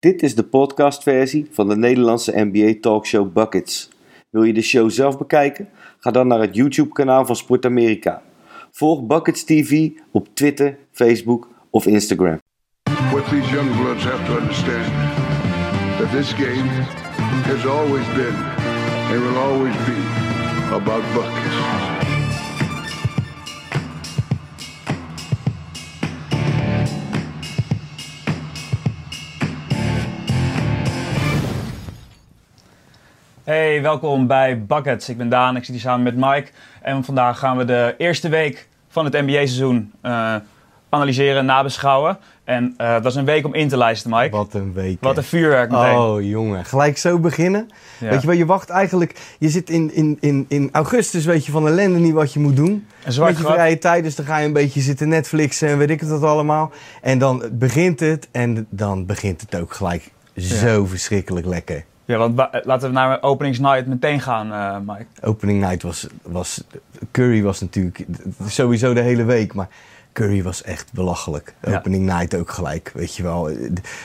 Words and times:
Dit 0.00 0.22
is 0.22 0.34
de 0.34 0.42
podcastversie 0.42 1.46
van 1.50 1.68
de 1.68 1.76
Nederlandse 1.76 2.32
NBA 2.34 2.74
talkshow 2.80 3.32
Buckets. 3.32 3.88
Wil 4.30 4.42
je 4.42 4.52
de 4.52 4.62
show 4.62 4.90
zelf 4.90 5.18
bekijken? 5.18 5.68
Ga 5.98 6.10
dan 6.10 6.26
naar 6.26 6.40
het 6.40 6.54
YouTube-kanaal 6.54 7.26
van 7.26 7.36
Sport 7.36 7.64
Amerika. 7.64 8.22
Volg 8.70 9.06
Buckets 9.06 9.44
TV 9.44 9.90
op 10.10 10.28
Twitter, 10.34 10.78
Facebook 10.92 11.48
of 11.70 11.86
Instagram. 11.86 12.40
What 13.10 13.28
these 13.28 13.50
young 13.54 13.76
bloods 13.82 14.04
have 14.04 14.24
to 14.24 14.38
understand 14.38 14.92
that 15.98 16.10
this 16.10 16.32
game 16.32 16.68
has 17.50 17.66
always 17.66 18.06
been 18.14 18.36
and 19.10 19.20
will 19.22 19.38
always 19.38 19.76
be 19.84 19.98
about 20.74 21.02
buckets. 21.14 21.69
Hey, 33.50 33.82
welkom 33.82 34.26
bij 34.26 34.64
Buckets. 34.66 35.08
Ik 35.08 35.16
ben 35.16 35.28
Daan, 35.28 35.56
ik 35.56 35.64
zit 35.64 35.74
hier 35.74 35.82
samen 35.82 36.02
met 36.02 36.16
Mike. 36.16 36.50
En 36.82 37.04
vandaag 37.04 37.38
gaan 37.38 37.56
we 37.56 37.64
de 37.64 37.94
eerste 37.98 38.28
week 38.28 38.68
van 38.88 39.04
het 39.04 39.12
NBA-seizoen 39.12 39.92
uh, 40.02 40.34
analyseren, 40.88 41.44
nabeschouwen. 41.44 42.18
En 42.44 42.74
uh, 42.78 42.92
dat 42.92 43.06
is 43.06 43.14
een 43.14 43.24
week 43.24 43.44
om 43.44 43.54
in 43.54 43.68
te 43.68 43.76
lijsten, 43.76 44.10
Mike. 44.10 44.30
Wat 44.30 44.54
een 44.54 44.72
week. 44.72 44.98
Wat 45.00 45.16
een 45.16 45.24
vuurwerk 45.24 45.70
meteen. 45.70 45.96
Oh, 45.96 46.22
jongen. 46.22 46.64
Gelijk 46.64 46.98
zo 46.98 47.18
beginnen. 47.18 47.68
Ja. 47.98 48.10
Weet 48.10 48.20
je 48.20 48.26
wel, 48.26 48.36
je 48.36 48.46
wacht 48.46 48.70
eigenlijk... 48.70 49.20
Je 49.38 49.48
zit 49.48 49.70
in, 49.70 49.94
in, 49.94 50.16
in, 50.20 50.44
in 50.48 50.68
augustus, 50.72 51.24
weet 51.24 51.46
je, 51.46 51.52
van 51.52 51.66
ellende 51.66 51.98
niet 51.98 52.14
wat 52.14 52.32
je 52.32 52.40
moet 52.40 52.56
doen. 52.56 52.86
Een 53.04 53.12
zwart 53.12 53.38
Met 53.38 53.46
je 53.46 53.52
vrije 53.52 53.78
tijd, 53.78 54.04
dus 54.04 54.14
dan 54.14 54.26
ga 54.26 54.38
je 54.38 54.46
een 54.46 54.52
beetje 54.52 54.80
zitten 54.80 55.08
Netflixen 55.08 55.68
en 55.68 55.78
weet 55.78 55.90
ik 55.90 56.00
het 56.00 56.08
wat 56.08 56.22
allemaal. 56.22 56.70
En 57.02 57.18
dan 57.18 57.42
begint 57.52 58.00
het 58.00 58.28
en 58.32 58.66
dan 58.70 59.06
begint 59.06 59.40
het 59.40 59.60
ook 59.60 59.72
gelijk 59.72 60.10
zo 60.36 60.84
verschrikkelijk 60.84 61.46
lekker. 61.46 61.84
Ja, 62.04 62.16
want 62.18 62.36
laten 62.64 62.88
we 62.88 62.94
naar 62.94 63.22
openingsnight 63.22 63.86
meteen 63.86 64.20
gaan, 64.20 64.52
uh, 64.52 64.94
Mike. 64.94 65.06
Opening 65.22 65.60
night 65.60 65.82
was, 65.82 66.06
was... 66.22 66.64
Curry 67.10 67.42
was 67.42 67.60
natuurlijk 67.60 68.06
sowieso 68.46 68.94
de 68.94 69.00
hele 69.00 69.24
week, 69.24 69.54
maar... 69.54 69.68
Curry 70.12 70.42
was 70.42 70.62
echt 70.62 70.92
belachelijk. 70.92 71.54
Ja. 71.62 71.76
Opening 71.76 72.04
night 72.04 72.34
ook 72.34 72.50
gelijk, 72.50 72.90
weet 72.94 73.16
je 73.16 73.22
wel. 73.22 73.50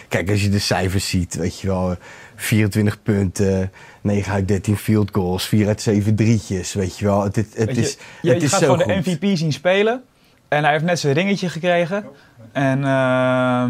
Kijk, 0.07 0.29
als 0.29 0.43
je 0.43 0.49
de 0.49 0.59
cijfers 0.59 1.09
ziet, 1.09 1.35
weet 1.35 1.59
je 1.59 1.67
wel. 1.67 1.95
24 2.35 3.01
punten, 3.03 3.71
9 4.01 4.33
uit 4.33 4.47
13 4.47 4.77
field 4.77 5.09
goals, 5.11 5.45
4 5.45 5.67
uit 5.67 5.81
7 5.81 6.15
drietjes, 6.15 6.73
weet 6.73 6.97
je 6.97 7.05
wel. 7.05 7.23
Het, 7.23 7.35
het, 7.35 7.53
het 7.57 7.75
je, 7.75 7.81
is, 7.81 7.97
je, 8.21 8.29
het 8.29 8.39
je 8.39 8.45
is 8.45 8.51
gaat 8.51 8.59
zo 8.59 8.65
gewoon 8.65 8.95
goed. 8.95 9.05
de 9.05 9.11
MVP 9.11 9.37
zien 9.37 9.53
spelen. 9.53 10.03
En 10.47 10.63
hij 10.63 10.71
heeft 10.71 10.83
net 10.83 10.99
zijn 10.99 11.13
ringetje 11.13 11.49
gekregen. 11.49 12.05
En 12.51 12.77
uh, 12.79 13.65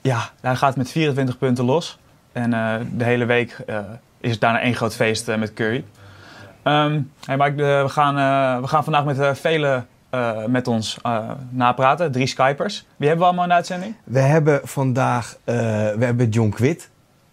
ja, 0.00 0.30
hij 0.40 0.56
gaat 0.56 0.76
met 0.76 0.90
24 0.90 1.38
punten 1.38 1.64
los. 1.64 1.98
En 2.32 2.52
uh, 2.52 2.74
de 2.92 3.04
hele 3.04 3.24
week 3.24 3.56
uh, 3.66 3.78
is 4.20 4.30
het 4.30 4.40
daarna 4.40 4.60
één 4.60 4.74
groot 4.74 4.94
feest 4.94 5.28
uh, 5.28 5.36
met 5.36 5.54
Curry. 5.54 5.84
Um, 6.64 7.12
hey 7.24 7.54
we, 7.54 7.84
gaan, 7.88 8.14
we 8.60 8.66
gaan 8.68 8.84
vandaag 8.84 9.04
met 9.04 9.38
vele 9.38 9.84
met 10.46 10.68
ons 10.68 10.98
napraten. 11.50 12.12
Drie 12.12 12.26
Skypers. 12.26 12.86
Wie 12.96 13.08
hebben 13.08 13.18
we 13.18 13.24
allemaal 13.24 13.42
in 13.42 13.50
de 13.50 13.56
uitzending? 13.56 13.94
We 14.04 14.18
hebben 14.18 14.60
vandaag 14.64 15.36
we 15.44 15.96
hebben 15.98 16.28
John 16.28 16.48
Quid. 16.48 16.90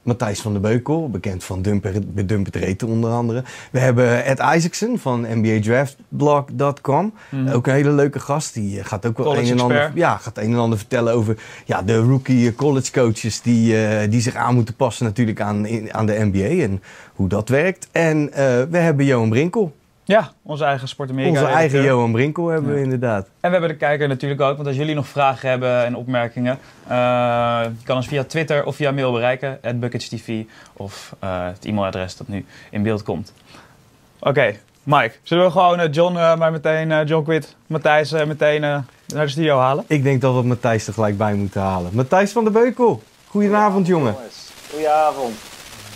Matthijs 0.08 0.42
van 0.42 0.52
der 0.52 0.62
Beukel, 0.62 1.10
bekend 1.10 1.44
van 1.44 1.62
Dumper, 1.62 1.94
Dumper 2.28 2.60
Reten 2.60 2.88
onder 2.88 3.12
andere. 3.12 3.44
We 3.72 3.80
hebben 3.80 4.26
Ed 4.26 4.40
Isaacson 4.40 5.00
van 5.00 5.26
NBADraftblog.com. 5.30 7.14
Mm. 7.30 7.50
Ook 7.50 7.68
een 7.68 7.74
hele 7.74 7.92
leuke 7.92 8.20
gast. 8.20 8.54
Die 8.54 8.84
gaat 8.84 9.06
ook 9.06 9.18
wel 9.18 9.38
een 9.38 9.46
en, 9.46 9.60
ander, 9.60 9.92
ja, 9.96 10.18
gaat 10.18 10.38
een 10.38 10.52
en 10.52 10.58
ander 10.60 10.78
vertellen 10.78 11.14
over 11.14 11.38
ja, 11.66 11.82
de 11.82 11.98
rookie 11.98 12.56
college 12.56 12.92
coaches 12.92 13.42
die, 13.42 13.76
die 14.08 14.22
zich 14.22 14.36
aan 14.36 14.56
moeten 14.56 14.76
passen 14.76 15.06
natuurlijk 15.06 15.42
aan, 15.42 15.66
in, 15.66 15.94
aan 15.94 16.06
de 16.06 16.30
NBA 16.32 16.64
en 16.64 16.82
hoe 17.14 17.28
dat 17.28 17.50
werkt. 17.50 17.88
En 17.92 18.30
we 18.70 18.78
hebben 18.78 19.06
Johan 19.06 19.30
Brinkel. 19.30 19.77
Ja, 20.08 20.32
onze 20.44 20.64
eigen 20.64 20.88
Sport. 20.88 21.10
Onze 21.12 21.46
eigen 21.46 21.84
Johan 21.84 22.12
Brinkel 22.12 22.48
hebben 22.48 22.70
ja. 22.70 22.78
we 22.78 22.84
inderdaad. 22.84 23.26
En 23.26 23.30
we 23.42 23.50
hebben 23.50 23.70
de 23.70 23.76
kijker 23.76 24.08
natuurlijk 24.08 24.42
ook, 24.42 24.56
want 24.56 24.68
als 24.68 24.78
jullie 24.78 24.96
nog 24.96 25.08
vragen 25.08 25.50
hebben 25.50 25.86
en 25.86 25.96
opmerkingen, 25.96 26.60
uh, 26.84 26.92
je 27.80 27.86
kan 27.86 27.96
ons 27.96 28.08
via 28.08 28.24
Twitter 28.24 28.66
of 28.66 28.76
via 28.76 28.92
mail 28.92 29.12
bereiken, 29.12 29.60
@bucketstv 29.76 30.44
of 30.74 31.16
uh, 31.24 31.46
het 31.46 31.66
e-mailadres 31.66 32.18
dat 32.18 32.28
nu 32.28 32.46
in 32.70 32.84
beeld 32.84 33.04
komt. 33.04 33.34
Oké, 34.20 34.30
okay, 34.30 34.60
Mike, 34.84 35.12
zullen 35.24 35.46
we 35.46 35.52
gewoon 35.52 35.80
uh, 35.80 35.86
John, 35.92 36.14
maar 36.14 36.52
meteen 36.52 37.06
John 37.06 37.24
Quid, 37.24 37.56
Matthijs 37.66 38.12
meteen 38.12 38.62
naar 38.62 38.86
de 39.06 39.28
studio 39.28 39.58
halen? 39.58 39.84
Ik 39.88 40.04
denk 40.04 40.22
dat 40.22 40.36
we 40.36 40.44
Matthijs 40.44 40.88
er 40.88 40.94
gelijk 40.94 41.18
bij 41.18 41.34
moeten 41.34 41.62
halen. 41.62 41.92
Matthijs 41.94 42.32
van 42.32 42.44
der 42.44 42.54
Beukel, 42.54 43.04
goedenavond 43.28 43.88
jongen. 43.88 44.16
Goedenavond. 44.72 45.36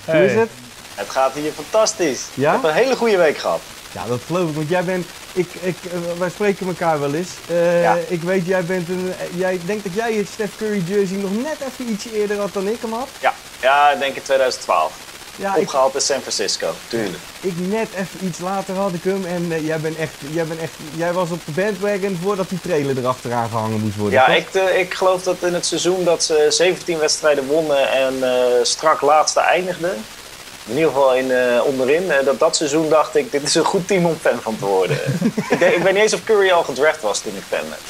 Hey. 0.06 0.20
Hoe 0.20 0.26
is 0.26 0.34
het? 0.36 0.50
Het 0.96 1.10
gaat 1.10 1.34
hier 1.34 1.52
fantastisch. 1.52 2.30
Ja? 2.34 2.56
Ik 2.56 2.62
heb 2.62 2.72
een 2.72 2.78
hele 2.78 2.96
goede 2.96 3.18
week 3.18 3.38
gehad. 3.38 3.62
Ja, 3.92 4.06
dat 4.08 4.20
geloof 4.26 4.50
ik. 4.50 4.56
Want 4.56 4.70
jij 4.70 4.84
bent. 4.84 5.06
Ik, 5.34 5.48
ik, 5.62 5.76
uh, 5.86 6.20
wij 6.20 6.30
spreken 6.30 6.68
elkaar 6.68 7.00
wel 7.00 7.14
eens. 7.14 7.30
Uh, 7.52 7.82
ja. 7.82 7.98
Ik 8.08 8.22
weet, 8.22 8.46
jij 8.46 8.64
bent 8.64 8.90
een. 8.90 9.14
Jij 9.36 9.60
denkt 9.66 9.84
dat 9.84 9.94
jij 9.94 10.14
het 10.14 10.28
Steph 10.28 10.58
Curry 10.58 10.84
jersey 10.86 11.18
nog 11.18 11.32
net 11.32 11.58
even 11.72 11.92
iets 11.92 12.06
eerder 12.06 12.40
had 12.40 12.54
dan 12.54 12.68
ik 12.68 12.82
hem 12.82 12.94
had? 12.94 13.08
Ja, 13.20 13.34
ja 13.62 13.92
ik 13.92 14.00
denk 14.00 14.16
in 14.16 14.22
2012. 14.22 14.94
Ja, 15.36 15.56
Opgehaald 15.58 15.90
ik, 15.90 15.96
in 15.96 16.02
San 16.02 16.20
Francisco, 16.20 16.74
tuurlijk. 16.88 17.24
Ik 17.40 17.54
net 17.58 17.88
even 17.96 18.28
iets 18.28 18.40
later 18.40 18.76
had 18.76 18.94
ik 18.94 19.04
hem 19.04 19.26
en 19.26 19.44
uh, 19.44 19.66
jij, 19.66 19.80
bent 19.80 19.98
echt, 19.98 20.14
jij, 20.32 20.46
bent 20.46 20.60
echt, 20.60 20.74
jij 20.96 21.14
was 21.14 21.30
op 21.30 21.40
de 21.46 21.52
bandwagon 21.52 22.20
voordat 22.24 22.50
die 22.50 22.60
trailer 22.60 22.98
erachteraan 22.98 23.50
gehangen 23.50 23.80
moest 23.80 23.96
worden. 23.96 24.20
Ja, 24.20 24.28
ik, 24.28 24.54
ik 24.54 24.94
geloof 24.94 25.24
dat 25.24 25.36
in 25.40 25.54
het 25.54 25.66
seizoen 25.66 26.04
dat 26.04 26.24
ze 26.24 26.46
17 26.50 26.98
wedstrijden 26.98 27.48
wonnen 27.48 27.92
en 27.92 28.14
strak 28.66 29.02
laatste 29.02 29.40
eindigden 29.40 30.04
in 30.66 30.74
ieder 30.76 30.88
geval 30.88 31.16
in, 31.16 31.26
uh, 31.26 31.66
onderin. 31.66 32.04
Uh, 32.04 32.16
dat, 32.26 32.40
dat 32.40 32.56
seizoen 32.56 32.90
dacht 32.90 33.16
ik, 33.16 33.32
dit 33.32 33.44
is 33.44 33.56
een 33.56 33.64
goed 33.64 33.88
team 33.88 34.06
om 34.06 34.18
fan 34.22 34.42
van 34.42 34.58
te 34.58 34.66
worden. 34.66 34.98
ik, 35.50 35.60
denk, 35.60 35.76
ik 35.76 35.84
weet 35.84 35.94
niet 35.94 36.02
eens 36.02 36.14
of 36.14 36.24
Curry 36.24 36.52
al 36.52 36.64
gedraft 36.64 37.02
was 37.02 37.20
toen 37.20 37.36
ik 37.36 37.44
fan 37.50 37.70
werd. 37.70 37.82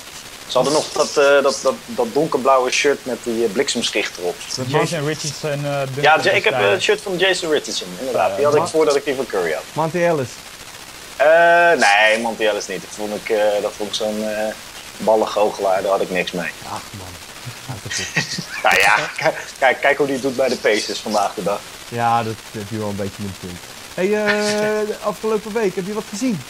Ze 0.47 0.57
hadden 0.57 0.73
nog 0.73 0.91
dat, 0.91 1.09
uh, 1.17 1.43
dat, 1.43 1.59
dat, 1.63 1.73
dat 1.85 2.07
donkerblauwe 2.13 2.71
shirt 2.71 3.05
met 3.05 3.17
die 3.23 3.47
bliksemschicht 3.47 4.17
erop. 4.17 4.35
Dat 4.55 4.71
Jason 4.71 5.05
Richardson. 5.05 5.61
ja, 6.01 6.23
ik 6.23 6.43
heb 6.43 6.53
het 6.57 6.81
shirt 6.81 7.01
van 7.01 7.17
Jason 7.17 7.51
Richardson, 7.51 7.87
inderdaad. 7.99 8.35
Die 8.35 8.45
had 8.45 8.55
ik 8.55 8.67
voordat 8.67 8.95
ik 8.95 9.05
die 9.05 9.15
van 9.15 9.25
Curry 9.25 9.53
had. 9.53 9.63
Monty 9.73 9.97
Ellis? 9.97 10.29
nee, 11.77 12.19
Monty 12.19 12.43
Ellis 12.43 12.67
niet. 12.67 12.81
Dat 12.81 12.89
vond 12.95 13.15
ik, 13.15 13.37
dat 13.61 13.71
vond 13.77 13.89
ik 13.89 13.95
zo'n 13.95 14.25
ballengoochelaar, 14.97 15.81
daar 15.81 15.91
had 15.91 16.01
ik 16.01 16.09
niks 16.09 16.31
mee. 16.31 16.51
Ach 16.65 16.83
man. 16.97 17.07
nou 18.63 18.79
ja, 18.79 18.95
kijk, 19.59 19.77
kijk 19.81 19.97
hoe 19.97 20.05
die 20.05 20.15
het 20.15 20.23
doet 20.23 20.35
bij 20.35 20.49
de 20.49 20.57
Pacers 20.57 20.99
vandaag 20.99 21.33
de 21.33 21.43
dag. 21.43 21.59
Ja, 21.91 22.23
dat 22.23 22.33
heb 22.51 22.69
je 22.69 22.77
wel 22.77 22.89
een 22.89 22.95
beetje 22.95 23.23
een 23.23 23.35
punt. 23.39 23.59
Hey, 23.93 24.07
uh, 24.07 24.87
de 24.91 24.95
afgelopen 25.03 25.53
week, 25.53 25.75
heb 25.75 25.85
je 25.85 25.93
wat 25.93 26.03
gezien? 26.09 26.41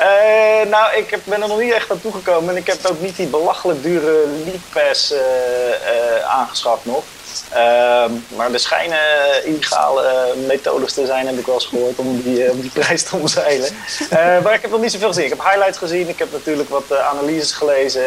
Uh, 0.00 0.70
nou, 0.70 0.96
ik 0.96 1.10
heb, 1.10 1.20
ben 1.24 1.42
er 1.42 1.48
nog 1.48 1.60
niet 1.60 1.72
echt 1.72 1.90
aan 1.90 2.00
toegekomen. 2.00 2.50
En 2.50 2.56
ik 2.56 2.66
heb 2.66 2.86
ook 2.86 3.00
niet 3.00 3.16
die 3.16 3.26
belachelijk 3.26 3.82
dure 3.82 4.26
League 4.44 4.60
Pass 4.72 5.12
uh, 5.12 5.18
uh, 5.18 6.24
aangeschaft 6.28 6.84
nog. 6.84 7.02
Ehm, 7.50 8.12
maar 8.36 8.52
er 8.52 8.60
schijnen 8.60 8.98
illegale 9.44 10.34
methodes 10.46 10.92
te 10.92 11.06
zijn, 11.06 11.26
heb 11.26 11.38
ik 11.38 11.46
wel 11.46 11.54
eens 11.54 11.66
gehoord, 11.66 11.98
om 11.98 12.22
die, 12.22 12.50
om 12.50 12.60
die 12.60 12.70
prijs 12.70 13.02
te 13.02 13.16
omzeilen. 13.16 13.70
maar 14.42 14.54
ik 14.54 14.62
heb 14.62 14.70
nog 14.70 14.80
niet 14.80 14.92
zoveel 14.92 15.08
gezien. 15.08 15.24
Ik 15.24 15.30
heb 15.30 15.44
highlights 15.44 15.78
gezien, 15.78 16.08
ik 16.08 16.18
heb 16.18 16.32
natuurlijk 16.32 16.68
wat 16.68 16.98
analyses 16.98 17.52
gelezen. 17.52 18.04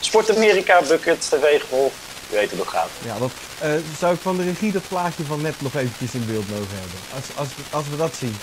Sport 0.00 0.36
Amerika, 0.36 0.82
Bucket, 0.88 1.20
TV 1.20 1.60
gevolgd. 1.60 1.94
Je 2.30 2.36
weet 2.36 2.48
hoe 2.48 2.58
dat 2.58 2.68
gaat. 2.68 2.90
Ja, 3.04 3.18
dat, 3.18 3.30
uh, 3.62 3.72
zou 3.98 4.14
ik 4.14 4.20
van 4.20 4.36
de 4.36 4.42
regie 4.42 4.72
dat 4.72 4.88
plaatje 4.88 5.24
van 5.24 5.40
net 5.42 5.60
nog 5.60 5.74
eventjes 5.74 6.14
in 6.14 6.26
beeld 6.26 6.48
mogen 6.48 6.78
hebben? 6.78 6.98
Als, 7.14 7.24
als, 7.34 7.48
als 7.70 7.88
we 7.88 7.96
dat 7.96 8.14
zien. 8.14 8.36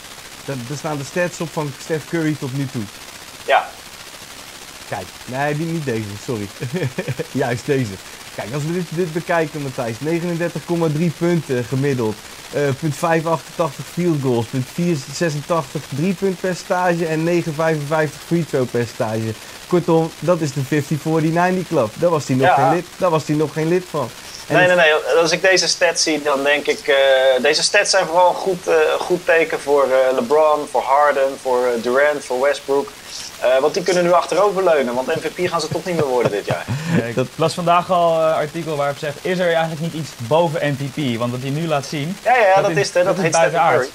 Dan, 0.46 0.60
dan 0.68 0.78
staan 0.78 0.98
de 0.98 1.04
stats 1.04 1.42
op 1.42 1.50
van 1.52 1.72
Steph 1.82 2.10
Curry 2.10 2.36
tot 2.40 2.58
nu 2.58 2.66
toe. 2.66 2.84
Ja. 3.46 3.70
Kijk, 4.90 5.08
nee, 5.26 5.58
die, 5.58 5.66
niet 5.66 5.86
deze, 5.86 6.08
sorry. 6.24 6.48
Juist 7.32 7.66
deze. 7.66 7.94
Kijk, 8.36 8.54
als 8.54 8.64
we 8.64 8.74
dit, 8.74 8.86
dit 8.90 9.14
bekijken, 9.14 9.62
Matthijs. 9.62 9.96
39,3 9.98 11.18
punten 11.18 11.64
gemiddeld. 11.64 12.16
Uh, 12.56 12.62
punt 12.80 12.96
588 12.96 13.86
field 13.86 14.22
goals. 14.22 14.46
Punt 14.46 14.66
486 14.74 15.82
3 15.96 16.14
punt 16.14 16.40
percentage. 16.40 17.06
En 17.06 17.24
955 17.24 18.22
free 18.22 18.46
throw 18.46 18.70
percentage. 18.70 19.34
Kortom, 19.68 20.12
dat 20.20 20.42
is 20.42 20.50
de 20.54 20.62
50-40-90 21.64 21.68
club. 21.68 21.90
Daar 21.94 22.10
was 22.10 22.28
hij 22.28 22.36
nog, 22.36 22.48
Ja. 22.48 22.54
geen 22.56 22.74
lid, 22.74 22.86
daar 22.98 23.10
was 23.10 23.24
hij 23.28 23.36
nog 23.36 23.54
geen 23.54 23.68
lid 23.68 23.84
van. 23.90 24.10
En 24.48 24.56
Nee, 24.56 24.68
nee, 24.68 24.76
nee. 24.76 24.94
Als 25.22 25.32
ik 25.32 25.42
deze 25.42 25.68
stats 25.68 26.04
zie, 26.04 26.22
dan 26.22 26.44
denk 26.44 26.66
ik... 26.68 26.80
eh, 26.88 26.96
deze 27.42 27.64
stats 27.64 27.90
zijn 27.90 28.06
vooral 28.06 28.30
een 28.30 28.36
goed, 28.36 28.68
eh, 28.68 28.76
goed 29.00 29.26
teken 29.26 29.60
voor 29.60 29.84
eh, 29.84 30.16
LeBron, 30.16 30.68
voor 30.72 30.82
Harden, 30.82 31.38
voor 31.42 31.60
Durant, 31.82 32.26
voor 32.26 32.42
Westbrook. 32.42 32.90
Eh, 33.40 33.58
want 33.60 33.74
die 33.74 33.84
kunnen 33.84 34.04
nu 34.04 34.12
achteroverleunen, 34.12 34.94
want 34.94 35.08
MVP 35.16 35.50
gaan 35.50 35.62
ze 35.62 35.68
toch 35.68 35.84
niet 35.86 35.96
meer 35.96 36.06
worden 36.06 36.32
dit 36.32 36.46
jaar. 36.46 36.66
Ja, 36.98 37.04
ik 37.04 37.16
las 37.36 37.54
vandaag 37.54 37.92
al 37.92 38.22
een 38.22 38.34
artikel 38.34 38.76
waarop 38.76 38.98
zegt: 38.98 39.18
is 39.22 39.40
er 39.40 39.48
eigenlijk 39.54 39.82
niet 39.82 39.94
iets 39.94 40.10
boven 40.28 40.76
MVP? 40.78 41.18
Want 41.20 41.32
wat 41.32 41.42
hij 41.42 41.50
nu 41.50 41.68
laat 41.68 41.86
zien. 41.86 42.18
Ja, 42.24 42.36
ja, 42.38 42.62
dat, 42.62 42.72
is- 42.72 42.78
is 42.78 42.86
het. 42.86 42.94
Dat, 42.94 43.06
dat 43.06 43.16
is 43.16 43.22
heet 43.22 43.34
Stephen 43.36 43.52
buitenaards. 43.52 43.88
Curry. 43.88 43.92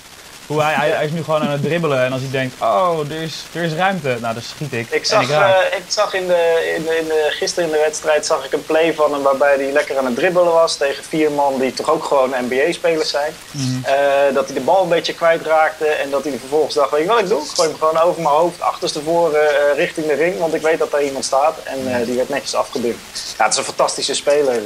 Hoe 0.47 0.63
hij, 0.63 0.75
hij, 0.75 0.91
hij 0.91 1.05
is 1.05 1.11
nu 1.11 1.25
gewoon 1.25 1.41
aan 1.41 1.51
het 1.51 1.63
dribbelen 1.63 2.05
en 2.05 2.13
als 2.13 2.21
hij 2.21 2.31
denkt, 2.31 2.55
oh, 2.61 2.99
er 3.11 3.23
is, 3.23 3.45
er 3.55 3.63
is 3.63 3.73
ruimte, 3.73 4.17
nou 4.21 4.35
dan 4.35 4.43
schiet 4.43 4.73
ik. 4.73 4.91
Ik 4.91 5.05
zag, 5.05 5.23
ik 5.23 5.31
eh, 5.31 5.51
ik 5.77 5.85
zag 5.87 6.15
in 6.15 6.27
de, 6.27 6.73
in 6.77 6.83
de, 6.83 6.97
in 6.99 7.05
de, 7.05 7.27
gisteren 7.31 7.69
in 7.69 7.75
de 7.75 7.83
wedstrijd 7.85 8.27
zag 8.27 8.45
ik 8.45 8.53
een 8.53 8.65
play 8.65 8.95
van 8.95 9.13
hem 9.13 9.23
waarbij 9.23 9.55
hij 9.55 9.73
lekker 9.73 9.99
aan 9.99 10.05
het 10.05 10.15
dribbelen 10.15 10.53
was 10.53 10.77
tegen 10.77 11.05
vier 11.05 11.31
man 11.31 11.59
die 11.59 11.73
toch 11.73 11.91
ook 11.91 12.05
gewoon 12.05 12.35
NBA-spelers 12.49 13.11
zijn. 13.11 13.33
Mhm. 13.51 13.85
Eh, 13.85 14.35
dat 14.35 14.45
hij 14.47 14.55
de 14.55 14.61
bal 14.61 14.83
een 14.83 14.89
beetje 14.89 15.15
kwijtraakte 15.15 15.87
en 15.87 16.11
dat 16.11 16.25
hij 16.25 16.39
vervolgens 16.39 16.75
dacht, 16.75 16.91
weet 16.91 17.03
je 17.03 17.09
wat 17.09 17.19
ik 17.19 17.29
doe? 17.29 17.43
Ik 17.43 17.51
gooi 17.55 17.69
hem 17.69 17.79
gewoon 17.79 17.99
over 17.99 18.23
mijn 18.23 18.35
hoofd, 18.35 18.61
achterstevoren 18.61 19.41
eh 19.49 19.77
richting 19.77 20.07
de 20.07 20.15
ring, 20.15 20.39
want 20.39 20.55
ik 20.55 20.63
weet 20.63 20.79
dat 20.79 20.91
daar 20.91 21.03
iemand 21.03 21.25
staat. 21.25 21.59
En 21.65 22.05
die 22.05 22.17
werd 22.17 22.29
netjes 22.29 22.55
afgeduwd. 22.55 22.97
Ja, 23.39 23.45
het 23.45 23.53
is 23.53 23.59
een 23.59 23.65
fantastische 23.65 24.15
speler. 24.15 24.57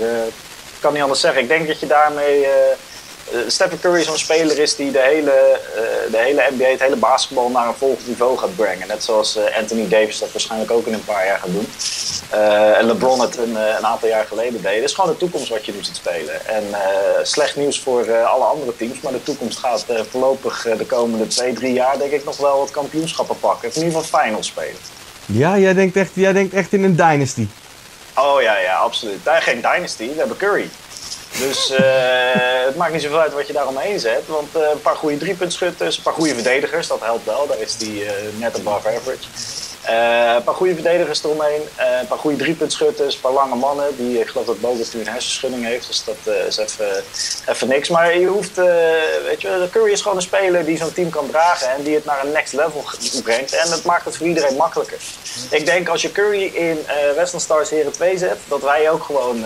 ik 0.74 0.80
kan 0.80 0.92
niet 0.92 1.02
anders 1.02 1.20
zeggen. 1.20 1.42
Ik 1.42 1.48
denk 1.48 1.66
dat 1.66 1.80
je 1.80 1.86
daarmee... 1.86 2.46
eh, 3.32 3.38
Stephen 3.46 3.80
Curry 3.80 4.02
zo'n 4.02 4.18
speler 4.18 4.58
is 4.58 4.76
die 4.76 4.90
de 4.90 5.00
hele, 5.00 5.30
eh, 5.30 6.12
de 6.12 6.18
hele 6.18 6.46
NBA, 6.50 6.64
het 6.64 6.80
hele 6.80 6.96
basketbal 6.96 7.48
naar 7.48 7.66
een 7.68 7.74
volgend 7.74 8.06
niveau 8.06 8.38
gaat 8.38 8.56
brengen. 8.56 8.88
Net 8.88 9.04
zoals 9.04 9.36
eh, 9.36 9.56
Anthony 9.56 9.88
Davis 9.88 10.18
dat 10.18 10.32
waarschijnlijk 10.32 10.70
ook 10.70 10.86
in 10.86 10.92
een 10.92 11.04
paar 11.04 11.26
jaar 11.26 11.38
gaat 11.38 11.52
doen. 11.52 11.68
En 12.78 12.86
LeBron 12.86 13.20
het 13.20 13.36
een, 13.36 13.54
een 13.54 13.86
aantal 13.86 14.08
jaar 14.08 14.24
geleden 14.26 14.62
deed. 14.62 14.74
Het 14.74 14.84
is 14.84 14.94
gewoon 14.94 15.10
de 15.10 15.16
toekomst 15.16 15.48
wat 15.48 15.66
je 15.66 15.72
nu 15.72 15.84
ziet 15.84 15.96
spelen. 15.96 16.46
En 16.46 16.64
slecht 17.22 17.56
nieuws 17.56 17.80
voor 17.80 18.24
alle 18.24 18.44
andere 18.44 18.76
teams, 18.76 19.00
maar 19.00 19.12
de 19.12 19.22
toekomst 19.22 19.58
gaat 19.58 19.84
voorlopig 20.10 20.66
de 20.78 20.86
komende 20.86 21.26
twee, 21.26 21.52
drie 21.52 21.72
jaar 21.72 21.98
denk 21.98 22.12
ik 22.12 22.24
nog 22.24 22.36
wel 22.36 22.58
wat 22.58 22.70
kampioenschappen 22.70 23.38
pakken. 23.38 23.68
In 23.68 23.82
ieder 23.82 24.00
geval 24.00 24.20
finals 24.20 24.46
spelen. 24.46 24.80
Ja, 25.26 25.58
jij 25.58 25.74
denkt 25.74 25.96
echt, 25.96 26.10
jij 26.14 26.32
denkt 26.32 26.54
echt 26.54 26.72
in 26.72 26.84
een 26.84 26.96
dynasty. 26.96 27.46
Oh 28.14 28.42
ja, 28.42 28.58
ja, 28.58 28.76
absoluut. 28.76 29.18
Daar 29.22 29.42
geen 29.42 29.60
Dynasty, 29.60 30.08
we 30.08 30.18
hebben 30.18 30.36
Curry. 30.36 30.68
Dus 31.38 31.70
eh, 31.70 32.64
het 32.66 32.76
maakt 32.76 32.92
niet 32.92 33.02
zoveel 33.02 33.20
uit 33.20 33.32
wat 33.32 33.46
je 33.46 33.52
daaromheen 33.52 34.00
zet. 34.00 34.26
Want 34.26 34.54
eh, 34.54 34.62
een 34.72 34.80
paar 34.80 34.96
goede 34.96 35.16
driepuntschutters, 35.16 35.96
een 35.96 36.02
paar 36.02 36.12
goede 36.12 36.34
verdedigers, 36.34 36.86
dat 36.86 37.00
helpt 37.00 37.24
wel. 37.24 37.46
Daar 37.46 37.60
is 37.60 37.76
die 37.76 38.04
eh, 38.04 38.12
net 38.38 38.58
above 38.58 38.88
average. 38.88 39.28
Eh, 39.86 40.34
een 40.36 40.42
paar 40.42 40.54
goede 40.54 40.74
verdedigers 40.74 41.24
eromheen, 41.24 41.62
eh, 41.76 41.98
een 42.00 42.06
paar 42.06 42.18
goede 42.18 42.36
driepuntschutters, 42.36 43.14
een 43.14 43.20
paar 43.20 43.32
lange 43.32 43.54
mannen. 43.54 43.96
Die, 43.96 44.20
ik 44.20 44.26
geloof 44.26 44.46
dat 44.46 44.60
Bogut 44.60 44.94
nu 44.94 45.00
een 45.00 45.08
hersenschudding 45.08 45.64
heeft, 45.64 45.86
dus 45.86 46.04
dat 46.04 46.16
eh, 46.24 46.46
is 46.46 46.56
even, 46.56 47.04
even 47.46 47.68
niks. 47.68 47.88
Maar 47.88 48.18
je 48.18 48.26
hoeft, 48.26 48.56
weet 49.24 49.40
je, 49.40 49.68
Curry 49.70 49.92
is 49.92 50.00
gewoon 50.00 50.16
een 50.16 50.22
speler 50.22 50.64
die 50.64 50.76
zo'n 50.76 50.92
team 50.92 51.10
kan 51.10 51.30
dragen 51.30 51.70
en 51.70 51.82
die 51.82 51.94
het 51.94 52.04
naar 52.04 52.24
een 52.24 52.32
next 52.32 52.52
level 52.52 52.84
brengt. 53.22 53.52
En 53.52 53.70
dat 53.70 53.82
maakt 53.84 54.04
het 54.04 54.16
voor 54.16 54.26
iedereen 54.26 54.56
makkelijker. 54.56 54.98
Ik 55.50 55.66
denk 55.66 55.88
als 55.88 56.02
je 56.02 56.12
Curry 56.12 56.44
in 56.44 56.86
Western 57.14 57.40
Stars 57.40 57.70
Heren 57.70 57.92
2 57.92 58.18
zet, 58.18 58.38
dat 58.48 58.62
wij 58.62 58.90
ook 58.90 59.02
gewoon 59.02 59.44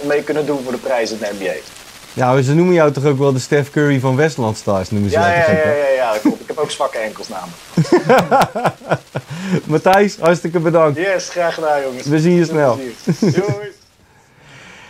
mee 0.00 0.22
kunnen 0.22 0.46
doen 0.46 0.62
voor 0.62 0.72
de 0.72 0.78
prijs 0.78 1.10
in 1.10 1.18
de 1.18 1.28
NBA. 1.38 1.75
Ja, 2.16 2.42
ze 2.42 2.54
noemen 2.54 2.74
jou 2.74 2.92
toch 2.92 3.04
ook 3.04 3.18
wel 3.18 3.32
de 3.32 3.38
Steph 3.38 3.70
Curry 3.70 4.00
van 4.00 4.16
Westland 4.16 4.56
Stars, 4.56 4.90
noemen 4.90 5.10
ze 5.10 5.16
Ja, 5.18 5.26
jou 5.26 5.38
ja, 5.38 5.44
toch 5.44 5.54
ja, 5.54 5.70
ja, 5.70 5.88
ja, 5.96 6.12
dat 6.12 6.20
klopt. 6.20 6.40
Ik 6.40 6.46
heb 6.46 6.56
ook 6.56 6.70
zwakke 6.70 6.98
enkels 6.98 7.28
namelijk. 7.28 8.74
Matthijs, 9.64 10.18
hartstikke 10.18 10.58
bedankt. 10.58 10.98
Yes, 10.98 11.28
graag 11.28 11.54
gedaan 11.54 11.82
jongens. 11.82 12.06
We 12.06 12.18
zien 12.18 12.34
je 12.34 12.44
snel. 12.44 12.76
Doei. 13.20 13.72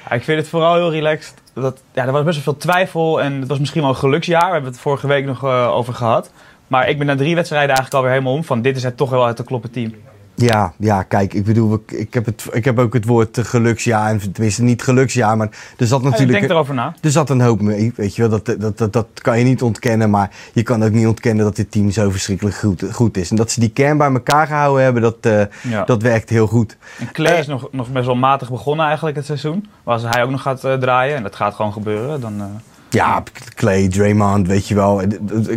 Ja, 0.09 0.15
ik 0.15 0.25
vind 0.25 0.39
het 0.39 0.49
vooral 0.49 0.75
heel 0.75 0.91
relaxed. 0.91 1.35
Dat, 1.55 1.83
ja, 1.93 2.07
er 2.07 2.13
was 2.13 2.25
best 2.25 2.35
wel 2.35 2.55
veel 2.55 2.63
twijfel 2.63 3.21
en 3.21 3.33
het 3.41 3.49
was 3.49 3.59
misschien 3.59 3.81
wel 3.81 3.91
een 3.91 3.97
geluksjaar. 3.97 4.47
We 4.47 4.53
hebben 4.53 4.71
het 4.71 4.81
vorige 4.81 5.07
week 5.07 5.25
nog 5.25 5.45
eh, 5.45 5.71
over 5.75 5.95
gehad. 5.95 6.31
Maar 6.67 6.89
ik 6.89 6.99
ben 6.99 7.07
na 7.07 7.17
drie 7.17 7.35
wedstrijden 7.35 7.69
eigenlijk 7.69 7.97
alweer 7.97 8.13
helemaal 8.13 8.33
om 8.33 8.45
van 8.45 8.63
dit 8.63 8.77
is 8.77 8.83
het 8.83 8.97
toch 8.97 9.11
wel 9.11 9.27
het 9.27 9.37
te 9.37 9.45
kloppen 9.45 9.71
team. 9.71 9.95
Ja, 10.39 10.73
ja, 10.79 11.03
kijk, 11.03 11.35
ik 11.35 11.45
bedoel, 11.45 11.75
ik- 11.75 11.91
ik 11.93 12.15
heb, 12.15 12.27
het, 12.27 12.45
ik 12.53 12.65
heb 12.65 12.79
ook 12.79 12.93
het 12.95 13.05
woord 13.05 13.39
eh, 13.39 13.45
geluksjaar, 13.45 14.11
en 14.11 14.33
tenminste 14.33 14.63
niet 14.63 14.83
geluksjaar, 14.83 15.37
maar 15.37 15.49
er 15.79 15.87
zat 15.87 16.01
Ja, 16.01 16.07
ik 16.07 16.11
natuurlijk... 16.13 16.39
denk 16.39 16.51
erover 16.51 16.75
na. 16.75 16.95
Er 17.01 17.11
zat 17.11 17.31
een 17.31 17.41
hoop 17.41 17.61
mee, 17.61 17.93
weet 17.97 18.17
je 18.17 18.29
wel. 18.29 18.31
Dat, 18.43 18.61
dat, 18.61 18.79
dat, 18.79 18.93
dat 18.93 19.07
kan 19.15 19.39
je 19.39 19.45
niet 19.45 19.63
ontkennen. 19.63 20.11
Maar 20.11 20.31
je 20.53 20.63
kan 20.63 20.85
ook 20.85 20.91
niet 20.93 21.07
ontkennen 21.07 21.45
dat 21.45 21.57
dit 21.57 21.71
team 21.71 21.91
zo 21.91 22.11
verschrikkelijk 22.11 22.57
goed, 22.57 22.85
goed 22.93 23.17
is. 23.17 23.31
En 23.31 23.37
dat 23.37 23.51
ze 23.51 23.61
die 23.61 23.71
kern 23.71 23.99
bij 23.99 24.11
elkaar 24.13 24.47
gehouden 24.47 24.83
hebben, 24.85 25.03
dat, 25.03 25.17
eh, 25.21 25.41
Ja. 25.71 25.85
dat 25.85 26.03
werkt 26.03 26.29
heel 26.31 26.47
goed. 26.47 26.77
En 26.99 27.13
Clay 27.13 27.33
Eh. 27.33 27.39
is 27.39 27.47
nog, 27.47 27.69
nog 27.73 27.89
best 27.93 28.07
wel 28.07 28.15
matig 28.17 28.51
begonnen 28.51 28.87
eigenlijk 28.87 29.17
het 29.17 29.27
seizoen. 29.27 29.67
Maar 29.85 29.95
als 29.95 30.03
hij 30.03 30.23
ook 30.25 30.31
nog 30.31 30.43
gaat 30.43 30.65
eh, 30.65 30.75
draaien, 30.75 31.17
en 31.17 31.23
dat 31.23 31.37
gaat 31.37 31.55
gewoon 31.55 31.73
gebeuren, 31.73 32.21
dan... 32.21 32.43
Ja, 32.91 33.23
Clay, 33.55 33.89
Draymond, 33.89 34.47
weet 34.47 34.69
je 34.69 34.75
wel. 34.75 35.01
Eh, 35.03 35.09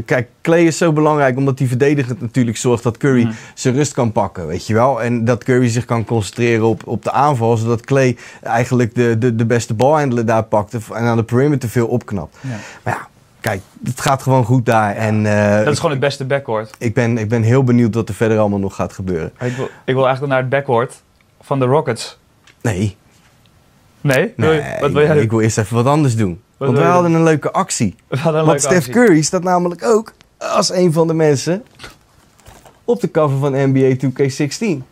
Kijk, 0.05 0.27
Clay 0.41 0.59
is 0.65 0.77
zo 0.77 0.93
belangrijk 0.93 1.37
omdat 1.37 1.59
hij 1.59 1.67
verdedigend 1.67 2.21
natuurlijk 2.21 2.57
zorgt 2.57 2.83
dat 2.83 2.97
Curry 2.97 3.23
Mhm. 3.23 3.33
zijn 3.53 3.73
rust 3.75 3.93
kan 3.93 4.11
pakken, 4.11 4.47
weet 4.47 4.67
je 4.67 4.73
wel. 4.73 5.01
En 5.01 5.25
dat 5.25 5.43
Curry 5.43 5.69
zich 5.69 5.85
kan 5.85 6.05
concentreren 6.05 6.65
op, 6.65 6.87
op 6.87 7.03
de 7.03 7.11
aanval, 7.11 7.57
zodat 7.57 7.81
Clay 7.81 8.17
eigenlijk 8.43 8.95
de, 8.95 9.17
de, 9.17 9.35
de 9.35 9.45
beste 9.45 9.73
balhandelen 9.73 10.25
daar 10.25 10.43
pakt 10.43 10.73
en 10.73 11.03
aan 11.03 11.17
de 11.17 11.23
perimeter 11.23 11.69
veel 11.69 11.87
opknapt. 11.87 12.35
ja. 12.41 12.49
Maar 12.83 12.93
ja, 12.93 13.07
kijk, 13.39 13.61
het 13.83 14.01
gaat 14.01 14.21
gewoon 14.23 14.45
goed 14.45 14.65
daar. 14.65 14.95
En 14.95 15.25
eh, 15.25 15.57
Dat 15.63 15.73
is 15.73 15.75
gewoon 15.79 15.91
het 15.91 15.99
beste 15.99 16.25
backcourt. 16.25 16.75
ik, 16.77 16.93
ben, 16.93 17.17
ik 17.17 17.29
ben 17.29 17.41
heel 17.43 17.63
benieuwd 17.63 17.95
wat 17.95 18.09
er 18.09 18.15
verder 18.15 18.37
allemaal 18.39 18.59
nog 18.59 18.75
gaat 18.75 18.93
gebeuren. 18.93 19.31
Ik 19.39 19.55
wil, 19.55 19.69
ik 19.85 19.93
wil 19.93 20.03
eigenlijk 20.03 20.33
naar 20.33 20.41
het 20.41 20.49
backcourt 20.49 21.01
van 21.41 21.59
de 21.59 21.65
Rockets. 21.65 22.17
Nee, 22.61 22.97
Nee? 24.01 24.33
Wil 24.35 24.51
je- 24.51 24.61
nee 24.61 24.79
wat 24.79 24.91
wil 24.91 25.01
jij 25.01 25.17
ik 25.21 25.29
wil 25.29 25.39
eerst 25.41 25.57
even 25.57 25.75
wat 25.75 25.85
anders 25.85 26.15
doen. 26.15 26.41
Want 26.59 26.77
wij 26.77 26.87
hadden 26.87 27.13
een 27.13 27.23
leuke 27.23 27.51
actie. 27.51 27.95
Een 28.07 28.19
Want 28.21 28.45
leuke 28.45 28.59
Steph 28.59 28.75
actie. 28.75 28.93
Curry 28.93 29.21
staat 29.21 29.43
namelijk 29.43 29.83
ook 29.83 30.13
als 30.37 30.71
een 30.71 30.93
van 30.93 31.07
de 31.07 31.13
mensen 31.13 31.63
op 32.83 33.01
de 33.01 33.11
cover 33.11 33.37
van 33.37 33.51
NBA 33.51 33.95
2K16. 33.95 34.83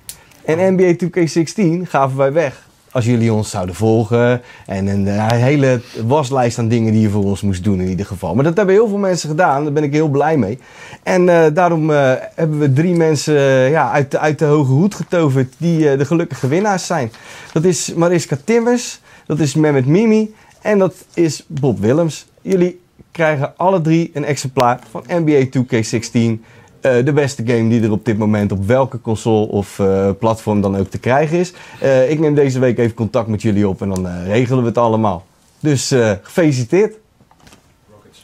En 0.45 0.73
NBA 0.75 0.95
2K16 1.05 1.89
gaven 1.89 2.17
wij 2.17 2.33
weg. 2.33 2.65
Als 2.91 3.05
jullie 3.05 3.33
ons 3.33 3.49
zouden 3.49 3.75
volgen. 3.75 4.41
En 4.65 4.87
een 4.87 5.07
eh, 5.07 5.27
hele 5.27 5.81
waslijst 6.05 6.59
aan 6.59 6.67
dingen 6.67 6.91
die 6.91 7.01
je 7.01 7.09
voor 7.09 7.23
ons 7.23 7.41
moest 7.41 7.63
doen 7.63 7.81
in 7.81 7.87
ieder 7.87 8.05
geval. 8.05 8.35
Maar 8.35 8.43
dat 8.43 8.57
hebben 8.57 8.75
heel 8.75 8.87
veel 8.87 8.97
mensen 8.97 9.29
gedaan. 9.29 9.63
Daar 9.63 9.73
ben 9.73 9.83
ik 9.83 9.93
heel 9.93 10.07
blij 10.07 10.37
mee. 10.37 10.59
En 11.03 11.29
eh, 11.29 11.53
daarom 11.53 11.91
eh, 11.91 12.13
hebben 12.35 12.59
we 12.59 12.73
drie 12.73 12.95
mensen 12.95 13.35
ja, 13.69 13.91
uit, 13.91 14.11
de, 14.11 14.19
uit 14.19 14.39
de 14.39 14.45
hoge 14.45 14.71
hoed 14.71 14.95
getoverd. 14.95 15.53
Die 15.57 15.97
de 15.97 16.05
gelukkige 16.05 16.47
winnaars 16.47 16.85
zijn. 16.85 17.11
Dat 17.53 17.63
is 17.63 17.93
Mariska 17.93 18.37
Timmers. 18.43 18.99
Dat 19.25 19.39
is 19.39 19.55
Mehmet 19.55 19.85
Mimi. 19.85 20.33
En 20.67 20.77
dat 20.77 21.05
is 21.13 21.43
Bob 21.47 21.79
Willems. 21.79 22.27
Jullie 22.41 22.79
krijgen 23.11 23.53
alle 23.57 23.81
drie 23.81 24.11
een 24.13 24.25
exemplaar 24.25 24.79
van 24.89 25.03
NBA 25.07 25.45
2K16. 25.45 26.43
Eh, 26.81 27.05
de 27.05 27.13
beste 27.13 27.43
game 27.45 27.69
die 27.69 27.81
er 27.81 27.91
op 27.91 28.05
dit 28.05 28.17
moment 28.17 28.51
op 28.51 28.65
welke 28.65 29.01
console 29.01 29.47
of 29.47 29.79
eh, 29.79 30.09
platform 30.19 30.61
dan 30.61 30.77
ook 30.77 30.89
te 30.89 30.99
krijgen 30.99 31.37
is. 31.37 31.53
Eh, 31.79 32.11
ik 32.11 32.19
neem 32.19 32.35
deze 32.35 32.59
week 32.59 32.77
even 32.77 32.95
contact 32.95 33.27
met 33.27 33.41
jullie 33.41 33.67
op 33.67 33.81
en 33.81 33.89
dan 33.89 34.23
regelen 34.23 34.61
we 34.61 34.67
het 34.67 34.77
allemaal. 34.77 35.25
Dus 35.59 35.95
gefeliciteerd. 36.21 36.97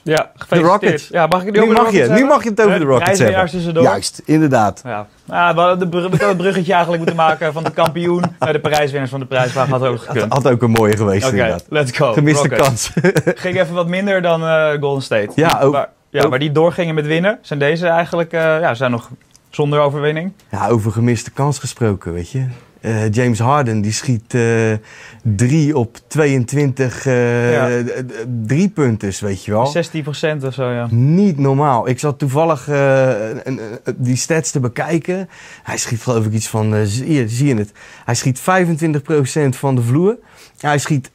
Ja, 0.04 0.32
gefeliciteerd. 0.36 0.82
Rockets. 0.84 1.08
Ja, 1.08 1.28
mag 1.28 1.40
ik 1.40 1.46
het 1.46 1.56
Nu 1.56 1.68
de 1.68 1.74
mag 1.82 1.92
je, 1.92 2.08
nu 2.10 2.26
mag 2.26 2.44
je 2.44 2.50
het 2.50 2.62
over 2.62 2.80
de 2.80 2.86
Rockets 2.86 3.20
hebben. 3.20 3.50
tussendoor. 3.50 3.84
Juist, 3.84 4.22
inderdaad. 4.26 4.82
Ja, 4.86 5.08
ja 5.26 5.54
we, 5.56 5.60
hadden 5.62 5.92
de, 5.92 5.98
het 5.98 6.38
bruggetje 6.38 6.74
eigenlijk 6.74 6.98
moeten 6.98 7.16
maken 7.16 7.54
van 7.54 7.64
de 7.64 7.72
kampioen 7.72 8.24
naar 8.40 8.54
de 8.54 8.60
prijswinnaars 8.60 9.12
van 9.12 9.20
de 9.20 9.26
prijsvraag. 9.26 9.68
Had 9.70 9.84
ook 9.84 9.98
Had, 9.98 10.06
gekund. 10.06 10.34
had 10.34 10.48
ook 10.48 10.62
een 10.62 10.72
mooie 10.72 10.98
geweest 10.98 11.26
Oké, 11.26 11.36
inderdaad. 11.36 11.66
let's 11.70 11.98
go. 11.98 12.14
Gemiste 12.14 12.48
Rockets. 12.48 12.62
kans. 12.62 12.92
Ging 13.44 13.60
even 13.60 13.74
wat 13.74 13.88
minder 13.88 14.22
dan 14.22 14.44
eh, 14.44 14.72
Golden 14.80 15.04
State. 15.04 15.32
Ja, 15.36 15.60
ook- 15.62 15.74
maar, 15.74 15.90
ja, 16.10 16.22
ook- 16.24 16.30
maar 16.30 16.40
die 16.40 16.52
doorgingen 16.52 16.96
met 16.96 17.06
winnen. 17.06 17.40
Zijn 17.42 17.60
deze 17.60 17.88
eigenlijk, 17.88 18.32
eh, 18.34 18.40
ja, 18.42 18.74
zijn 18.74 18.92
nog 18.92 19.10
zonder 19.50 19.80
overwinning. 19.80 20.32
Ja, 20.50 20.68
over 20.68 20.92
gemiste 20.92 21.32
kans 21.32 21.60
gesproken, 21.60 22.14
weet 22.14 22.32
je. 22.32 22.46
Eh, 22.84 23.12
James 23.12 23.40
Harden 23.40 23.82
die 23.82 23.92
schiet 23.92 24.34
eh 24.34 24.74
3 25.22 25.78
op 25.78 25.98
22 26.08 27.06
eh 27.06 27.52
Ja. 27.54 27.84
d- 27.84 28.08
d- 28.08 28.26
drie 28.48 28.70
punters, 28.70 29.20
weet 29.20 29.46
je 29.46 29.52
wel. 29.52 29.66
16% 29.66 30.44
of 30.44 30.54
zo, 30.54 30.70
ja. 30.72 30.88
Niet 30.92 31.38
normaal. 31.38 31.88
Ik 31.90 32.00
zat 32.00 32.20
toevallig 32.20 32.68
eh, 32.68 33.10
een- 33.44 33.60
die 33.96 34.16
stats 34.16 34.52
te 34.52 34.60
bekijken. 34.60 35.30
Hij 35.64 35.78
schiet 35.78 36.02
geloof 36.02 36.26
ik 36.26 36.34
iets 36.34 36.48
van, 36.48 36.76
eh, 36.76 36.86
je, 37.08 37.28
zie 37.30 37.48
je 37.48 37.56
het? 37.56 37.72
Hij 38.06 38.16
schiet 38.16 38.40
25% 38.40 39.56
van 39.56 39.76
de 39.76 39.82
vloer. 39.82 40.18
Hij 40.64 40.78
schiet 40.78 41.12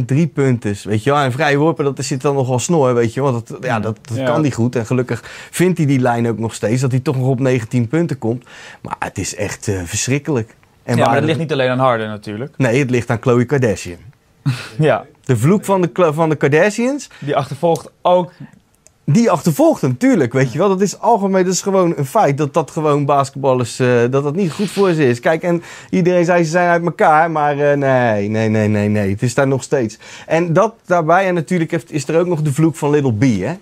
13% 0.00 0.04
drie 0.06 0.26
punters, 0.26 0.84
weet 0.84 1.02
je 1.04 1.10
wel. 1.10 1.20
En 1.20 1.32
vrije 1.32 1.56
worpen, 1.56 1.84
dat 1.84 2.04
zit 2.04 2.20
dan 2.20 2.34
nogal 2.34 2.58
snor, 2.58 2.94
weet 2.94 3.14
je 3.14 3.22
wel. 3.22 3.32
Dat, 3.32 3.56
ja, 3.60 3.80
dat, 3.80 3.98
dat 4.02 4.16
Ja. 4.16 4.24
kan 4.24 4.42
niet 4.42 4.54
goed. 4.54 4.76
En 4.76 4.86
gelukkig 4.86 5.20
vindt 5.50 5.78
hij 5.78 5.86
die 5.86 5.98
lijn 5.98 6.28
ook 6.28 6.38
nog 6.38 6.54
steeds, 6.54 6.80
dat 6.80 6.90
hij 6.90 7.00
toch 7.00 7.16
nog 7.16 7.26
op 7.26 7.40
19 7.40 7.88
punten 7.88 8.18
komt. 8.18 8.44
Maar 8.82 8.96
het 8.98 9.18
is 9.18 9.34
echt 9.34 9.68
eh, 9.68 9.80
verschrikkelijk. 9.84 10.54
En 10.82 10.96
ja, 10.96 11.02
maar 11.04 11.06
dat 11.06 11.14
het- 11.18 11.24
ligt 11.24 11.38
niet 11.38 11.52
alleen 11.52 11.70
aan 11.70 11.78
Harden 11.78 12.08
natuurlijk. 12.08 12.54
Nee, 12.56 12.78
het 12.78 12.90
ligt 12.90 13.10
aan 13.10 13.18
Khloe 13.18 13.44
Kardashian. 13.44 13.98
Ja, 14.78 15.04
De 15.24 15.36
vloek 15.36 15.64
van 15.64 15.80
de, 15.80 16.10
van 16.12 16.28
de 16.28 16.36
Kardashians, 16.36 17.08
die 17.18 17.36
achtervolgt 17.36 17.90
ook. 18.02 18.32
Die 19.04 19.30
achtervolgt 19.30 19.80
hem, 19.80 19.96
tuurlijk, 19.96 20.32
weet 20.32 20.52
je 20.52 20.58
wel. 20.58 20.68
Dat 20.68 20.80
is 20.80 20.98
algemeen, 20.98 21.44
dat 21.44 21.52
is 21.52 21.62
gewoon 21.62 21.92
een 21.96 22.06
feit 22.06 22.38
dat 22.38 22.54
dat 22.54 22.70
gewoon 22.70 23.04
basketballers, 23.04 23.78
eh, 23.78 23.88
dat 24.10 24.22
dat 24.22 24.34
niet 24.34 24.52
goed 24.52 24.70
voor 24.70 24.92
ze 24.92 25.08
is. 25.08 25.20
Kijk, 25.20 25.42
en 25.42 25.62
iedereen 25.90 26.24
zei 26.24 26.44
ze 26.44 26.50
zijn 26.50 26.68
uit 26.68 26.84
elkaar, 26.84 27.30
maar 27.30 27.58
eh, 27.58 27.76
nee, 27.76 28.28
nee, 28.28 28.48
nee, 28.48 28.68
nee, 28.68 28.88
nee, 28.88 29.10
het 29.10 29.22
is 29.22 29.34
daar 29.34 29.48
nog 29.48 29.62
steeds. 29.62 29.98
En 30.26 30.52
dat 30.52 30.74
daarbij, 30.86 31.26
en 31.26 31.34
natuurlijk 31.34 31.70
heeft, 31.70 31.92
is 31.92 32.08
er 32.08 32.18
ook 32.18 32.26
nog 32.26 32.42
de 32.42 32.52
vloek 32.52 32.76
van 32.76 32.90
Little 32.90 33.12
B, 33.14 33.22
hè. 33.22 33.52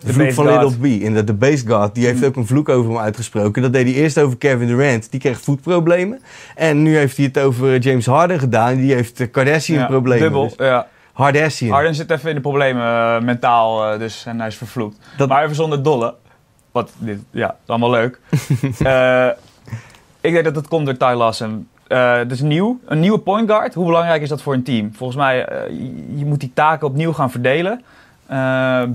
De, 0.00 0.06
De 0.06 0.12
vloek 0.12 0.32
van. 0.32 0.46
Little 0.46 0.78
B, 0.80 0.84
inderdaad, 0.84 1.26
de 1.26 1.32
base 1.32 1.66
guard, 1.66 1.94
die 1.94 2.06
heeft 2.06 2.24
ook 2.24 2.36
een 2.36 2.46
vloek 2.46 2.68
over 2.68 2.90
hem 2.90 3.00
uitgesproken. 3.00 3.62
Dat 3.62 3.72
deed 3.72 3.84
hij 3.84 3.94
eerst 3.94 4.18
over 4.18 4.36
Kevin 4.36 4.66
Durant, 4.66 5.10
die 5.10 5.20
kreeg 5.20 5.40
voetproblemen. 5.40 6.20
En 6.54 6.82
nu 6.82 6.96
heeft 6.96 7.16
hij 7.16 7.26
het 7.26 7.38
over 7.38 7.78
James 7.78 8.06
Harden 8.06 8.38
gedaan, 8.38 8.76
die 8.76 8.94
heeft 8.94 9.12
eh, 9.20 9.26
Ja, 9.26 9.32
Kardashian-problemen. 9.32 10.22
dubbel, 10.22 10.52
Dus 10.56 10.66
ja. 10.66 10.86
Hardessian. 11.18 11.72
Harden 11.72 11.94
zit 11.94 12.10
even 12.10 12.28
in 12.28 12.34
de 12.34 12.40
problemen 12.40 12.82
eh, 12.82 13.20
mentaal, 13.20 13.92
eh, 13.92 13.98
dus, 13.98 14.26
en 14.26 14.38
hij 14.38 14.48
is 14.48 14.56
vervloekt. 14.56 14.98
Dat- 15.16 15.28
Maar 15.28 15.42
even 15.44 15.54
zonder 15.56 15.82
dolle. 15.82 16.14
Wat, 16.72 16.90
dit, 16.98 17.18
ja, 17.30 17.48
is 17.64 17.68
allemaal 17.68 17.90
leuk. 17.90 18.20
Eh, 18.78 19.28
ik 20.20 20.32
denk 20.32 20.44
dat 20.44 20.56
het 20.56 20.68
komt 20.68 20.86
door 20.86 20.96
Ty 20.96 21.04
Lawson. 21.16 21.68
Het 21.88 22.30
is 22.32 22.40
nieuw, 22.40 22.80
een 22.86 23.00
nieuwe 23.00 23.18
point 23.18 23.50
guard. 23.50 23.74
Hoe 23.74 23.84
belangrijk 23.86 24.22
is 24.22 24.28
dat 24.28 24.42
voor 24.42 24.54
een 24.54 24.62
team? 24.62 24.90
Volgens 24.94 25.18
mij, 25.18 25.36
je, 26.16 26.24
moet 26.26 26.40
die 26.40 26.50
taken 26.54 26.86
opnieuw 26.86 27.12
gaan 27.12 27.30
verdelen. 27.30 27.82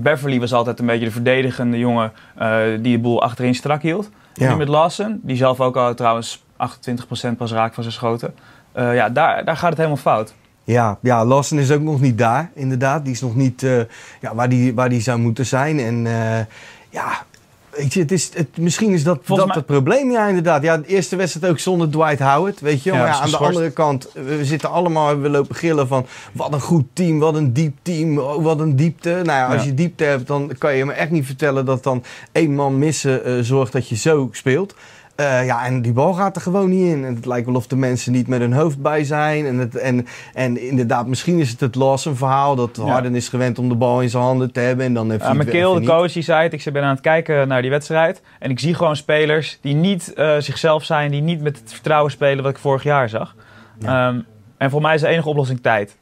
Beverly 0.02 0.40
was 0.40 0.52
altijd 0.52 0.78
een 0.78 0.86
beetje 0.86 1.04
de 1.04 1.10
verdedigende 1.10 1.78
jongen 1.78 2.12
die 2.82 2.96
de 2.96 2.98
boel 3.02 3.22
achterin 3.22 3.54
strak 3.54 3.82
hield. 3.82 4.10
Ja. 4.34 4.50
Nu 4.50 4.56
met 4.56 4.68
Lawson, 4.68 5.20
die 5.22 5.36
zelf 5.36 5.60
ook 5.60 5.76
al 5.76 5.94
trouwens 5.94 6.42
28% 6.56 7.36
pas 7.36 7.52
raakt 7.52 7.74
van 7.74 7.82
zijn 7.82 7.94
schoten. 7.94 8.34
Ja, 8.74 9.08
daar, 9.08 9.44
daar 9.44 9.56
gaat 9.56 9.68
het 9.68 9.78
helemaal 9.78 9.98
fout. 9.98 10.34
Ja, 10.64 10.98
ja, 11.02 11.24
Lawson 11.24 11.58
is 11.58 11.70
ook 11.70 11.80
nog 11.80 12.00
niet 12.00 12.18
daar, 12.18 12.50
inderdaad. 12.54 13.04
Die 13.04 13.12
is 13.12 13.20
nog 13.20 13.34
niet 13.36 13.62
eh, 13.62 13.78
ja, 14.20 14.34
waar, 14.34 14.48
die, 14.48 14.74
waar 14.74 14.88
die 14.88 15.00
zou 15.00 15.18
moeten 15.18 15.46
zijn. 15.46 15.78
En 15.80 16.06
eh, 16.06 16.44
ja, 16.90 17.24
weet 17.70 17.92
je, 17.94 18.00
het 18.00 18.12
is, 18.12 18.30
het, 18.34 18.56
misschien 18.58 18.90
is 18.92 19.04
dat, 19.04 19.18
Volgens 19.22 19.38
dat 19.38 19.46
mij- 19.46 19.56
het 19.56 19.66
probleem, 19.66 20.10
ja, 20.10 20.26
inderdaad. 20.26 20.62
Ja, 20.62 20.76
de 20.76 20.86
eerste 20.86 21.16
wedstrijd 21.16 21.52
ook 21.52 21.58
zonder 21.58 21.90
Dwight 21.90 22.18
Howard, 22.18 22.60
weet 22.60 22.82
je. 22.82 22.92
Ja, 22.92 22.98
maar 22.98 23.06
ja, 23.06 23.20
aan 23.20 23.30
de 23.30 23.36
andere 23.36 23.70
kant, 23.70 24.08
we 24.12 24.44
zitten 24.44 24.70
allemaal, 24.70 25.18
we 25.20 25.28
lopen 25.28 25.54
gillen 25.54 25.88
van... 25.88 26.06
wat 26.32 26.52
een 26.52 26.60
goed 26.60 26.84
team, 26.92 27.18
wat 27.18 27.34
een 27.34 27.52
diep 27.52 27.76
team, 27.82 28.18
oh, 28.18 28.42
wat 28.44 28.60
een 28.60 28.76
diepte. 28.76 29.10
Nou 29.10 29.24
ja, 29.38 29.46
als 29.46 29.62
Ja. 29.62 29.68
je 29.68 29.74
diepte 29.74 30.04
hebt, 30.04 30.26
dan 30.26 30.52
kan 30.58 30.74
je 30.76 30.84
me 30.84 30.92
echt 30.92 31.10
niet 31.10 31.26
vertellen... 31.26 31.64
dat 31.64 31.82
dan 31.82 32.02
één 32.32 32.54
man 32.54 32.78
missen 32.78 33.24
eh, 33.24 33.32
zorgt 33.40 33.72
dat 33.72 33.88
je 33.88 33.96
zo 33.96 34.28
speelt. 34.32 34.74
Eh, 35.14 35.46
ja, 35.46 35.64
en 35.64 35.82
die 35.82 35.92
bal 35.92 36.12
gaat 36.12 36.36
er 36.36 36.42
gewoon 36.42 36.70
niet 36.70 36.86
in. 36.94 37.04
En 37.04 37.14
het 37.14 37.26
lijkt 37.26 37.46
wel 37.46 37.54
of 37.54 37.66
de 37.66 37.76
mensen 37.76 38.12
niet 38.12 38.28
met 38.28 38.40
hun 38.40 38.52
hoofd 38.52 38.82
bij 38.82 39.04
zijn. 39.04 39.46
En, 39.46 39.58
het, 39.58 39.76
en, 39.76 40.06
en 40.34 40.68
inderdaad, 40.68 41.06
misschien 41.06 41.38
is 41.38 41.50
het 41.50 41.60
het 41.60 41.74
Lawson 41.74 42.16
verhaal. 42.16 42.54
Dat 42.56 42.76
Ja. 42.76 42.82
Harden 42.82 43.14
is 43.14 43.28
gewend 43.28 43.58
om 43.58 43.68
de 43.68 43.74
bal 43.74 44.00
in 44.00 44.08
zijn 44.10 44.22
handen 44.22 44.52
te 44.52 44.60
hebben. 44.60 44.86
En 44.86 44.94
dan 44.94 45.10
heeft 45.10 45.22
Ja, 45.22 45.28
hij 45.34 45.44
McKill, 45.44 45.74
de 45.80 45.86
coach, 45.86 46.12
die 46.12 46.22
zei 46.22 46.42
het. 46.42 46.66
Ik 46.66 46.72
ben 46.72 46.82
aan 46.82 46.90
het 46.90 47.00
kijken 47.00 47.48
naar 47.48 47.62
die 47.62 47.70
wedstrijd. 47.70 48.22
En 48.38 48.50
ik 48.50 48.60
zie 48.60 48.74
gewoon 48.74 48.96
spelers 48.96 49.58
die 49.60 49.74
niet 49.74 50.12
eh, 50.12 50.36
zichzelf 50.38 50.84
zijn. 50.84 51.10
Die 51.10 51.22
niet 51.22 51.40
met 51.42 51.58
het 51.58 51.72
vertrouwen 51.72 52.10
spelen 52.10 52.42
wat 52.44 52.52
ik 52.52 52.58
vorig 52.58 52.82
jaar 52.82 53.08
zag. 53.08 53.34
Ehm, 53.82 54.18
en 54.56 54.70
voor 54.70 54.80
mij 54.82 54.94
is 54.94 55.00
de 55.00 55.08
enige 55.08 55.28
oplossing 55.28 55.60
tijd. 55.62 55.96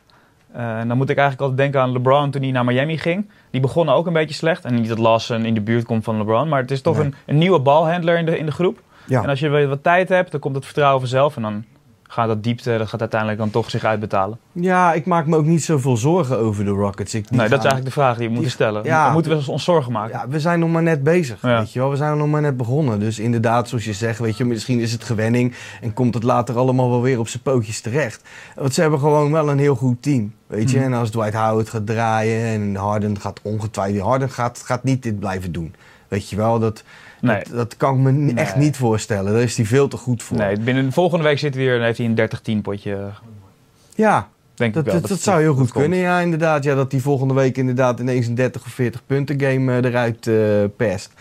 Eh, 0.53 0.79
en 0.79 0.89
dan 0.89 0.97
moet 0.97 1.11
ik 1.11 1.17
eigenlijk 1.17 1.41
altijd 1.41 1.59
denken 1.59 1.81
aan 1.81 1.93
LeBron 1.93 2.31
toen 2.31 2.43
hij 2.43 2.51
naar 2.51 2.65
Miami 2.65 2.99
ging. 2.99 3.31
Die 3.51 3.61
begonnen 3.61 3.95
ook 3.95 4.07
een 4.07 4.13
beetje 4.13 4.35
slecht. 4.35 4.65
En 4.65 4.75
niet 4.75 4.89
dat 4.89 4.99
Lawson 4.99 5.45
in 5.45 5.55
de 5.55 5.61
buurt 5.61 5.85
komt 5.85 6.05
van 6.05 6.17
LeBron. 6.19 6.49
Maar 6.49 6.61
het 6.61 6.71
is 6.71 6.81
toch 6.81 6.97
Nee. 6.97 7.05
een, 7.05 7.15
een 7.27 7.39
nieuwe 7.39 7.61
balhandler 7.61 8.19
in 8.19 8.25
de, 8.27 8.39
in 8.39 8.47
de 8.47 8.53
groep. 8.53 8.81
Ja. 9.07 9.23
En 9.23 9.29
als 9.29 9.41
je 9.41 9.49
wat 9.49 9.65
wat 9.65 9.83
tijd 9.83 10.09
hebt, 10.09 10.31
dan 10.31 10.41
komt 10.41 10.55
het 10.55 10.65
vertrouwen 10.65 11.01
vanzelf. 11.01 11.37
En 11.37 11.43
dan 11.43 11.65
gaat 12.09 12.29
dat 12.29 12.43
diepte, 12.43 12.79
dat 12.79 12.89
gaat 12.89 13.01
uiteindelijk 13.01 13.41
dan 13.41 13.51
toch 13.51 13.71
zich 13.71 13.85
uitbetalen. 13.85 14.39
ja, 14.53 14.93
ik 14.93 15.07
maak 15.07 15.27
me 15.27 15.37
ook 15.37 15.45
niet 15.45 15.65
zoveel 15.65 15.97
zorgen 15.97 16.39
over 16.39 16.65
de 16.65 16.71
Rockets. 16.71 17.15
Ik, 17.15 17.31
Nee, 17.31 17.39
dat 17.39 17.47
is 17.49 17.53
eigenlijk 17.53 17.85
de 17.85 17.91
vraag 17.91 18.17
die 18.17 18.27
we 18.27 18.33
moeten 18.33 18.51
stellen. 18.51 18.85
ja. 18.85 19.13
moeten 19.13 19.39
we 19.39 19.51
ons 19.51 19.65
zorgen 19.65 19.93
maken? 19.93 20.19
Ja, 20.19 20.29
we 20.29 20.41
zijn 20.41 20.59
nog 20.59 20.71
maar 20.71 20.83
net 20.83 21.03
bezig, 21.03 21.43
Ja. 21.43 21.59
weet 21.59 21.73
je 21.73 21.79
wel. 21.79 21.91
We 21.91 21.97
zijn 21.97 22.17
nog 22.19 22.29
maar 22.29 22.41
net 22.41 22.57
begonnen. 22.57 22.99
Dus 23.01 23.19
inderdaad, 23.19 23.69
zoals 23.69 23.85
je 23.85 23.93
zegt, 23.93 24.19
weet 24.19 24.37
je, 24.37 24.45
misschien 24.45 24.81
is 24.81 24.93
het 24.93 25.05
gewenning 25.05 25.55
en 25.81 25.93
komt 25.93 26.15
het 26.15 26.23
later 26.23 26.57
allemaal 26.57 26.91
wel 26.91 27.03
weer 27.03 27.19
op 27.19 27.29
zijn 27.29 27.43
pootjes 27.43 27.81
terecht. 27.81 28.23
Want 28.57 28.75
ze 28.75 28.81
hebben 28.81 28.99
gewoon 28.99 29.33
wel 29.33 29.51
een 29.51 29.59
heel 29.59 29.75
goed 29.77 30.03
team, 30.03 30.35
weet 30.47 30.71
je. 30.71 30.77
Mhm. 30.77 30.87
En 30.87 30.93
als 30.99 31.11
Dwight 31.11 31.35
Howard 31.35 31.69
gaat 31.69 31.87
draaien 31.87 32.45
en 32.47 32.75
Harden 32.77 33.21
gaat 33.21 33.41
ongetwijfeld, 33.43 34.03
Harden 34.03 34.31
gaat, 34.31 34.63
gaat 34.65 34.85
niet 34.85 35.03
dit 35.03 35.19
blijven 35.21 35.53
doen. 35.53 35.75
Weet 36.13 36.29
je 36.31 36.37
wel, 36.37 36.59
dat, 36.59 36.83
Nee. 37.21 37.43
dat, 37.45 37.53
dat 37.57 37.77
kan 37.77 37.95
ik 37.95 38.01
me 38.01 38.35
echt 38.35 38.57
niet 38.57 38.77
voorstellen. 38.77 39.33
Daar 39.33 39.43
is 39.43 39.57
hij 39.57 39.67
veel 39.67 39.89
te 39.89 39.97
goed 39.97 40.23
voor. 40.23 40.37
Nee, 40.37 40.59
binnen 40.59 40.93
volgende 40.93 41.25
week 41.25 41.39
zit 41.39 41.55
hij 41.55 41.65
weer 41.65 41.77
en 41.77 41.83
heeft 41.85 41.99
hij 41.99 42.07
een 42.07 42.59
30-10 42.59 42.63
potje. 42.63 43.11
Ja, 43.95 44.29
Denk 44.55 44.75
dat, 44.75 44.87
ik 44.87 44.93
wel. 44.93 45.01
dat, 45.01 45.11
dat 45.11 45.21
zou 45.21 45.41
heel 45.41 45.55
goed 45.55 45.73
kunnen, 45.73 45.99
ja, 45.99 46.19
inderdaad. 46.21 46.65
Ja, 46.65 46.75
dat 46.75 46.93
hij 46.93 47.01
volgende 47.01 47.35
week 47.35 47.57
inderdaad 47.57 48.01
ineens 48.01 48.27
een 48.27 48.35
30 48.35 48.65
of 48.65 48.73
40 48.73 49.03
punten 49.07 49.41
game 49.41 49.73
eh, 49.81 49.85
eruit 49.91 50.27
eh 50.27 50.65
pest. 50.77 51.13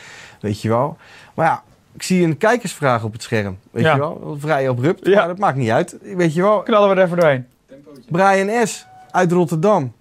Weet 0.42 0.62
je 0.62 0.70
wel. 0.70 0.98
Maar 1.34 1.46
ja, 1.46 1.64
ik 1.94 2.04
zie 2.04 2.24
een 2.24 2.38
kijkersvraag 2.38 3.04
op 3.04 3.14
het 3.14 3.24
scherm. 3.24 3.58
Weet 3.72 3.84
Ja. 3.84 3.94
je 3.94 4.00
wel, 4.00 4.36
vrij 4.40 4.70
abrupt. 4.70 5.06
Ja. 5.08 5.16
Maar 5.18 5.28
dat 5.28 5.38
maakt 5.38 5.58
niet 5.58 5.70
uit. 5.70 5.98
Weet 6.16 6.34
je 6.34 6.42
wel, 6.42 6.62
Knallen 6.62 6.90
we 6.90 6.96
er 6.96 7.06
even 7.06 7.18
doorheen. 7.18 7.46
Brian 8.10 8.68
S. 8.68 8.86
uit 9.12 9.32
Rotterdam. 9.32 9.94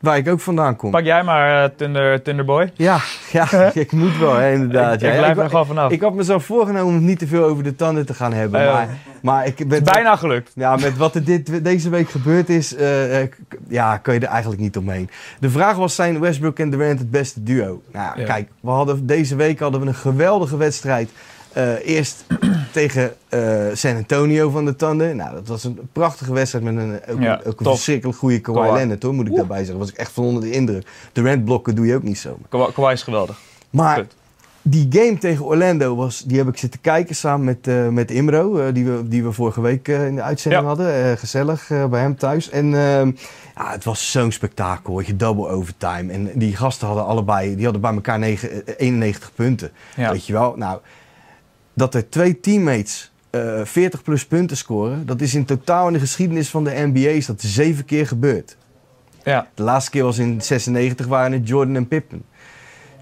Waar 0.00 0.16
ik 0.16 0.28
ook 0.28 0.40
vandaan 0.40 0.76
kom. 0.76 0.90
Pak 0.90 1.04
jij 1.04 1.22
maar 1.22 1.64
eh, 1.64 1.70
Thunder, 1.76 2.22
Thunderboy. 2.22 2.70
Ja, 2.74 2.98
ja 3.32 3.50
ik 3.74 3.92
moet 3.92 4.18
wel, 4.18 4.34
hè, 4.34 4.52
inderdaad. 4.52 4.94
ik, 4.94 5.00
ja. 5.00 5.08
ik 5.12 5.18
blijf 5.18 5.36
er 5.38 5.48
gewoon 5.48 5.66
vanaf. 5.66 5.90
ik 5.92 6.00
had 6.00 6.14
mezelf 6.14 6.44
voorgenomen 6.44 6.94
om 6.94 7.04
niet 7.04 7.18
te 7.18 7.26
veel 7.26 7.44
over 7.44 7.62
de 7.64 7.76
tanden 7.76 8.06
te 8.06 8.14
gaan 8.14 8.32
hebben. 8.32 8.60
Eh, 8.60 8.72
maar, 8.72 8.88
maar 9.22 9.46
ik 9.46 9.68
ben 9.68 9.84
Bijna 9.84 10.16
gelukt. 10.16 10.50
Ja, 10.54 10.76
met 10.76 10.96
wat 10.96 11.14
er 11.14 11.24
dit, 11.24 11.64
deze 11.64 11.88
week 11.90 12.10
gebeurd 12.10 12.48
is, 12.48 12.74
k- 13.28 13.36
ja, 13.68 13.96
kan 13.96 14.14
je 14.14 14.20
er 14.20 14.26
eigenlijk 14.28 14.60
niet 14.60 14.76
omheen. 14.76 15.10
De 15.40 15.50
vraag 15.50 15.76
was, 15.76 15.94
zijn 15.94 16.20
Westbrook 16.20 16.58
en 16.58 16.70
Durant 16.70 16.98
het 16.98 17.10
beste 17.10 17.42
duo? 17.42 17.82
Nou, 17.92 18.20
Ja. 18.20 18.24
kijk, 18.26 18.48
we 18.60 18.70
hadden, 18.70 19.06
deze 19.06 19.36
week 19.36 19.58
hadden 19.60 19.80
we 19.80 19.86
een 19.86 19.94
geweldige 19.94 20.56
wedstrijd. 20.56 21.10
Eerst 21.84 22.24
tegen 22.72 23.12
eh, 23.28 23.40
San 23.72 23.96
Antonio 23.96 24.50
van 24.50 24.64
de 24.64 24.76
Thunder. 24.76 25.14
Nou, 25.14 25.34
dat 25.34 25.48
was 25.48 25.64
een 25.64 25.78
prachtige 25.92 26.32
wedstrijd 26.32 26.64
met 26.64 26.76
een, 26.76 27.00
ook, 27.10 27.20
Ja, 27.20 27.32
een- 27.40 27.46
ook 27.46 27.60
een 27.60 27.66
verschrikkelijk 27.66 28.18
goede 28.18 28.40
Kawhi. 28.40 28.72
Leonard, 28.72 29.02
hoor, 29.02 29.14
moet 29.14 29.26
ik 29.28 29.34
daarbij 29.36 29.58
zeggen. 29.58 29.78
was 29.78 29.88
ik 29.90 29.96
echt 29.96 30.12
van 30.12 30.24
onder 30.24 30.42
de 30.42 30.50
indruk. 30.50 30.86
Durant 31.12 31.44
blokken 31.44 31.74
doe 31.74 31.86
je 31.86 31.94
ook 31.94 32.02
niet 32.02 32.18
zomaar. 32.18 32.48
Kawhi 32.48 32.72
Kawhi 32.72 32.92
is 32.92 33.02
geweldig. 33.02 33.38
Maar 33.70 34.06
die 34.62 34.86
game 34.90 35.18
tegen 35.18 35.44
Orlando, 35.44 35.96
was, 35.96 36.22
die 36.26 36.38
heb 36.38 36.48
ik 36.48 36.56
zitten 36.56 36.80
kijken 36.80 37.14
samen 37.14 37.44
met, 37.44 37.66
eh, 37.66 37.88
met 37.88 38.10
Imro. 38.10 38.56
eh, 38.58 38.74
die, 38.74 38.84
we, 38.84 39.08
die 39.08 39.22
we 39.24 39.32
vorige 39.32 39.60
week 39.60 39.88
in 39.88 40.14
de 40.14 40.22
uitzending 40.22 40.62
Ja. 40.62 40.68
hadden. 40.68 41.18
gezellig 41.18 41.70
bij 41.90 42.00
hem 42.00 42.16
thuis. 42.16 42.50
En 42.50 42.64
ehm, 42.74 43.10
ja, 43.56 43.70
het 43.72 43.84
was 43.84 44.10
zo'n 44.10 44.32
spektakel. 44.32 45.00
Je 45.00 45.16
double 45.16 45.48
overtime. 45.48 46.12
En 46.12 46.30
die 46.34 46.56
gasten 46.56 46.86
hadden 46.86 47.06
allebei, 47.06 47.54
die 47.54 47.64
hadden 47.64 47.82
bij 47.82 47.92
elkaar 47.92 48.18
negen- 48.18 48.66
eh, 48.66 48.74
91 48.76 49.30
punten. 49.34 49.70
Ja. 49.96 50.10
Weet 50.12 50.26
je 50.26 50.32
wel? 50.32 50.54
Nou, 50.56 50.78
dat 51.80 51.94
er 51.94 52.08
twee 52.08 52.40
teammates 52.40 53.12
eh 53.30 53.64
40 53.64 54.02
plus 54.02 54.26
punten 54.26 54.56
scoren. 54.56 55.06
Dat 55.06 55.20
is 55.20 55.34
in 55.34 55.44
totaal 55.44 55.86
in 55.86 55.92
de 55.92 55.98
geschiedenis 55.98 56.48
van 56.48 56.64
de 56.64 56.70
NBA 56.70 57.08
is 57.08 57.26
dat 57.26 57.40
zeven 57.40 57.84
keer 57.84 58.06
gebeurd. 58.06 58.56
Ja. 59.24 59.48
De 59.54 59.62
laatste 59.62 59.90
keer 59.90 60.04
was 60.04 60.18
in 60.18 60.42
96 60.42 61.06
waren 61.06 61.32
het 61.32 61.48
Jordan 61.48 61.76
en 61.76 61.88
Pippen. 61.88 62.22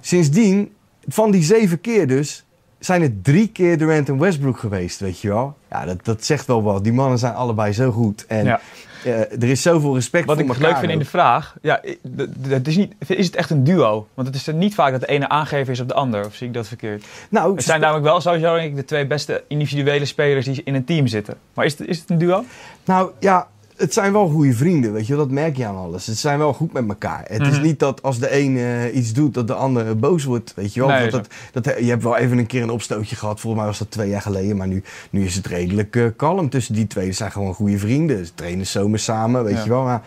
Sindsdien, 0.01 0.73
van 1.07 1.31
die 1.31 1.43
zeven 1.43 1.81
keer 1.81 2.07
dus, 2.07 2.45
zijn 2.79 3.03
het 3.03 3.25
drie 3.25 3.49
keer 3.49 3.79
Durant 3.79 4.09
en 4.09 4.19
Westbrook 4.19 4.59
geweest, 4.59 5.01
weet 5.01 5.21
je 5.21 5.29
wel. 5.29 5.57
Ja, 5.71 5.85
dat, 5.85 6.05
dat 6.05 6.25
zegt 6.25 6.47
wel 6.47 6.63
wat. 6.63 6.85
Die 6.85 6.93
mannen 6.93 7.19
zijn 7.19 7.35
allebei 7.35 7.73
zo 7.73 7.91
goed. 7.91 8.27
En 8.27 8.45
Ja. 8.45 8.61
eh, 9.05 9.21
er 9.21 9.45
is 9.45 9.63
zoveel 9.63 9.95
respect 9.95 10.27
Wat 10.27 10.35
voor 10.37 10.45
ik 10.45 10.51
elkaar. 10.53 10.69
leuk 10.71 10.79
vind 10.79 10.93
in 10.93 10.99
de 10.99 11.05
vraag, 11.05 11.57
ja, 11.63 11.85
i- 11.85 11.99
d- 12.17 12.19
d- 12.43 12.49
het 12.51 12.69
is, 12.69 12.77
niet, 12.77 12.93
is 13.07 13.27
het 13.27 13.37
echt 13.37 13.51
een 13.51 13.65
duo? 13.65 14.07
Want 14.15 14.27
het 14.27 14.37
is 14.37 14.47
er 14.47 14.55
niet 14.55 14.75
vaak 14.75 14.93
dat 14.93 15.01
de 15.01 15.07
ene 15.07 15.29
aangever 15.29 15.73
is 15.73 15.81
op 15.81 15.89
de 15.89 15.95
ander, 15.95 16.27
of 16.27 16.35
zie 16.35 16.47
ik 16.47 16.55
dat 16.55 16.69
verkeerd? 16.69 17.05
Nou, 17.29 17.55
Het 17.55 17.65
zijn 17.65 17.81
namelijk 17.81 18.05
wel 18.07 18.21
sowieso 18.21 18.55
denk 18.55 18.71
ik, 18.71 18.77
de 18.77 18.85
twee 18.85 19.07
beste 19.07 19.45
individuele 19.49 20.05
spelers 20.05 20.45
die 20.47 20.61
in 20.65 20.75
een 20.75 20.85
team 20.85 21.07
zitten. 21.07 21.35
Maar 21.55 21.65
is 21.65 21.79
het, 21.79 21.89
is 21.89 21.99
het 21.99 22.11
een 22.11 22.19
duo? 22.19 22.45
Nou 22.85 23.11
ja, 23.19 23.49
het 23.79 23.93
zijn 23.93 24.13
wel 24.13 24.29
goede 24.29 24.53
vrienden, 24.55 24.93
weet 24.93 25.07
je 25.07 25.15
wel. 25.17 25.25
Dat 25.25 25.33
merk 25.35 25.57
je 25.57 25.67
aan 25.67 25.77
alles. 25.77 26.07
Het 26.07 26.19
zijn 26.19 26.39
wel 26.39 26.53
goed 26.53 26.73
met 26.73 26.89
elkaar. 26.89 27.25
Het 27.29 27.41
is 27.41 27.49
Mhm. 27.57 27.63
niet 27.63 27.79
dat 27.79 28.03
als 28.03 28.19
de 28.19 28.39
een 28.39 28.57
eh, 28.57 28.97
iets 28.97 29.13
doet, 29.13 29.35
dat 29.35 29.47
de 29.47 29.55
ander 29.55 29.99
boos 29.99 30.25
wordt, 30.25 30.53
weet 30.57 30.75
je 30.75 30.81
wel. 30.81 30.89
Nee, 30.89 31.11
dat, 31.11 31.27
dat, 31.53 31.65
dat, 31.65 31.79
je 31.79 31.85
hebt 31.89 32.03
wel 32.03 32.17
even 32.17 32.39
een 32.39 32.47
keer 32.47 32.63
een 32.63 32.71
opstootje 32.71 33.17
gehad. 33.17 33.41
Volgens 33.41 33.63
mij 33.63 33.71
was 33.71 33.79
dat 33.79 33.91
twee 33.91 34.09
jaar 34.09 34.23
geleden. 34.23 34.57
Maar 34.57 34.67
nu, 34.69 34.83
nu 35.11 35.25
is 35.25 35.35
het 35.35 35.47
redelijk 35.47 35.97
eh, 35.97 36.05
kalm 36.17 36.49
tussen 36.49 36.75
die 36.75 36.87
twee. 36.87 37.07
Ze 37.07 37.13
zijn 37.13 37.33
gewoon 37.33 37.55
goede 37.55 37.79
vrienden. 37.79 38.27
Ze 38.27 38.35
trainen 38.35 38.67
zomer 38.67 38.99
samen, 38.99 39.45
weet 39.45 39.57
Ja. 39.57 39.63
je 39.65 39.69
wel. 39.69 39.83
Maar 39.83 40.03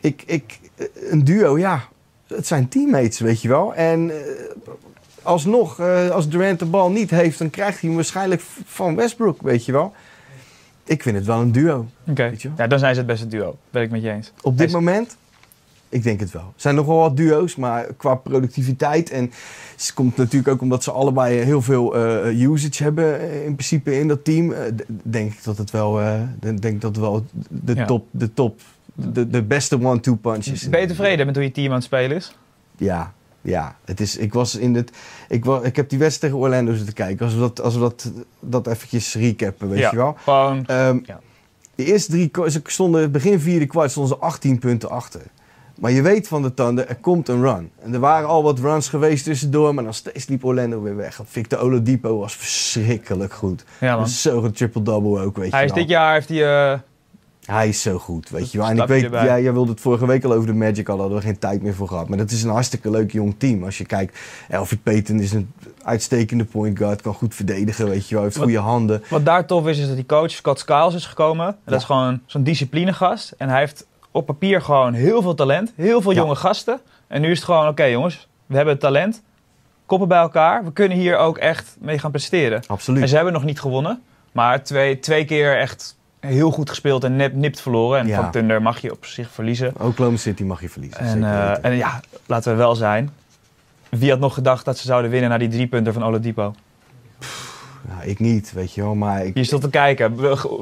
ik, 0.00 0.22
ik, 0.26 0.58
eh, 0.76 0.86
een 1.10 1.24
duo, 1.24 1.58
ja. 1.58 1.84
Het 2.26 2.46
zijn 2.46 2.68
teammates, 2.68 3.18
weet 3.18 3.42
je 3.42 3.48
wel. 3.48 3.74
En 3.74 4.10
alsnog, 5.22 5.80
als 6.10 6.28
Durant 6.28 6.58
de 6.58 6.64
bal 6.64 6.90
niet 6.90 7.10
heeft, 7.10 7.38
dan 7.38 7.50
krijgt 7.50 7.72
hij 7.80 7.88
hem 7.88 7.94
waarschijnlijk 7.94 8.42
van 8.64 8.94
Westbrook, 8.96 9.42
weet 9.42 9.64
je 9.64 9.72
wel. 9.72 9.92
Ik 10.84 11.02
vind 11.02 11.16
het 11.16 11.26
wel 11.26 11.40
een 11.40 11.52
duo. 11.52 11.86
Oké. 12.08 12.32
Ja, 12.56 12.66
dan 12.66 12.78
zijn 12.78 12.92
ze 12.94 13.00
het 13.00 13.08
beste 13.08 13.26
duo. 13.26 13.56
Ben 13.70 13.82
ik 13.82 13.90
met 13.90 14.02
je 14.02 14.10
eens. 14.10 14.32
Op 14.42 14.58
dit 14.58 14.66
Is- 14.66 14.72
moment? 14.74 15.16
Ik 15.88 16.02
denk 16.02 16.20
het 16.20 16.30
wel. 16.32 16.42
Er 16.42 16.52
zijn 16.60 16.74
nog 16.74 16.86
wel 16.86 16.96
wat 16.98 17.16
duo's, 17.16 17.56
maar 17.56 17.86
qua 17.96 18.14
productiviteit. 18.14 19.10
En 19.10 19.30
het 19.76 19.92
komt 19.94 20.16
natuurlijk 20.16 20.48
ook 20.52 20.60
omdat 20.60 20.82
ze 20.84 20.90
allebei 20.90 21.36
heel 21.38 21.62
veel 21.62 21.94
eh, 21.96 22.40
usage 22.40 22.82
hebben 22.82 23.20
eh, 23.20 23.44
in 23.44 23.54
principe 23.54 23.98
in 23.98 24.08
dat 24.08 24.24
team. 24.24 24.52
eh, 24.52 24.62
denk 25.02 25.32
ik 25.32 25.44
dat 25.44 25.58
het 25.58 25.70
wel, 25.70 26.00
denk 26.60 26.80
dat 26.80 26.90
het 26.90 26.96
wel 26.96 27.24
de 27.48 27.74
Ja. 27.74 27.84
top, 27.84 28.06
de 28.10 28.34
top, 28.34 28.60
de, 28.94 29.28
de 29.28 29.42
beste 29.42 29.80
one-two 29.80 30.14
punches. 30.14 30.68
Ben 30.68 30.80
je 30.80 30.86
tevreden 30.86 31.26
met 31.26 31.34
hoe 31.34 31.44
je 31.44 31.50
team 31.50 31.68
aan 31.68 31.74
het 31.74 31.84
spelen 31.84 32.16
is? 32.16 32.36
Ja, 32.76 33.12
ja. 33.44 33.76
Het 33.84 34.00
is, 34.00 34.16
ik 34.16 34.32
was 34.32 34.54
in 34.56 34.74
het, 34.74 34.90
ik, 35.28 35.44
wa, 35.44 35.60
ik 35.62 35.76
heb 35.76 35.88
die 35.88 35.98
wedstrijd 35.98 36.32
tegen 36.32 36.48
Orlando 36.48 36.74
zitten 36.74 36.94
kijken. 36.94 37.24
Als 37.24 37.34
we 37.34 37.40
dat, 37.40 37.60
als 37.60 37.74
we 37.74 37.80
dat, 37.80 38.12
dat 38.40 38.66
eventjes 38.66 39.14
recappen, 39.14 39.68
weet 39.68 39.78
ja. 39.78 39.90
je 39.90 39.96
wel. 39.96 40.16
Gewoon, 40.24 40.66
Ehm, 40.66 40.98
Ja. 41.04 41.20
De 41.74 41.84
eerste 41.84 42.10
drie 42.10 42.30
ze 42.50 42.60
stonden 42.64 43.12
begin 43.12 43.40
vierde 43.40 43.66
kwart 43.66 43.90
stonden 43.90 44.16
ze 44.16 44.22
18 44.24 44.58
punten 44.58 44.90
achter. 44.90 45.20
Maar 45.74 45.90
je 45.90 46.02
weet 46.02 46.28
van 46.28 46.42
de 46.42 46.54
tanden, 46.54 46.88
er 46.88 46.96
komt 46.96 47.28
een 47.28 47.42
run. 47.42 47.70
En 47.82 47.94
er 47.94 48.00
waren 48.00 48.28
al 48.28 48.42
wat 48.42 48.58
runs 48.58 48.88
geweest 48.88 49.24
tussendoor, 49.24 49.74
maar 49.74 49.84
dan 49.84 49.94
steeds 49.94 50.26
liep 50.26 50.44
Orlando 50.44 50.82
weer 50.82 50.96
weg. 50.96 51.20
Victor 51.24 51.58
Oladipo 51.58 52.18
was 52.18 52.34
verschrikkelijk 52.36 53.32
goed. 53.32 53.64
ja 53.80 53.96
man. 53.96 54.08
Zo'n 54.08 54.52
triple-double 54.52 55.20
ook, 55.22 55.36
weet 55.36 55.50
Hij 55.50 55.60
je 55.60 55.66
is 55.66 55.72
wel. 55.72 55.80
dit 55.82 55.90
jaar 55.90 56.12
heeft 56.12 56.28
hij, 56.28 56.72
eh, 56.72 56.78
Hij 57.44 57.68
is 57.68 57.82
zo 57.82 57.98
goed, 57.98 58.28
weet 58.30 58.52
je 58.52 58.58
wel. 58.58 58.66
En 58.68 58.78
ik 58.78 58.86
weet, 58.86 59.10
ja, 59.10 59.38
jij 59.40 59.52
wilde 59.52 59.70
het 59.70 59.80
vorige 59.80 60.06
week 60.06 60.24
al 60.24 60.32
over 60.32 60.46
de 60.46 60.52
Magic, 60.54 60.88
al 60.88 60.98
hadden 60.98 61.16
we 61.18 61.22
geen 61.24 61.38
tijd 61.38 61.62
meer 61.62 61.74
voor 61.74 61.88
gehad. 61.88 62.08
Maar 62.08 62.18
dat 62.18 62.30
is 62.30 62.42
een 62.42 62.50
hartstikke 62.50 62.90
leuk 62.90 63.12
jong 63.12 63.34
team. 63.38 63.64
Als 63.64 63.78
je 63.78 63.84
kijkt, 63.84 64.18
Elfie 64.48 64.78
Payton 64.78 65.20
is 65.20 65.32
een 65.32 65.52
uitstekende 65.82 66.44
point 66.44 66.78
guard, 66.78 67.02
kan 67.02 67.14
goed 67.14 67.34
verdedigen, 67.34 67.88
weet 67.88 68.08
je 68.08 68.14
wel. 68.14 68.24
Heeft 68.24 68.36
Wat- 68.36 68.44
goede 68.44 68.60
handen. 68.60 69.02
Wat 69.10 69.24
daar 69.24 69.46
tof 69.46 69.66
is, 69.66 69.78
is 69.78 69.86
dat 69.86 69.96
die 69.96 70.06
coach 70.06 70.30
Scott 70.30 70.58
Skiles 70.58 70.94
is 70.94 71.06
gekomen. 71.06 71.46
En 71.46 71.56
Dat 71.64 71.78
is 71.80 71.84
gewoon 71.84 72.20
zo'n 72.26 72.42
disciplinegast. 72.42 73.34
En 73.38 73.48
hij 73.48 73.58
heeft 73.58 73.86
op 74.10 74.26
papier 74.26 74.60
gewoon 74.62 74.92
heel 74.92 75.22
veel 75.22 75.34
talent. 75.34 75.72
Heel 75.76 76.00
veel 76.02 76.12
Ja. 76.12 76.20
jonge 76.20 76.34
gasten. 76.36 76.80
En 77.06 77.20
nu 77.20 77.30
is 77.30 77.36
het 77.36 77.44
gewoon, 77.44 77.68
oké 77.68 77.84
jongens, 77.84 78.28
we 78.46 78.54
hebben 78.56 78.72
het 78.74 78.82
talent. 78.82 79.22
Koppen 79.86 80.08
bij 80.08 80.18
elkaar. 80.18 80.64
We 80.64 80.72
kunnen 80.72 80.98
hier 80.98 81.16
ook 81.16 81.38
echt 81.38 81.76
mee 81.80 81.98
gaan 81.98 82.10
presteren. 82.10 82.58
En 82.58 82.64
Absoluut. 82.66 83.08
ze 83.08 83.14
hebben 83.14 83.32
nog 83.32 83.44
niet 83.44 83.60
gewonnen. 83.60 84.02
Maar 84.32 84.62
twee, 84.62 84.98
twee 85.00 85.24
keer 85.24 85.58
echt 85.58 85.96
heel 86.24 86.50
goed 86.50 86.68
gespeeld 86.68 87.04
en 87.04 87.16
nep, 87.16 87.34
nipt 87.34 87.60
verloren. 87.60 88.00
En 88.00 88.06
Ja. 88.06 88.20
van 88.22 88.30
Thunder 88.30 88.62
mag 88.62 88.78
je 88.80 88.92
op 88.92 89.04
zich 89.04 89.30
verliezen. 89.30 89.72
Oklahoma 89.80 90.16
City 90.16 90.42
mag 90.42 90.60
je 90.60 90.68
verliezen. 90.68 91.00
En, 91.00 91.08
zeker 91.08 91.28
eh, 91.28 91.64
en 91.70 91.76
ja, 91.76 92.00
laten 92.26 92.52
we 92.52 92.58
wel 92.58 92.74
zijn. 92.74 93.10
Wie 93.88 94.10
had 94.10 94.18
nog 94.18 94.34
gedacht 94.34 94.64
dat 94.64 94.78
ze 94.78 94.86
zouden 94.86 95.10
winnen 95.10 95.30
na 95.30 95.38
die 95.38 95.48
drie 95.48 95.66
punten 95.66 95.92
van 95.92 96.04
Oladipo? 96.04 96.54
Nou, 97.88 98.08
ik 98.08 98.18
niet, 98.18 98.52
weet 98.52 98.72
je 98.72 98.82
wel. 98.82 98.94
Maar 98.94 99.26
ik, 99.26 99.36
Je 99.36 99.44
stond 99.44 99.62
te 99.62 99.70
kijken. 99.70 100.14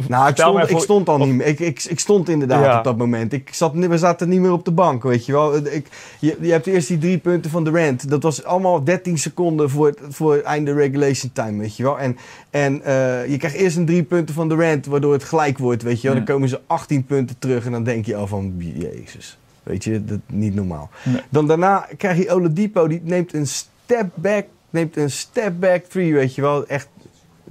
Nou, 0.09 0.29
ik 0.29 0.37
stond, 0.37 0.71
ik 0.71 0.79
stond 0.79 1.09
al 1.09 1.19
niet 1.19 1.35
meer. 1.35 1.47
Ik, 1.47 1.61
ik, 1.61 1.85
ik 1.85 2.00
stond 2.00 2.29
inderdaad 2.29 2.64
Ja. 2.64 2.79
op 2.79 2.85
dat 2.85 2.97
moment. 2.97 3.33
Ik 3.33 3.55
zat, 3.55 3.73
we 3.75 3.99
zaten 3.99 4.29
niet 4.29 4.41
meer 4.41 4.52
op 4.52 4.64
de 4.64 4.71
bank, 4.71 5.02
weet 5.02 5.26
je 5.26 5.33
wel. 5.33 5.57
Ik, 5.57 5.87
je, 6.19 6.37
je 6.41 6.50
hebt 6.50 6.67
eerst 6.67 6.88
die 6.88 6.99
drie 6.99 7.19
punten 7.19 7.50
van 7.50 7.64
Durant. 7.64 8.11
Dat 8.11 8.23
was 8.23 8.45
allemaal 8.45 8.85
13 8.85 9.19
seconden 9.19 9.71
voor, 9.71 9.87
het- 9.87 10.00
voor 10.09 10.37
einde 10.37 10.73
regulation 10.73 11.33
time, 11.33 11.59
weet 11.61 11.76
je 11.76 11.83
wel. 11.83 11.99
En, 11.99 12.17
en 12.50 12.83
eh, 12.85 13.31
je 13.31 13.37
krijgt 13.37 13.57
eerst 13.57 13.76
een 13.76 13.87
drie 13.87 14.02
punten 14.02 14.35
van 14.35 14.49
Durant, 14.49 14.87
waardoor 14.87 15.12
het 15.12 15.25
gelijk 15.25 15.59
wordt, 15.59 15.83
weet 15.83 16.00
je 16.00 16.07
wel. 16.09 16.17
Dan 16.17 16.26
komen 16.26 16.49
ze 16.49 16.61
18 16.67 17.05
punten 17.05 17.37
terug 17.38 17.64
en 17.67 17.73
dan 17.73 17.85
denk 17.85 18.07
je 18.07 18.17
al 18.17 18.26
van, 18.26 18.55
jezus. 18.59 19.38
Weet 19.62 19.85
je, 19.85 20.05
dat 20.05 20.19
niet 20.26 20.55
normaal. 20.55 20.91
Nee. 21.05 21.21
Dan 21.29 21.47
daarna 21.47 21.87
krijg 21.97 22.19
je 22.19 22.31
Oladipo, 22.31 22.87
die 22.88 23.00
neemt 23.05 23.35
een 23.35 23.47
step 23.47 24.07
back, 24.14 24.45
neemt 24.71 24.97
een 24.97 25.11
step 25.11 25.52
back 25.61 25.85
three, 25.85 26.12
weet 26.14 26.35
je 26.35 26.41
wel. 26.43 26.67
Echt 26.67 26.88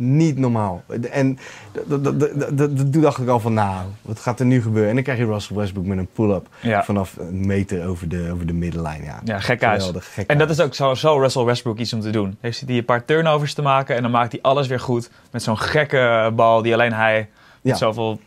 niet 0.02 0.38
normaal. 0.38 0.84
En 1.12 1.38
dat- 1.88 2.04
dat- 2.04 2.20
dat- 2.20 2.40
dat- 2.40 2.58
dat- 2.58 2.92
toen 2.92 3.02
dacht 3.02 3.18
ik 3.22 3.28
al 3.28 3.40
van, 3.40 3.54
nou, 3.54 3.86
wat 4.02 4.20
gaat 4.20 4.40
er 4.40 4.46
nu 4.46 4.62
gebeuren? 4.62 4.90
En 4.90 4.96
dan 4.96 5.04
krijg 5.04 5.20
je 5.20 5.26
Russell 5.26 5.56
Westbrook 5.58 5.86
met 5.86 5.98
een 5.98 6.08
pull-up 6.14 6.48
Ja. 6.60 6.84
vanaf 6.84 7.16
een 7.20 7.46
meter 7.46 7.88
over 7.88 8.10
de, 8.10 8.30
over 8.34 8.46
de 8.46 8.54
middenlijn. 8.54 9.04
Ja, 9.04 9.22
Ja, 9.24 9.40
gek 9.40 9.62
huis. 9.62 9.92
Gek 9.96 10.28
En 10.30 10.38
dat 10.38 10.50
is 10.50 10.60
ook 10.60 10.76
zo, 10.76 10.94
zo 10.94 11.18
Russell 11.18 11.44
Westbrook 11.44 11.78
iets 11.78 11.94
om 11.94 12.02
te 12.02 12.10
doen. 12.10 12.38
Heeft 12.40 12.64
hij 12.66 12.78
een 12.78 12.86
paar 12.86 13.06
turnovers 13.06 13.54
te 13.54 13.62
maken 13.62 13.96
en 13.96 14.02
dan 14.02 14.12
maakt 14.12 14.32
hij 14.32 14.42
alles 14.42 14.68
weer 14.68 14.80
goed. 14.80 15.10
Met 15.32 15.44
zo'n 15.44 15.58
gekke 15.58 16.32
bal 16.36 16.62
die 16.62 16.74
alleen 16.74 16.94
hij 16.94 17.18
Ja. 17.18 17.28
met 17.62 17.78
zoveel 17.78 18.20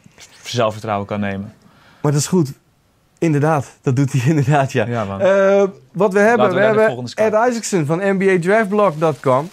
zelfvertrouwen 0.43 1.07
kan 1.07 1.21
nemen. 1.21 1.52
Maar 2.00 2.12
dat 2.12 2.21
is 2.21 2.26
goed. 2.26 2.52
Inderdaad, 3.19 3.78
dat 3.83 3.97
doet 3.97 4.12
hij 4.12 4.21
inderdaad, 4.33 4.73
ja. 4.73 4.87
Ja. 4.87 5.19
Eh, 5.19 5.62
wat 5.93 6.12
we 6.12 6.19
hebben, 6.19 6.38
Laten 6.54 6.75
we 6.75 6.83
hebben. 6.83 7.04
Ed 7.14 7.33
Isaacson 7.50 7.85
van 7.87 7.99
NBADraftblog.com. 8.02 9.49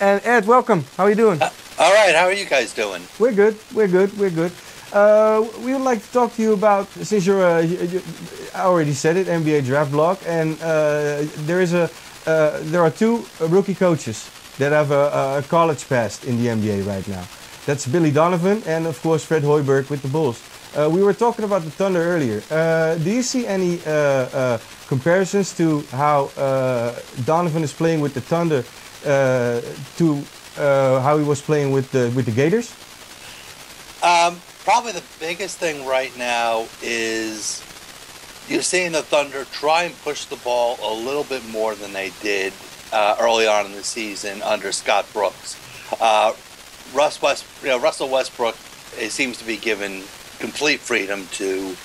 En 0.00 0.20
Ed, 0.24 0.46
welcome. 0.46 0.84
How 0.96 1.04
are 1.04 1.10
you 1.10 1.16
doing? 1.16 1.40
All 1.42 1.92
right, 1.92 2.14
how 2.14 2.24
are 2.24 2.32
you 2.32 2.44
guys 2.44 2.72
doing? 2.72 3.02
We're 3.18 3.32
good. 3.32 3.56
We're 3.74 3.88
good. 3.88 4.16
We're 4.16 4.30
good. 4.30 4.52
Uh, 4.92 5.44
we 5.64 5.72
would 5.72 5.82
like 5.82 6.02
to 6.02 6.12
talk 6.12 6.34
to 6.34 6.42
you 6.42 6.52
about 6.52 6.88
since 6.88 7.26
you're. 7.26 7.44
Uh, 7.44 7.60
you, 7.60 7.78
you, 7.78 8.02
I 8.54 8.62
already 8.62 8.92
said 8.92 9.16
it. 9.16 9.26
NBA 9.26 9.64
draft 9.64 9.90
blog, 9.90 10.18
and 10.26 10.54
uh, 10.62 11.26
there 11.46 11.60
is 11.60 11.72
a. 11.72 11.90
Uh, 12.26 12.60
there 12.70 12.80
are 12.80 12.90
two 12.90 13.24
rookie 13.40 13.74
coaches 13.74 14.30
that 14.58 14.72
have 14.72 14.90
a, 14.92 15.38
a 15.38 15.42
college 15.48 15.88
past 15.88 16.24
in 16.24 16.42
the 16.42 16.46
NBA 16.46 16.86
right 16.86 17.06
now. 17.08 17.24
That's 17.66 17.86
Billy 17.86 18.10
Donovan 18.10 18.62
and 18.66 18.86
of 18.86 18.98
course 19.02 19.24
Fred 19.24 19.42
Hoiberg 19.42 19.90
with 19.90 20.00
the 20.00 20.08
Bulls. 20.08 20.40
Uh, 20.74 20.88
we 20.90 21.02
were 21.02 21.12
talking 21.12 21.44
about 21.44 21.62
the 21.62 21.70
Thunder 21.70 22.00
earlier. 22.00 22.42
Uh, 22.50 22.94
do 22.96 23.10
you 23.10 23.22
see 23.22 23.46
any 23.46 23.78
uh, 23.84 23.90
uh, 23.90 24.58
comparisons 24.86 25.54
to 25.56 25.80
how 25.90 26.30
uh, 26.36 26.94
Donovan 27.24 27.62
is 27.62 27.72
playing 27.72 28.00
with 28.00 28.14
the 28.14 28.20
Thunder 28.20 28.58
uh, 28.60 28.62
to 29.02 30.24
uh, 30.56 31.00
how 31.00 31.18
he 31.18 31.24
was 31.24 31.40
playing 31.40 31.72
with 31.72 31.90
the 31.92 32.12
with 32.14 32.26
the 32.26 32.32
Gators? 32.32 32.74
Um, 34.02 34.40
probably 34.64 34.92
the 34.92 35.04
biggest 35.18 35.58
thing 35.58 35.86
right 35.86 36.16
now 36.16 36.66
is 36.82 37.62
you're 38.48 38.62
seeing 38.62 38.92
the 38.92 39.02
Thunder 39.02 39.44
try 39.46 39.84
and 39.84 39.98
push 40.02 40.24
the 40.24 40.36
ball 40.36 40.78
a 40.82 40.92
little 40.92 41.24
bit 41.24 41.46
more 41.50 41.74
than 41.74 41.92
they 41.92 42.12
did 42.22 42.52
uh, 42.92 43.16
early 43.20 43.46
on 43.46 43.66
in 43.66 43.72
the 43.72 43.84
season 43.84 44.40
under 44.42 44.72
Scott 44.72 45.06
Brooks. 45.12 45.58
Uh, 46.00 46.32
Russ 46.94 47.20
West, 47.20 47.44
you 47.62 47.68
know, 47.68 47.78
Russell 47.78 48.08
Westbrook 48.08 48.56
eh, 48.98 49.08
seems 49.08 49.38
to 49.38 49.44
be 49.44 49.56
given 49.56 50.02
complete 50.38 50.80
freedom 50.80 51.26
to 51.32 51.76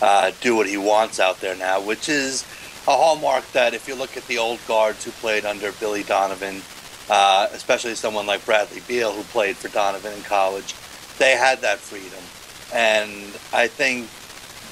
uh, 0.00 0.30
do 0.40 0.54
what 0.54 0.68
he 0.68 0.76
wants 0.76 1.18
out 1.18 1.40
there 1.40 1.56
now, 1.56 1.80
which 1.80 2.08
is 2.08 2.42
a 2.86 2.96
hallmark 2.96 3.50
that 3.52 3.74
if 3.74 3.88
you 3.88 3.94
look 3.94 4.16
at 4.16 4.26
the 4.26 4.38
old 4.38 4.60
guards 4.66 5.04
who 5.04 5.10
played 5.12 5.44
under 5.44 5.72
Billy 5.72 6.02
Donovan, 6.02 6.62
uh, 7.10 7.48
especially 7.52 7.94
someone 7.94 8.26
like 8.26 8.44
Bradley 8.44 8.80
Beal 8.86 9.12
who 9.12 9.22
played 9.24 9.56
for 9.56 9.68
Donovan 9.68 10.12
in 10.12 10.22
college, 10.22 10.74
they 11.18 11.36
had 11.36 11.60
that 11.60 11.78
freedom. 11.78 12.22
And 12.72 13.34
I 13.52 13.66
think 13.66 14.08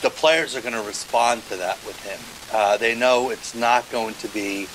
the 0.03 0.11
players 0.11 0.57
are 0.57 0.61
going 0.61 0.75
to 0.75 0.83
respond 0.83 1.43
to 1.49 1.57
that 1.57 1.79
with 1.87 2.01
him. 2.05 2.19
Uh, 2.53 2.77
they 2.77 2.95
know 2.95 3.31
it's 3.31 3.55
not 3.55 3.88
going 3.90 4.14
to 4.14 4.29
be 4.29 4.66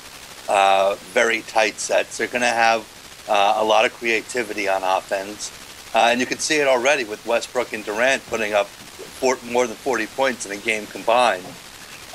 uh, 0.47 0.95
very 1.13 1.41
tight 1.41 1.79
sets. 1.79 2.17
They're 2.17 2.27
going 2.27 2.41
to 2.41 2.47
have 2.47 2.81
uh, 3.27 3.55
a 3.57 3.63
lot 3.63 3.85
of 3.85 3.93
creativity 3.93 4.69
on 4.69 4.83
offense. 4.83 5.51
Uh, 5.93 6.09
and 6.11 6.19
you 6.19 6.25
can 6.25 6.39
see 6.39 6.57
it 6.57 6.67
already 6.67 7.03
with 7.03 7.25
Westbrook 7.25 7.73
and 7.73 7.83
Durant 7.83 8.25
putting 8.27 8.53
up 8.53 8.67
four, 8.67 9.37
more 9.45 9.65
than 9.65 9.75
40 9.75 10.07
points 10.07 10.45
in 10.45 10.51
a 10.51 10.57
game 10.57 10.85
combined. 10.87 11.45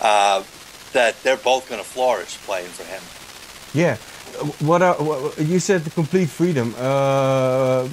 Uh, 0.00 0.44
that 0.92 1.20
they're 1.22 1.36
both 1.36 1.68
going 1.68 1.80
to 1.80 1.86
flourish 1.86 2.36
playing 2.38 2.68
for 2.68 2.84
him. 2.84 3.02
Yeah. 3.72 3.96
What, 4.60 4.82
are, 4.82 4.94
what 4.94 5.38
you 5.38 5.58
said 5.58 5.84
the 5.84 5.90
complete 5.90 6.28
freedom. 6.28 6.74
Uh, 6.78 7.88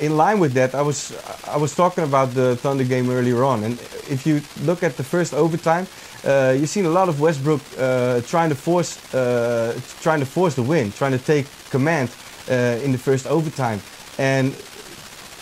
in 0.00 0.16
line 0.16 0.40
with 0.40 0.54
that, 0.54 0.74
I 0.74 0.82
was 0.82 1.12
I 1.46 1.56
was 1.56 1.74
talking 1.74 2.04
about 2.04 2.34
the 2.34 2.56
Thunder 2.56 2.84
game 2.84 3.10
earlier 3.10 3.44
on, 3.44 3.64
and 3.64 3.74
if 4.08 4.26
you 4.26 4.40
look 4.64 4.82
at 4.82 4.96
the 4.96 5.04
first 5.04 5.34
overtime, 5.34 5.86
uh, 6.24 6.54
you've 6.56 6.68
seen 6.68 6.86
a 6.86 6.90
lot 6.90 7.08
of 7.08 7.20
Westbrook 7.20 7.60
uh, 7.78 8.20
trying 8.22 8.48
to 8.48 8.54
force 8.54 8.96
uh, 9.14 9.78
trying 10.00 10.20
to 10.20 10.26
force 10.26 10.54
the 10.54 10.62
win, 10.62 10.90
trying 10.92 11.12
to 11.12 11.18
take 11.18 11.46
command 11.70 12.10
uh, 12.48 12.84
in 12.84 12.92
the 12.92 12.98
first 12.98 13.26
overtime, 13.26 13.80
and 14.18 14.54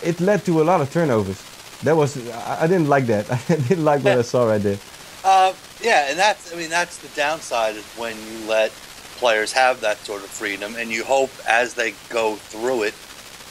it 0.03 0.19
led 0.19 0.45
to 0.45 0.61
a 0.61 0.63
lot 0.63 0.81
of 0.81 0.91
turnovers. 0.91 1.41
That 1.83 1.95
was 1.95 2.17
I 2.61 2.67
didn't 2.67 2.89
like 2.89 3.05
that. 3.07 3.31
I 3.49 3.55
didn't 3.55 3.85
like 3.85 4.03
what 4.03 4.17
I 4.17 4.21
saw 4.23 4.45
right 4.45 4.61
there. 4.61 4.77
Uh, 5.21 5.53
yeah, 5.81 6.09
and 6.09 6.17
that's 6.17 6.53
I 6.53 6.55
mean 6.55 6.69
that's 6.69 6.97
the 6.99 7.09
downside 7.09 7.75
when 7.97 8.15
you 8.15 8.47
let 8.47 8.71
players 9.19 9.51
have 9.51 9.81
that 9.81 9.97
sort 9.99 10.23
of 10.23 10.29
freedom, 10.29 10.75
and 10.77 10.89
you 10.89 11.03
hope 11.03 11.29
as 11.47 11.73
they 11.73 11.93
go 12.09 12.35
through 12.35 12.83
it 12.83 12.93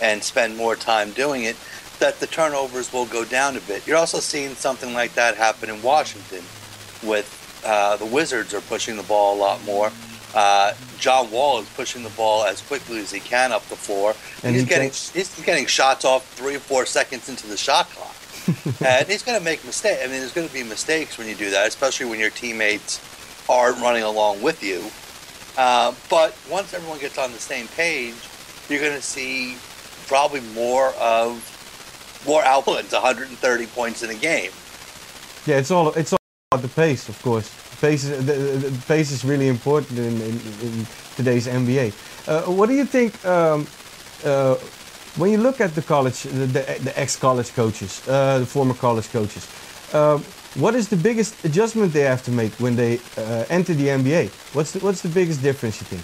and 0.02 0.22
spend 0.22 0.56
more 0.56 0.74
time 0.74 1.10
doing 1.12 1.44
it 1.44 1.56
that 1.98 2.20
the 2.20 2.26
turnovers 2.26 2.92
will 2.92 3.06
go 3.06 3.24
down 3.24 3.56
a 3.56 3.60
bit. 3.60 3.86
You're 3.86 3.96
also 3.96 4.18
seeing 4.20 4.54
something 4.54 4.94
like 4.94 5.14
that 5.14 5.36
happen 5.36 5.68
in 5.68 5.82
Washington, 5.82 6.42
with 7.08 7.62
uh, 7.66 7.96
the 7.96 8.06
Wizards 8.06 8.54
are 8.54 8.60
pushing 8.62 8.96
the 8.96 9.02
ball 9.02 9.36
a 9.36 9.38
lot 9.38 9.64
more. 9.64 9.90
Uh, 10.34 10.74
John 10.98 11.30
Wall 11.30 11.60
is 11.60 11.68
pushing 11.70 12.02
the 12.02 12.10
ball 12.10 12.44
as 12.44 12.60
quickly 12.62 12.98
as 13.00 13.10
he 13.10 13.20
can 13.20 13.50
up 13.52 13.66
the 13.68 13.76
floor, 13.76 14.14
and, 14.42 14.54
he's 14.54 14.62
he 14.64 14.68
getting 14.68 14.88
takes- 14.88 15.10
he's 15.10 15.40
getting 15.44 15.66
shots 15.66 16.04
off 16.04 16.26
three 16.34 16.56
or 16.56 16.60
four 16.60 16.86
seconds 16.86 17.28
into 17.28 17.46
the 17.46 17.56
shot 17.56 17.88
clock 17.90 18.14
and 18.84 19.08
he's 19.08 19.22
going 19.22 19.38
to 19.38 19.44
make 19.44 19.64
mistakes. 19.64 20.00
I 20.02 20.06
mean, 20.06 20.20
there's 20.20 20.32
going 20.32 20.48
to 20.48 20.54
be 20.54 20.62
mistakes 20.62 21.18
when 21.18 21.28
you 21.28 21.34
do 21.34 21.50
that, 21.50 21.68
especially 21.68 22.06
when 22.06 22.18
your 22.18 22.30
teammates 22.30 23.00
aren't 23.48 23.80
running 23.80 24.02
along 24.02 24.42
with 24.42 24.62
you. 24.62 24.90
Uh, 25.58 25.92
but 26.08 26.36
once 26.48 26.72
everyone 26.72 27.00
gets 27.00 27.18
on 27.18 27.32
the 27.32 27.38
same 27.38 27.66
page, 27.68 28.14
you're 28.68 28.80
going 28.80 28.94
to 28.94 29.02
see 29.02 29.56
probably 30.06 30.40
more 30.54 30.94
of 30.94 31.42
more 32.24 32.42
outputs, 32.42 32.92
130 32.92 33.66
points 33.66 34.04
in 34.04 34.10
a 34.10 34.14
game. 34.14 34.52
Yeah, 35.46 35.58
it's 35.58 35.72
all 35.72 35.88
it's 35.94 36.12
all 36.12 36.18
about 36.52 36.62
the 36.62 36.68
pace, 36.68 37.08
of 37.08 37.20
course. 37.22 37.50
Pace 37.80 38.04
is, 38.04 38.24
the, 38.24 38.32
the 38.70 38.82
pace 38.86 39.10
is 39.10 39.24
really 39.24 39.48
important 39.48 39.98
in, 39.98 40.20
in, 40.20 40.40
in 40.62 40.86
today's 41.16 41.48
NBA. 41.48 41.92
Uh, 42.28 42.42
what 42.52 42.68
do 42.68 42.74
you 42.74 42.84
think 42.84 43.24
um, 43.24 43.66
uh, 44.24 44.54
when 45.16 45.30
you 45.32 45.38
look 45.38 45.60
at 45.60 45.74
the 45.74 45.82
college, 45.82 46.22
the, 46.22 46.46
the, 46.46 46.78
the 46.82 46.92
ex-college 46.96 47.52
coaches, 47.54 48.06
uh, 48.08 48.38
the 48.40 48.46
former 48.46 48.74
college 48.74 49.08
coaches? 49.10 49.46
Um, 49.92 50.24
what 50.58 50.74
is 50.74 50.88
the 50.88 50.96
biggest 50.96 51.44
adjustment 51.44 51.92
they 51.92 52.00
have 52.00 52.22
to 52.24 52.32
make 52.32 52.52
when 52.54 52.74
they 52.74 52.98
uh, 53.16 53.44
enter 53.48 53.74
the 53.74 53.86
NBA? 53.86 54.28
What's 54.54 54.72
the, 54.72 54.80
what's 54.80 55.02
the 55.02 55.08
biggest 55.08 55.40
difference 55.40 55.80
you 55.80 55.86
think? 55.86 56.02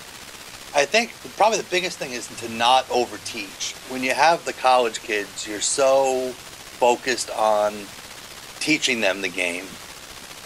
I 0.76 0.84
think 0.84 1.12
probably 1.36 1.58
the 1.58 1.70
biggest 1.70 1.98
thing 1.98 2.12
is 2.12 2.26
to 2.40 2.48
not 2.48 2.84
overteach. 2.86 3.74
When 3.90 4.02
you 4.02 4.14
have 4.14 4.44
the 4.44 4.52
college 4.52 5.00
kids, 5.00 5.46
you're 5.46 5.60
so 5.60 6.30
focused 6.30 7.30
on 7.30 7.74
teaching 8.60 9.00
them 9.00 9.22
the 9.22 9.28
game. 9.28 9.66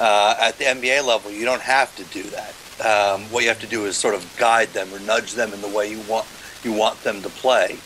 Uh, 0.00 0.36
at 0.40 0.56
the 0.58 0.64
NBA 0.64 1.04
level, 1.04 1.30
you 1.30 1.44
don't 1.44 1.62
have 1.62 1.94
to 1.96 2.04
do 2.04 2.22
that. 2.30 2.54
Um, 2.84 3.22
what 3.24 3.42
you 3.42 3.48
have 3.48 3.60
to 3.60 3.66
do 3.66 3.86
is 3.86 3.96
sort 3.96 4.14
of 4.14 4.24
guide 4.38 4.68
them 4.68 4.92
or 4.94 5.00
nudge 5.00 5.32
them 5.32 5.52
in 5.52 5.60
the 5.60 5.68
way 5.68 5.90
you 5.90 6.00
want 6.02 6.26
you 6.62 6.72
want 6.72 7.00
them 7.02 7.22
to 7.22 7.28
play, 7.28 7.76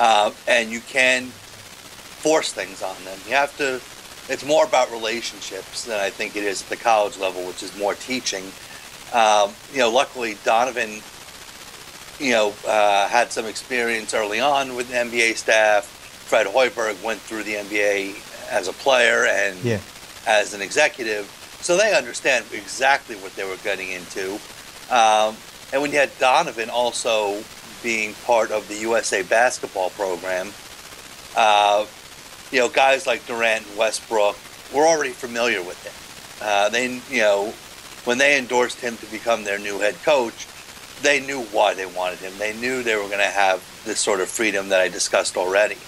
uh, 0.00 0.32
and 0.48 0.70
you 0.70 0.80
can 0.80 1.26
force 1.26 2.52
things 2.52 2.82
on 2.82 2.96
them. 3.04 3.18
You 3.26 3.34
have 3.34 3.56
to. 3.58 3.80
It's 4.32 4.44
more 4.46 4.64
about 4.64 4.90
relationships 4.90 5.84
than 5.84 6.00
I 6.00 6.08
think 6.08 6.36
it 6.36 6.42
is 6.44 6.62
at 6.62 6.68
the 6.70 6.76
college 6.76 7.18
level, 7.18 7.46
which 7.46 7.62
is 7.62 7.76
more 7.76 7.94
teaching. 7.94 8.44
Um, 9.12 9.52
you 9.72 9.80
know, 9.80 9.90
luckily 9.90 10.38
Donovan, 10.42 11.02
you 12.18 12.32
know, 12.32 12.54
uh, 12.66 13.08
had 13.08 13.30
some 13.30 13.44
experience 13.44 14.14
early 14.14 14.40
on 14.40 14.74
with 14.74 14.88
the 14.88 14.94
NBA 14.96 15.36
staff. 15.36 15.84
Fred 15.84 16.46
Hoiberg 16.46 17.02
went 17.04 17.20
through 17.20 17.42
the 17.42 17.56
NBA 17.56 18.16
as 18.50 18.68
a 18.68 18.72
player 18.72 19.26
and 19.26 19.62
Yeah. 19.62 19.80
as 20.26 20.54
an 20.54 20.62
executive, 20.62 21.28
so 21.60 21.76
they 21.76 21.94
understand 21.94 22.46
exactly 22.52 23.16
what 23.16 23.36
they 23.36 23.44
were 23.44 23.56
getting 23.58 23.90
into. 23.92 24.40
Um, 24.88 25.36
and 25.74 25.82
when 25.82 25.92
you 25.92 25.98
had 25.98 26.16
Donovan 26.18 26.70
also 26.70 27.44
being 27.82 28.14
part 28.24 28.50
of 28.50 28.66
the 28.68 28.76
USA 28.76 29.22
basketball 29.22 29.90
program, 29.90 30.54
uh, 31.36 31.84
you 32.52 32.58
know, 32.58 32.68
guys 32.68 33.06
like 33.06 33.26
Durant 33.26 33.66
and 33.66 33.78
Westbrook 33.78 34.36
were 34.72 34.86
already 34.86 35.12
familiar 35.12 35.62
with 35.62 35.82
him. 35.82 36.46
Uh, 36.46 36.68
they, 36.68 37.00
you 37.10 37.22
know, 37.22 37.52
when 38.04 38.18
they 38.18 38.38
endorsed 38.38 38.80
him 38.80 38.96
to 38.98 39.06
become 39.06 39.44
their 39.44 39.58
new 39.58 39.78
head 39.80 39.94
coach, 40.04 40.46
they 41.02 41.20
knew 41.20 41.40
why 41.44 41.74
they 41.74 41.86
wanted 41.86 42.18
him. 42.18 42.32
They 42.38 42.52
knew 42.54 42.82
they 42.82 42.96
were 42.96 43.08
going 43.08 43.18
to 43.18 43.24
have 43.24 43.62
this 43.84 43.98
sort 43.98 44.20
of 44.20 44.28
freedom 44.28 44.68
that 44.68 44.80
I 44.80 44.88
discussed 44.88 45.36
already. 45.36 45.78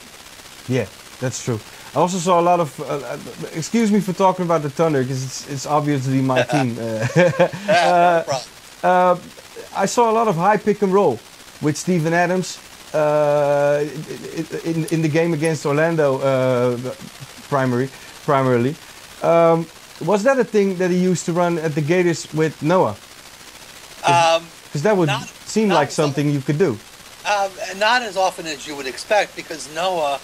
Yeah, 0.67 0.87
that's 1.21 1.45
true. 1.45 1.61
I 1.95 1.99
also 1.99 2.19
saw 2.19 2.41
a 2.41 2.43
lot 2.43 2.59
of. 2.61 2.81
Uh, 2.81 2.85
uh, 2.85 3.19
excuse 3.55 3.93
me 3.93 4.01
for 4.01 4.13
talking 4.13 4.45
about 4.45 4.63
the 4.63 4.71
Thunder 4.71 5.03
because 5.03 5.23
it's, 5.23 5.49
it's 5.49 5.67
obviously 5.67 6.21
my 6.21 6.43
team. 6.55 6.77
Uh, 7.69 8.41
uh, 8.83 9.19
I 9.77 9.87
saw 9.87 10.11
a 10.11 10.13
lot 10.13 10.29
of 10.29 10.37
high 10.37 10.57
pick 10.57 10.83
and 10.83 10.93
roll 10.93 11.19
with 11.63 11.77
Steven 11.77 12.13
Adams 12.13 12.59
in, 14.65 14.85
in 14.87 15.03
the 15.03 15.09
game 15.09 15.33
against 15.35 15.67
Orlando, 15.67 16.19
uh, 16.21 16.77
primary, 17.49 17.89
primarily. 18.25 18.75
Um, 19.23 19.67
was 20.05 20.23
that 20.25 20.39
a 20.39 20.45
thing 20.45 20.77
that 20.79 20.91
he 20.91 20.99
used 20.99 21.25
to 21.27 21.33
run 21.33 21.59
at 21.59 21.75
the 21.75 21.81
Gators 21.81 22.33
with 22.35 22.63
Noah? 22.63 22.97
Um, 24.07 24.47
Because 24.67 24.83
that 24.83 24.97
would 24.97 25.07
Not- 25.07 25.29
seem 25.47 25.69
not 25.69 25.77
like 25.77 25.91
something 25.93 26.29
you 26.31 26.41
could 26.41 26.59
do. 26.59 26.79
Um, 27.25 27.51
not 27.79 28.03
as 28.03 28.17
often 28.17 28.45
as 28.47 28.67
you 28.67 28.75
would 28.77 28.87
expect, 28.87 29.35
because 29.37 29.73
Noah, 29.75 30.19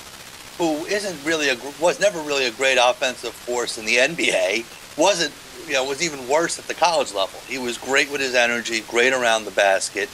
who 0.58 0.84
isn't 0.86 1.16
really 1.24 1.48
a 1.48 1.56
was 1.78 1.98
never 2.00 2.20
really 2.20 2.44
a 2.46 2.50
great 2.50 2.76
offensive 2.80 3.32
force 3.32 3.78
in 3.78 3.86
the 3.86 3.96
NBA, 3.96 4.64
wasn't 4.98 5.32
you 5.66 5.72
know 5.74 5.84
was 5.84 6.02
even 6.02 6.28
worse 6.28 6.58
at 6.58 6.66
the 6.66 6.74
college 6.74 7.14
level. 7.14 7.40
He 7.48 7.56
was 7.58 7.78
great 7.78 8.10
with 8.10 8.20
his 8.20 8.34
energy, 8.34 8.80
great 8.88 9.12
around 9.14 9.44
the 9.46 9.50
basket. 9.52 10.10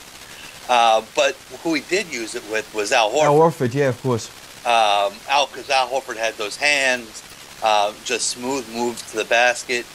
Uh, 0.69 1.03
but 1.15 1.35
who 1.63 1.75
he 1.75 1.83
did 1.83 2.13
use 2.13 2.35
it 2.35 2.43
with 2.51 2.73
was 2.75 2.93
Al 2.93 3.11
Horford. 3.11 3.23
Al 3.23 3.35
Horford, 3.39 3.75
yeah, 3.75 3.89
of 3.89 4.03
course. 4.03 4.29
um, 4.67 5.13
Al, 5.29 5.47
because 5.47 5.71
Al 5.71 5.89
Horford 5.89 6.17
had 6.17 6.35
those 6.35 6.57
hands, 6.57 7.23
uh, 7.63 7.93
just 8.05 8.29
smooth 8.31 8.69
moves 8.75 9.09
to 9.11 9.17
the 9.19 9.25
basket, 9.25 9.87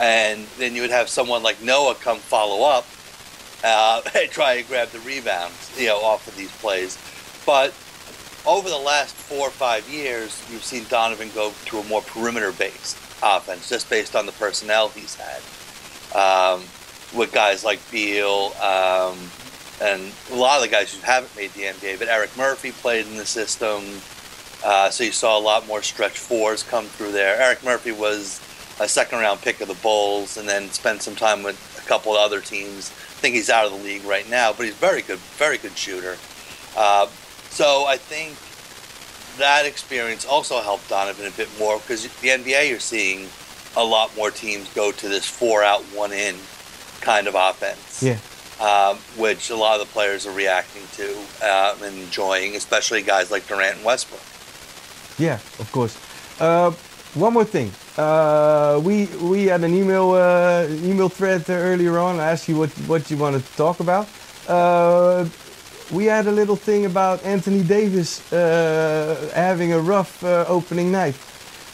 and 0.00 0.46
then 0.58 0.74
you 0.74 0.82
would 0.82 0.90
have 0.90 1.08
someone 1.08 1.42
like 1.42 1.62
Noah 1.62 1.94
come 1.94 2.18
follow 2.18 2.68
up 2.68 2.86
uh, 3.64 4.02
and 4.16 4.30
try 4.30 4.54
and 4.54 4.66
grab 4.68 4.88
the 4.88 5.00
rebounds, 5.00 5.72
you 5.78 5.86
know, 5.86 5.98
off 5.98 6.26
of 6.26 6.36
these 6.36 6.52
plays. 6.58 6.98
But 7.46 7.72
over 8.46 8.68
the 8.68 8.78
last 8.78 9.14
four 9.14 9.48
or 9.48 9.50
five 9.50 9.88
years, 9.88 10.42
you've 10.50 10.64
seen 10.64 10.84
Donovan 10.88 11.30
go 11.34 11.52
to 11.66 11.78
a 11.78 11.84
more 11.84 12.02
perimeter-based 12.02 12.96
offense, 13.22 13.68
just 13.68 13.88
based 13.90 14.16
on 14.16 14.26
the 14.26 14.32
personnel 14.32 14.88
he's 14.90 15.14
had, 15.16 15.40
um, 16.16 16.62
with 17.16 17.30
guys 17.32 17.64
like 17.64 17.78
Beal. 17.90 18.52
Um, 18.62 19.16
and 19.80 20.12
a 20.32 20.34
lot 20.34 20.56
of 20.56 20.62
the 20.62 20.68
guys 20.68 20.92
who 20.94 21.00
haven't 21.02 21.34
made 21.36 21.52
the 21.52 21.62
NBA, 21.62 21.98
but 21.98 22.08
Eric 22.08 22.36
Murphy 22.36 22.72
played 22.72 23.06
in 23.06 23.16
the 23.16 23.26
system, 23.26 23.82
uh, 24.64 24.90
so 24.90 25.04
you 25.04 25.12
saw 25.12 25.38
a 25.38 25.40
lot 25.40 25.66
more 25.66 25.82
stretch 25.82 26.18
fours 26.18 26.62
come 26.62 26.86
through 26.86 27.12
there. 27.12 27.40
Eric 27.40 27.62
Murphy 27.62 27.92
was 27.92 28.40
a 28.80 28.88
second 28.88 29.18
round 29.20 29.40
pick 29.40 29.60
of 29.60 29.68
the 29.68 29.74
Bulls, 29.74 30.36
and 30.36 30.48
then 30.48 30.68
spent 30.70 31.02
some 31.02 31.14
time 31.14 31.42
with 31.42 31.80
a 31.82 31.88
couple 31.88 32.12
of 32.12 32.18
other 32.18 32.40
teams. 32.40 32.90
I 32.90 33.20
think 33.20 33.34
he's 33.34 33.50
out 33.50 33.66
of 33.66 33.72
the 33.72 33.78
league 33.78 34.04
right 34.04 34.28
now, 34.28 34.52
but 34.52 34.66
he's 34.66 34.74
very 34.74 35.02
good, 35.02 35.18
very 35.18 35.58
good 35.58 35.76
shooter. 35.76 36.16
Uh, 36.76 37.06
so 37.50 37.86
I 37.86 37.96
think 37.96 38.36
that 39.38 39.66
experience 39.66 40.26
also 40.26 40.60
helped 40.60 40.88
Donovan 40.88 41.26
a 41.26 41.30
bit 41.30 41.48
more 41.58 41.78
because 41.78 42.02
the 42.02 42.28
NBA 42.28 42.70
you're 42.70 42.80
seeing 42.80 43.28
a 43.76 43.84
lot 43.84 44.14
more 44.16 44.30
teams 44.30 44.72
go 44.74 44.90
to 44.92 45.08
this 45.08 45.26
four 45.26 45.62
out, 45.62 45.82
one 45.94 46.12
in 46.12 46.36
kind 47.00 47.28
of 47.28 47.34
offense 47.36 48.02
Yeah. 48.02 48.18
Um, 48.60 48.96
which 49.16 49.50
a 49.50 49.56
lot 49.56 49.80
of 49.80 49.86
the 49.86 49.92
players 49.92 50.26
are 50.26 50.32
reacting 50.32 50.82
to 50.92 51.16
uh, 51.42 51.76
and 51.82 51.96
enjoying, 51.96 52.56
especially 52.56 53.02
guys 53.02 53.30
like 53.30 53.46
Durant 53.46 53.76
and 53.76 53.84
Westbrook. 53.84 54.22
Yeah, 55.18 55.34
of 55.58 55.70
course. 55.72 55.96
Uh, 56.40 56.72
one 57.14 57.32
more 57.32 57.44
thing. 57.44 57.72
Uh, 57.96 58.80
we 58.84 59.06
we 59.20 59.46
had 59.46 59.64
an 59.64 59.74
email 59.74 60.10
uh, 60.12 60.66
email 60.68 61.08
thread 61.08 61.48
earlier 61.48 61.98
on. 61.98 62.20
I 62.20 62.32
asked 62.32 62.48
you 62.48 62.58
what 62.58 62.70
what 62.86 63.10
you 63.10 63.16
wanted 63.16 63.44
to 63.44 63.56
talk 63.56 63.80
about. 63.80 64.08
Uh, 64.46 65.26
we 65.90 66.04
had 66.04 66.26
a 66.26 66.32
little 66.32 66.56
thing 66.56 66.84
about 66.84 67.24
Anthony 67.24 67.62
Davis 67.62 68.32
uh, 68.32 69.30
having 69.34 69.72
a 69.72 69.80
rough 69.80 70.22
uh, 70.22 70.44
opening 70.46 70.92
night, 70.92 71.16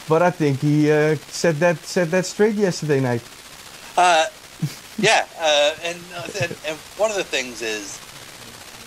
but 0.09 0.23
I 0.23 0.31
think 0.31 0.61
he 0.61 0.91
uh, 0.91 1.17
set 1.29 1.59
that 1.61 1.79
set 1.79 2.11
that 2.11 2.27
straight 2.27 2.55
yesterday 2.55 3.01
night. 3.01 3.23
Yeah, 4.99 5.27
uh, 5.41 5.75
and, 5.83 5.99
uh, 6.15 6.29
and 6.41 6.57
and 6.67 6.77
one 6.97 7.11
of 7.11 7.17
the 7.17 7.25
things 7.25 7.63
is 7.63 8.01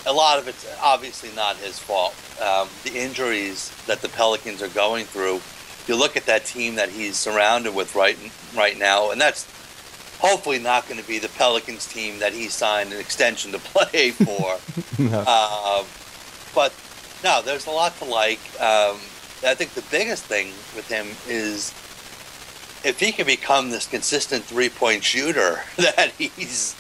a 0.06 0.14
lot 0.14 0.40
of 0.40 0.48
it's 0.48 0.66
obviously 0.82 1.30
not 1.36 1.58
his 1.58 1.78
fault. 1.78 2.16
Um, 2.42 2.70
the 2.84 2.98
injuries 2.98 3.72
that 3.88 4.02
the 4.02 4.10
Pelicans 4.10 4.62
are 4.62 4.70
going 4.70 5.06
through. 5.06 5.42
You 5.88 5.98
look 5.98 6.18
at 6.18 6.26
that 6.26 6.46
team 6.46 6.76
that 6.76 6.90
he's 6.90 7.16
surrounded 7.18 7.74
with 7.76 7.96
right 7.96 8.18
right 8.56 8.78
now, 8.78 9.12
and 9.12 9.20
that's 9.20 9.46
hopefully 10.20 10.60
not 10.60 10.88
going 10.88 11.00
to 11.00 11.08
be 11.08 11.20
the 11.20 11.30
Pelicans 11.30 11.86
team 11.86 12.20
that 12.20 12.34
he 12.34 12.48
signed 12.48 12.92
an 12.94 13.00
extension 13.00 13.52
to 13.52 13.60
play 13.74 14.12
for. 14.12 14.58
No. 15.00 15.24
Uh, 15.28 15.84
but 16.56 16.74
no, 17.24 17.44
there's 17.44 17.68
a 17.68 17.72
lot 17.72 17.96
to 18.00 18.06
like. 18.06 18.40
Um, 18.60 18.98
I 19.46 19.54
think 19.54 19.76
the 19.76 19.84
biggest 19.92 20.24
thing 20.26 20.48
with 20.76 20.88
him 20.88 21.06
is 21.28 21.72
if 22.88 23.02
he 23.02 23.12
can 23.12 23.26
become 23.26 23.70
this 23.70 23.86
consistent 23.86 24.46
three 24.46 24.70
point 24.70 25.04
shooter 25.04 25.62
that 25.76 26.12
he's 26.18 26.76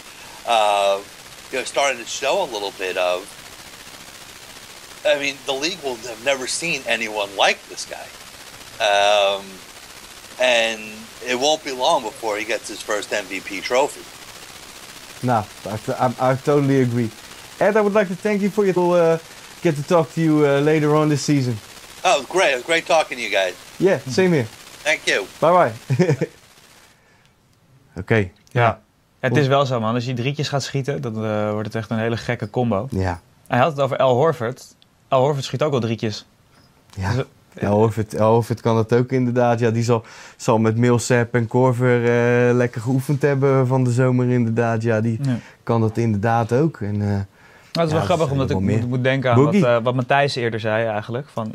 uh, 0.47 1.01
you 1.51 1.59
know 1.59 1.63
starting 1.65 1.99
to 1.99 2.07
show 2.07 2.43
a 2.43 2.49
little 2.49 2.71
bit 2.77 2.97
of. 2.97 3.33
I 5.05 5.19
mean, 5.19 5.35
the 5.45 5.53
league 5.53 5.81
will 5.83 5.95
have 5.95 6.23
never 6.25 6.47
seen 6.47 6.81
anyone 6.87 7.29
like 7.37 7.63
this 7.69 7.85
guy, 7.85 8.07
um, 8.83 9.45
and 10.41 10.81
it 11.25 11.39
won't 11.39 11.63
be 11.63 11.71
long 11.71 12.03
before 12.03 12.37
he 12.37 12.45
gets 12.45 12.67
his 12.67 12.81
first 12.81 13.11
MVP 13.11 13.61
trophy. 13.61 14.03
No, 15.25 15.45
I, 15.65 15.79
I, 16.19 16.31
I 16.31 16.35
totally 16.35 16.81
agree. 16.81 17.09
Ed, 17.59 17.77
I 17.77 17.81
would 17.81 17.93
like 17.93 18.07
to 18.07 18.15
thank 18.15 18.41
you 18.41 18.49
for 18.49 18.65
your. 18.65 18.97
Uh, 18.97 19.19
get 19.61 19.75
to 19.75 19.83
talk 19.83 20.11
to 20.13 20.21
you 20.21 20.45
uh, 20.45 20.59
later 20.59 20.95
on 20.95 21.09
this 21.09 21.21
season. 21.21 21.57
Oh, 22.03 22.25
great! 22.29 22.53
It 22.53 22.55
was 22.55 22.63
great 22.63 22.85
talking 22.85 23.17
to 23.17 23.23
you 23.23 23.29
guys. 23.29 23.55
Yeah, 23.79 23.97
same 23.99 24.31
here. 24.33 24.47
Thank 24.87 24.99
you. 25.03 25.25
Bye 25.39 25.51
bye. 25.97 26.27
Oké. 28.01 28.29
Ja. 28.51 28.79
Het 29.19 29.37
is 29.37 29.47
wel 29.47 29.65
zo, 29.65 29.79
man. 29.79 29.93
Als 29.93 30.05
je 30.05 30.13
drietjes 30.13 30.47
gaat 30.49 30.63
schieten, 30.63 31.01
dan 31.01 31.25
eh, 31.25 31.51
wordt 31.51 31.67
het 31.67 31.75
echt 31.75 31.89
een 31.89 31.97
hele 31.97 32.17
gekke 32.17 32.49
combo. 32.49 32.87
Ja. 32.91 33.21
Hij 33.47 33.59
had 33.59 33.71
het 33.71 33.81
over 33.81 33.97
Al 33.97 34.15
Horford. 34.15 34.75
Al 35.07 35.21
Horford 35.21 35.43
schiet 35.43 35.63
ook 35.63 35.71
wel 35.71 35.79
drietjes. 35.79 36.25
Ja. 36.95 37.13
Dus, 37.13 37.23
El 37.53 37.73
Horford, 37.73 38.13
El 38.13 38.31
Horford 38.31 38.61
kan 38.61 38.75
dat 38.75 38.93
ook 38.93 39.11
inderdaad. 39.11 39.59
Ja, 39.59 39.71
die 39.71 39.83
zal, 39.83 40.03
zal 40.35 40.57
met 40.57 40.77
Millsap 40.77 41.33
en 41.33 41.47
Korver 41.47 42.03
eh, 42.03 42.55
lekker 42.55 42.81
geoefend 42.81 43.21
hebben 43.21 43.67
van 43.67 43.83
de 43.83 43.91
zomer 43.91 44.29
inderdaad. 44.29 44.81
Ja, 44.83 45.01
die 45.01 45.19
ja. 45.21 45.37
kan 45.63 45.81
dat 45.81 45.97
inderdaad 45.97 46.53
ook. 46.53 46.81
En, 46.81 47.01
eh, 47.01 47.07
Nou, 47.07 47.19
het 47.71 47.85
is 47.85 47.91
Ja, 47.91 47.93
wel 47.93 48.01
grappig, 48.01 48.25
dat 48.25 48.31
omdat 48.31 48.49
ik 48.49 48.59
moet, 48.59 48.89
moet 48.89 49.03
denken 49.03 49.31
aan 49.31 49.43
wat, 49.43 49.53
eh, 49.53 49.77
wat 49.83 49.95
Matthijs 49.95 50.35
eerder 50.35 50.59
zei 50.59 50.85
eigenlijk. 50.85 51.27
Van, 51.29 51.53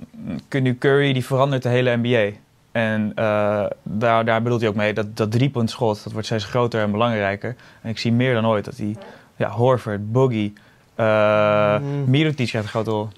nu 0.51 0.79
Curry, 0.79 1.13
die 1.13 1.25
verandert 1.25 1.63
de 1.63 1.69
hele 1.69 1.97
NBA. 1.97 2.33
En 2.73 3.13
eh, 3.15 3.65
daar, 3.83 4.25
daar 4.25 4.43
bedoelt 4.43 4.61
hij 4.61 4.69
ook 4.71 4.77
mee 4.77 4.95
dat 4.95 5.17
dat 5.17 5.31
driepuntschot, 5.31 6.03
dat 6.05 6.13
wordt 6.13 6.27
steeds 6.27 6.45
groter 6.45 6.81
en 6.83 6.91
belangrijker. 6.91 7.57
En 7.83 7.91
ik 7.91 7.99
zie 7.99 8.13
meer 8.13 8.35
dan 8.35 8.47
ooit 8.47 8.65
dat 8.65 8.77
hij, 8.77 8.97
ja, 9.37 9.49
Horford, 9.51 10.13
Boogie, 10.13 10.53
eh 10.95 11.79
Mm. 11.81 12.11
Mirotic 12.11 12.53
een 12.53 12.65
grote 12.65 12.91
rol. 12.91 13.09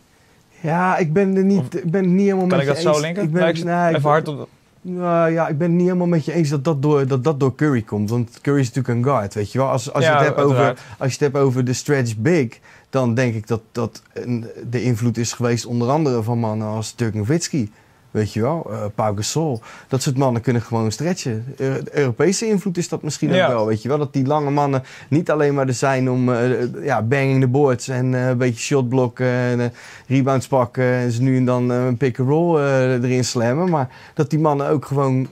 ja, 0.61 0.97
ik 0.97 1.12
ben 1.12 1.37
er 1.37 1.45
niet, 1.45 1.75
ik 1.77 1.90
ben 1.90 2.03
het 2.03 2.11
niet 2.12 2.21
helemaal 2.25 2.47
Kan 2.47 2.59
met 2.59 2.67
ik 2.69 2.77
je 2.77 2.83
dat 2.83 2.85
eens. 2.87 2.97
zo 2.97 3.03
linken? 3.03 3.23
Ik 3.23 3.31
ben, 3.33 3.40
Nou, 3.43 3.55
ik- 3.57 3.64
nee, 3.64 3.75
ik 3.75 3.88
even 3.88 4.03
ben- 4.03 4.11
hard 4.11 4.29
op... 4.29 4.49
Nou 4.87 5.31
ja, 5.31 5.49
ik 5.49 5.59
ben 5.59 5.67
het 5.69 5.77
niet 5.77 5.87
helemaal 5.87 6.07
met 6.07 6.25
je 6.25 6.33
eens 6.33 6.49
dat 6.49 6.64
dat 6.64 6.83
door, 6.83 7.07
dat 7.07 7.25
dat 7.25 7.40
door 7.40 7.55
Curry 7.55 7.83
komt. 7.83 8.11
Want 8.11 8.38
Curry 8.40 8.61
is 8.61 8.67
natuurlijk 8.73 8.95
een 8.99 9.05
guard, 9.12 9.35
weet 9.35 9.53
je 9.53 9.59
wel. 9.59 9.69
Als, 9.69 9.93
als, 9.93 10.05
Ja, 10.05 10.11
je, 10.11 10.17
het 10.17 10.27
hebt 10.27 10.40
over, 10.40 10.67
als 10.99 11.12
je 11.12 11.25
het 11.25 11.33
hebt 11.33 11.37
over 11.37 11.64
de 11.64 11.73
stretch 11.73 12.17
big... 12.17 12.59
dan 12.90 13.14
denk 13.14 13.35
ik 13.35 13.47
dat 13.47 13.61
dat 13.73 14.03
een- 14.12 14.47
de 14.71 14.83
invloed 14.83 15.17
is 15.17 15.33
geweest 15.33 15.67
onder 15.67 15.88
andere 15.90 16.23
van 16.23 16.38
mannen 16.38 16.67
als 16.69 16.97
Dirk 16.97 17.14
Nowitzki. 17.14 17.73
Weet 18.14 18.33
je 18.33 18.40
wel, 18.40 18.66
Eh 18.70 18.85
Pau 18.94 19.16
Gasol. 19.16 19.61
Dat 19.88 20.03
soort 20.03 20.16
mannen 20.16 20.42
kunnen 20.42 20.62
gewoon 20.62 20.92
stretchen. 20.92 21.44
Eu- 21.57 21.83
Europese 21.92 22.46
invloed 22.46 22.77
is 22.77 22.88
dat 22.88 23.03
misschien 23.03 23.33
Ja. 23.33 23.46
ook 23.46 23.53
wel. 23.53 23.66
Weet 23.66 23.83
je 23.83 23.88
wel, 23.88 23.98
dat 23.98 24.12
die 24.12 24.27
lange 24.27 24.50
mannen 24.50 24.83
niet 25.09 25.31
alleen 25.31 25.55
maar 25.55 25.66
er 25.68 25.74
zijn 25.74 26.11
om 26.11 26.33
eh, 26.33 26.85
ja, 26.85 27.03
banging 27.03 27.40
the 27.40 27.48
boards 27.48 27.88
en 27.88 28.14
eh, 28.14 28.29
een 28.29 28.38
beetje 28.38 28.61
shotblokken 28.61 29.27
en 29.27 29.61
eh, 29.61 29.66
rebounds 30.07 30.46
pakken 30.46 30.85
en 30.85 31.12
ze 31.12 31.22
nu 31.22 31.37
en 31.37 31.44
dan 31.44 31.72
eh, 31.72 31.85
een 31.87 31.96
pick-and-roll 31.96 32.59
eh, 32.59 32.92
erin 32.92 33.24
slammen. 33.24 33.70
Maar 33.70 33.88
dat 34.14 34.31
die 34.31 34.38
mannen 34.38 34.68
ook 34.68 34.85
gewoon, 34.85 35.29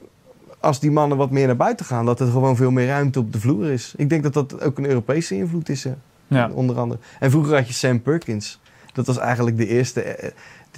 als 0.60 0.80
die 0.80 0.90
mannen 0.90 1.16
wat 1.18 1.30
meer 1.30 1.46
naar 1.46 1.56
buiten 1.56 1.86
gaan, 1.86 2.04
dat 2.06 2.20
er 2.20 2.26
gewoon 2.30 2.56
veel 2.56 2.70
meer 2.70 2.86
ruimte 2.86 3.18
op 3.18 3.32
de 3.32 3.40
vloer 3.40 3.70
is. 3.70 3.94
Ik 3.96 4.08
denk 4.08 4.22
dat 4.22 4.32
dat 4.34 4.62
ook 4.62 4.78
een 4.78 4.86
Europese 4.86 5.34
invloed 5.36 5.68
is, 5.68 5.84
eh, 5.84 5.92
Ja. 6.26 6.50
onder 6.54 6.78
andere. 6.78 7.00
En 7.20 7.30
vroeger 7.30 7.54
had 7.56 7.66
je 7.68 7.74
Sam 7.74 8.02
Perkins. 8.02 8.60
Dat 8.92 9.06
was 9.06 9.18
eigenlijk 9.18 9.56
de 9.56 9.66
eerste, 9.66 10.02
eh, 10.02 10.30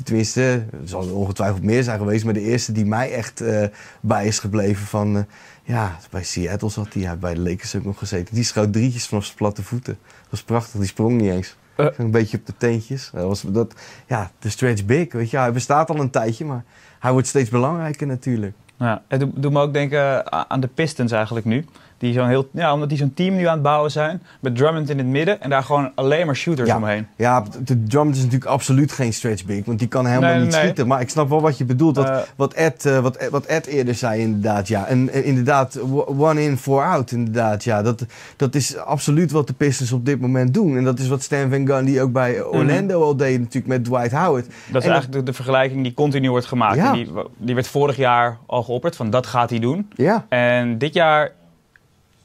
tenminste, 0.02 0.40
er 0.72 0.88
zal 0.88 1.08
ongetwijfeld 1.08 1.62
meer 1.62 1.82
zijn 1.82 1.98
geweest, 1.98 2.24
maar 2.24 2.34
de 2.34 2.40
eerste 2.40 2.72
die 2.72 2.86
mij 2.86 3.12
echt 3.12 3.40
eh, 3.40 3.66
bij 4.00 4.26
is 4.26 4.38
gebleven 4.38 4.86
van, 4.86 5.16
eh, 5.16 5.22
ja, 5.62 5.98
bij 6.10 6.24
Seattle 6.24 6.70
zat 6.70 6.94
hij, 6.94 7.18
bij 7.18 7.34
de 7.34 7.40
Lakers 7.40 7.76
ook 7.76 7.84
nog 7.84 7.98
gezeten. 7.98 8.34
Die 8.34 8.44
schoot 8.44 8.72
drietjes 8.72 9.06
vanaf 9.06 9.24
zijn 9.24 9.36
platte 9.36 9.62
voeten. 9.62 9.98
Dat 10.04 10.30
was 10.30 10.42
prachtig, 10.42 10.80
die 10.80 10.88
sprong 10.88 11.20
niet 11.20 11.30
eens. 11.30 11.56
Eh. 11.76 11.86
Een 11.96 12.10
beetje 12.10 12.36
op 12.36 12.46
de 12.46 12.56
teentjes. 12.56 13.10
Dat 13.12 13.24
was, 13.24 13.42
dat, 13.46 13.74
ja, 14.06 14.30
de 14.38 14.48
stretch 14.48 14.84
big, 14.84 15.12
weet 15.12 15.30
je. 15.30 15.36
Hij 15.36 15.52
bestaat 15.52 15.90
al 15.90 16.00
een 16.00 16.10
tijdje, 16.10 16.44
maar 16.44 16.64
hij 16.98 17.12
wordt 17.12 17.26
steeds 17.26 17.50
belangrijker 17.50 18.06
natuurlijk. 18.06 18.54
Ja, 18.78 19.02
het 19.08 19.20
doet, 19.20 19.42
doet 19.42 19.52
me 19.52 19.60
ook 19.60 19.72
denken 19.72 20.32
aan 20.50 20.60
de 20.60 20.66
Pistons 20.66 21.12
eigenlijk 21.12 21.46
nu. 21.46 21.64
Die 22.04 22.12
zo'n 22.12 22.28
heel, 22.28 22.48
ja, 22.52 22.72
omdat 22.72 22.88
die 22.88 22.98
zo'n 22.98 23.14
team 23.14 23.36
nu 23.36 23.46
aan 23.46 23.52
het 23.54 23.62
bouwen 23.62 23.90
zijn. 23.90 24.22
Met 24.40 24.56
Drummond 24.56 24.90
in 24.90 24.98
het 24.98 25.06
midden 25.06 25.40
en 25.40 25.50
daar 25.50 25.62
gewoon 25.62 25.90
alleen 25.94 26.26
maar 26.26 26.36
shooters 26.36 26.68
Ja. 26.68 26.76
omheen. 26.76 27.06
Ja, 27.16 27.44
de 27.64 27.82
Drummond 27.82 28.16
is 28.16 28.22
natuurlijk 28.22 28.50
absoluut 28.50 28.92
geen 28.92 29.12
stretch 29.12 29.44
big, 29.44 29.64
want 29.64 29.78
die 29.78 29.88
kan 29.88 30.06
helemaal 30.06 30.30
Nee, 30.32 30.40
niet 30.42 30.50
nee. 30.50 30.60
schieten. 30.60 30.86
Maar 30.86 31.00
ik 31.00 31.08
snap 31.10 31.28
wel 31.28 31.40
wat 31.40 31.58
je 31.58 31.64
bedoelt. 31.64 31.94
Dat, 31.94 32.08
Eh. 32.08 32.16
wat, 32.36 32.52
Ed, 32.52 32.86
eh, 32.86 32.98
wat, 32.98 33.16
Ed- 33.16 33.30
wat 33.30 33.44
Ed 33.44 33.66
eerder 33.66 33.94
zei 33.94 34.20
inderdaad, 34.20 34.68
ja. 34.68 34.86
En, 34.86 35.12
en 35.12 35.24
inderdaad, 35.24 35.80
one 36.06 36.42
in, 36.42 36.56
four 36.56 36.84
out 36.84 37.10
inderdaad, 37.10 37.64
ja. 37.64 37.82
Dat, 37.82 38.04
dat 38.36 38.54
is 38.54 38.76
absoluut 38.76 39.30
wat 39.30 39.46
de 39.46 39.52
Pistons 39.52 39.92
op 39.92 40.06
dit 40.06 40.20
moment 40.20 40.54
doen. 40.54 40.76
En 40.76 40.84
dat 40.84 40.98
is 40.98 41.08
wat 41.08 41.22
Stan 41.22 41.50
Van 41.50 41.66
Gundy 41.66 42.00
ook 42.00 42.12
bij 42.12 42.42
Orlando 42.42 43.02
al 43.02 43.16
deed 43.16 43.38
natuurlijk 43.38 43.66
met 43.66 43.84
Dwight 43.84 44.12
Howard. 44.12 44.46
Dat 44.46 44.82
is 44.82 44.88
En 44.88 44.90
eigenlijk 44.92 45.12
de, 45.12 45.22
de 45.22 45.32
vergelijking 45.32 45.82
die 45.82 45.94
continu 45.94 46.30
wordt 46.30 46.46
gemaakt. 46.46 46.76
Ja. 46.76 46.92
Die, 46.92 47.10
die 47.36 47.54
werd 47.54 47.66
vorig 47.68 47.96
jaar 47.96 48.38
al 48.46 48.62
geopperd, 48.62 48.96
van 48.96 49.10
dat 49.10 49.26
gaat 49.26 49.50
hij 49.50 49.58
doen. 49.58 49.88
Ja, 49.96 50.26
En 50.28 50.78
dit 50.78 50.94
jaar 50.94 51.32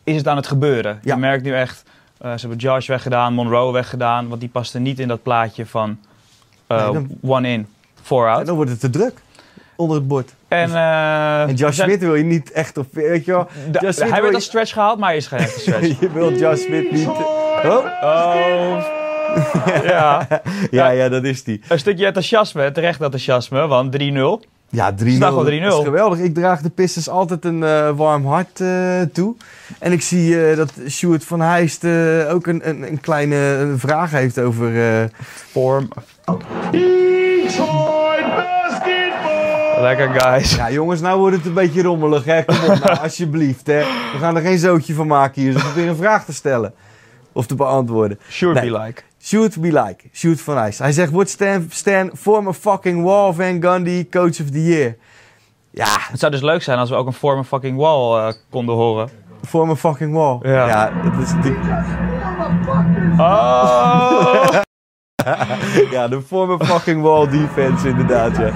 is 0.10 0.16
het 0.18 0.28
aan 0.28 0.36
het 0.36 0.48
gebeuren. 0.48 1.00
Ja. 1.04 1.14
Je 1.14 1.20
merkt 1.20 1.44
nu 1.44 1.54
echt, 1.54 1.84
eh, 2.18 2.32
ze 2.32 2.40
hebben 2.40 2.58
Josh 2.58 2.88
weggedaan, 2.88 3.34
Monroe 3.34 3.74
weggedaan. 3.74 4.28
Want 4.28 4.40
die 4.40 4.50
paste 4.50 4.80
niet 4.80 5.00
in 5.00 5.08
dat 5.08 5.24
plaatje 5.24 5.66
van 5.66 5.98
eh, 6.68 6.84
Nee, 6.84 6.94
dan- 6.94 7.10
one 7.22 7.48
in, 7.52 7.68
four 8.02 8.28
en 8.28 8.34
out. 8.34 8.46
dan 8.46 8.56
wordt 8.56 8.72
het 8.72 8.80
te 8.80 8.90
druk 8.90 9.14
onder 9.76 9.98
het 9.98 10.08
bord. 10.08 10.34
En, 10.48 10.76
eh, 10.76 11.42
En 11.42 11.54
Josh 11.56 11.80
Smith 11.80 12.00
wil 12.00 12.16
je 12.16 12.24
niet 12.24 12.52
echt 12.52 12.78
op, 12.78 12.88
weet 12.94 13.26
je 13.26 13.32
wel. 13.32 13.48
Da- 13.72 13.80
hij 13.80 14.10
werd 14.10 14.28
je- 14.28 14.34
als 14.34 14.44
stretch 14.44 14.74
gehaald, 14.74 15.00
maar 15.00 15.08
hij 15.10 15.18
is 15.18 15.28
geen 15.28 15.40
echte 15.40 15.60
stretch. 15.60 16.00
je 16.00 16.12
wilt 16.12 16.40
Josh 16.40 16.62
Smith 16.62 16.92
niet... 16.92 17.08
Oh, 17.08 17.86
Oh. 18.04 18.84
ja, 19.84 20.28
ja, 20.72 20.90
ja, 20.90 21.10
dat 21.10 21.24
is 21.24 21.44
die. 21.44 21.62
een 21.68 21.80
stukje 21.80 22.06
enthousiasme, 22.06 22.72
terecht 22.72 23.02
enthousiasme, 23.02 23.68
want 23.68 23.92
3-0. 23.92 24.46
Ja, 24.70 24.96
3-0. 25.04 25.08
Staat 25.08 25.30
gewoon 25.30 25.46
3-0. 25.46 25.62
Dat 25.62 25.80
is 25.80 25.84
geweldig. 25.86 26.20
Ik 26.20 26.34
draag 26.34 26.62
de 26.62 26.70
Pistons 26.70 27.10
altijd 27.10 27.46
een 27.46 27.64
eh, 27.64 27.90
warm 27.98 28.26
hart 28.26 28.62
eh, 28.62 29.02
toe. 29.14 29.36
En 29.80 29.92
ik 29.92 30.02
zie 30.02 30.50
eh, 30.50 30.58
dat 30.58 30.74
Sjoerd 30.88 31.26
van 31.26 31.42
Heijst 31.42 31.86
ook 32.30 32.48
een, 32.48 32.70
een, 32.70 32.84
een 32.92 33.00
kleine 33.02 33.74
vraag 33.78 34.12
heeft 34.12 34.40
over... 34.40 34.72
Vorm. 35.52 35.88
Lekker, 39.80 40.10
guys. 40.20 40.56
ja, 40.56 40.72
jongens, 40.72 41.02
nou 41.02 41.20
wordt 41.20 41.36
het 41.36 41.46
een 41.46 41.54
beetje 41.54 41.82
rommelig, 41.82 42.26
hè. 42.26 42.44
Kom 42.44 42.56
op, 42.56 42.84
nou, 42.84 43.00
alsjeblieft, 43.04 43.68
hè. 43.68 43.80
We 43.80 44.18
gaan 44.20 44.36
er 44.36 44.42
geen 44.42 44.58
zootje 44.60 44.94
van 44.94 45.08
maken 45.08 45.42
hier. 45.42 45.54
Dus 45.54 45.64
ik 45.64 45.74
weer 45.74 45.88
een 45.88 45.96
vraag 45.96 46.26
te 46.26 46.34
stellen. 46.34 46.74
Of 47.32 47.46
te 47.46 47.56
beantwoorden. 47.56 48.20
Sure 48.28 48.54
Nee. 48.54 48.72
be 48.72 48.78
like. 48.80 49.02
Shoot 49.22 49.62
be 49.62 49.68
like. 49.68 50.10
Shoot 50.14 50.42
van 50.42 50.58
Heijst. 50.58 50.80
Hij 50.80 50.92
zegt, 50.92 51.12
wordt 51.12 51.30
Stan, 51.30 51.68
Stan 51.70 52.12
former 52.14 52.54
fucking 52.54 53.04
wall 53.04 53.34
Van 53.34 53.62
Gundy 53.62 54.10
coach 54.10 54.40
of 54.42 54.50
the 54.52 54.64
year? 54.64 54.96
Ja, 55.72 55.98
Het 56.00 56.20
zou 56.20 56.32
dus 56.32 56.42
leuk 56.42 56.64
zijn 56.64 56.80
als 56.80 56.90
we 56.90 56.96
ook 56.96 57.08
een 57.08 57.14
former 57.14 57.44
fucking 57.44 57.78
wall 57.78 58.28
eh, 58.28 58.34
konden 58.50 58.76
horen. 58.76 59.10
former 59.48 59.76
fucking 59.76 60.14
wall. 60.14 60.40
Ja. 60.42 60.68
ja 60.68 60.92
dat 61.04 61.22
is 61.22 61.34
natuurlijk... 61.34 61.66
Oh! 63.20 64.50
Ja, 65.92 66.08
de 66.08 66.22
former 66.22 66.66
fucking 66.66 67.02
wall 67.02 67.30
defense 67.30 67.88
inderdaad, 67.88 68.38
ja. 68.38 68.52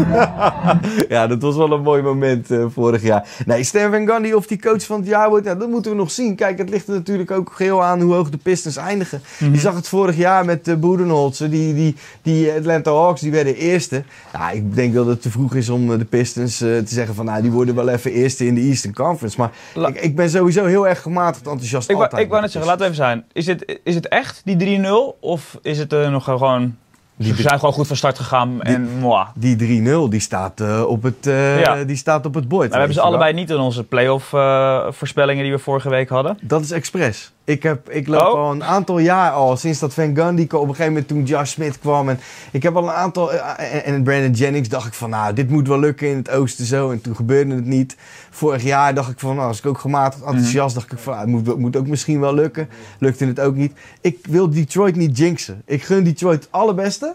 ja, 1.08 1.26
dat 1.26 1.42
was 1.42 1.56
wel 1.56 1.72
een 1.72 1.82
mooi 1.82 2.02
moment 2.02 2.50
eh, 2.50 2.64
vorig 2.68 3.02
jaar. 3.02 3.28
Nee, 3.46 3.64
Stan 3.64 3.90
Van 3.90 4.06
Gundy 4.08 4.32
of 4.32 4.46
die 4.46 4.60
coach 4.60 4.84
van 4.84 5.00
het 5.00 5.08
jaar 5.08 5.28
wordt, 5.28 5.46
ja, 5.46 5.54
dat 5.54 5.68
moeten 5.68 5.90
we 5.90 5.96
nog 5.96 6.10
zien. 6.10 6.34
Kijk, 6.34 6.58
het 6.58 6.70
ligt 6.70 6.88
er 6.88 6.94
natuurlijk 6.94 7.30
ook 7.30 7.52
geheel 7.52 7.84
aan 7.84 8.00
hoe 8.00 8.14
hoog 8.14 8.30
de 8.30 8.36
Pistons 8.36 8.76
eindigen. 8.76 9.20
Je 9.52 9.58
zag 9.58 9.74
het 9.74 9.88
vorig 9.88 10.16
jaar 10.16 10.44
met 10.44 10.68
uh, 10.68 10.74
Boedenholzer, 10.76 11.50
die, 11.50 11.74
die, 11.74 11.96
die 12.22 12.52
Atlanta 12.52 12.92
Hawks, 12.92 13.20
die 13.20 13.30
werden 13.30 13.54
eerste. 13.56 14.02
Ja, 14.32 14.50
ik 14.50 14.74
denk 14.74 14.92
wel 14.94 15.04
dat 15.04 15.12
het 15.12 15.22
te 15.22 15.30
vroeg 15.30 15.54
is 15.54 15.68
om 15.68 15.92
eh, 15.92 15.98
de 15.98 16.04
Pistons 16.04 16.60
eh, 16.60 16.68
te 16.68 16.94
zeggen 16.94 17.14
van, 17.14 17.24
nou, 17.24 17.42
die 17.42 17.50
worden 17.50 17.74
wel 17.74 17.88
even 17.88 18.12
eerste 18.12 18.46
in 18.46 18.54
de 18.54 18.60
Eastern 18.60 18.94
Conference. 18.94 19.40
Maar 19.40 19.50
La- 19.74 19.88
ik, 19.88 20.00
ik 20.00 20.16
ben 20.16 20.30
sowieso 20.30 20.64
heel 20.64 20.88
erg 20.88 21.02
gematigd 21.02 21.46
enthousiast 21.46 21.90
Ik 21.90 21.96
wou, 21.96 22.18
ik 22.18 22.28
wou 22.28 22.40
net 22.40 22.50
zeggen, 22.50 22.70
laten 22.70 22.86
we 22.86 22.92
even 22.92 23.04
zijn. 23.04 23.24
Is 23.32 23.46
het, 23.46 23.78
is 23.84 23.94
het 23.94 24.08
echt, 24.08 24.40
die 24.44 24.80
3-0? 24.80 25.20
Of 25.20 25.58
is 25.62 25.78
het 25.78 25.92
eh, 25.92 26.10
nog 26.10 26.24
gewoon... 26.24 26.76
Die 27.22 27.34
Ze 27.34 27.42
zijn 27.42 27.58
gewoon 27.58 27.74
goed 27.74 27.86
van 27.86 27.96
start 27.96 28.16
gegaan 28.18 28.62
en 28.62 28.88
moi. 28.98 29.24
Die 29.34 29.56
3-0 29.56 30.08
die 30.10 30.20
staat, 30.20 30.60
eh, 30.60 30.82
op 30.86 31.02
het, 31.02 31.16
Ja. 31.60 31.84
die 31.84 31.96
staat 31.96 32.26
op 32.26 32.34
het 32.34 32.48
bord. 32.48 32.60
Maar 32.62 32.70
we 32.70 32.76
hebben 32.76 32.94
ze 32.94 33.00
wel. 33.00 33.08
allebei 33.10 33.32
niet 33.32 33.50
in 33.50 33.56
onze 33.56 33.84
playoff 33.84 34.32
eh 34.32 34.86
voorspellingen 34.90 35.42
die 35.42 35.52
we 35.52 35.58
vorige 35.58 35.88
week 35.88 36.08
hadden. 36.08 36.38
Dat 36.40 36.60
is 36.62 36.70
expres. 36.70 37.32
Ik, 37.44 37.62
heb, 37.62 37.90
ik 37.90 38.06
loop 38.08 38.20
Oh. 38.20 38.26
al 38.40 38.50
een 38.50 38.64
aantal 38.64 38.98
jaar 38.98 39.30
al, 39.30 39.56
sinds 39.56 39.78
dat 39.78 39.94
Van 39.94 40.16
Gundy 40.16 40.46
kwam, 40.46 40.60
op 40.60 40.68
een 40.68 40.74
gegeven 40.74 40.92
moment 40.92 41.08
toen 41.10 41.24
Josh 41.24 41.50
Smith 41.50 41.78
kwam. 41.78 42.08
En 42.08 42.20
ik 42.52 42.62
heb 42.62 42.76
al 42.76 42.82
een 42.82 42.90
aantal, 42.94 43.32
eh, 43.32 43.74
en, 43.74 43.84
en 43.84 44.02
Brandon 44.02 44.30
Jennings 44.30 44.68
dacht 44.68 44.86
ik 44.86 44.92
van, 44.94 45.10
nou, 45.10 45.34
dit 45.34 45.50
moet 45.50 45.68
wel 45.68 45.78
lukken 45.78 46.08
in 46.08 46.16
het 46.16 46.30
oosten 46.30 46.64
zo. 46.64 46.90
En 46.90 47.00
toen 47.00 47.16
gebeurde 47.16 47.54
het 47.54 47.64
niet. 47.66 47.96
Vorig 48.30 48.62
jaar 48.62 48.94
dacht 48.94 49.10
ik 49.10 49.18
van, 49.18 49.34
nou, 49.36 49.46
was 49.46 49.58
ik 49.58 49.66
ook 49.66 49.78
gematigd 49.78 50.24
enthousiast, 50.24 50.74
dacht 50.74 50.92
ik 50.92 50.98
van, 50.98 51.12
nou, 51.14 51.30
het 51.36 51.46
moet, 51.46 51.58
moet 51.58 51.76
ook 51.76 51.86
misschien 51.86 52.20
wel 52.20 52.34
lukken. 52.34 52.68
Lukte 52.98 53.24
het 53.26 53.40
ook 53.40 53.54
niet. 53.54 53.72
Ik 54.00 54.18
wil 54.28 54.50
Detroit 54.50 54.96
niet 54.96 55.18
jinxen. 55.18 55.62
Ik 55.66 55.82
gun 55.82 56.04
Detroit 56.04 56.42
het 56.42 56.52
allerbeste. 56.52 57.14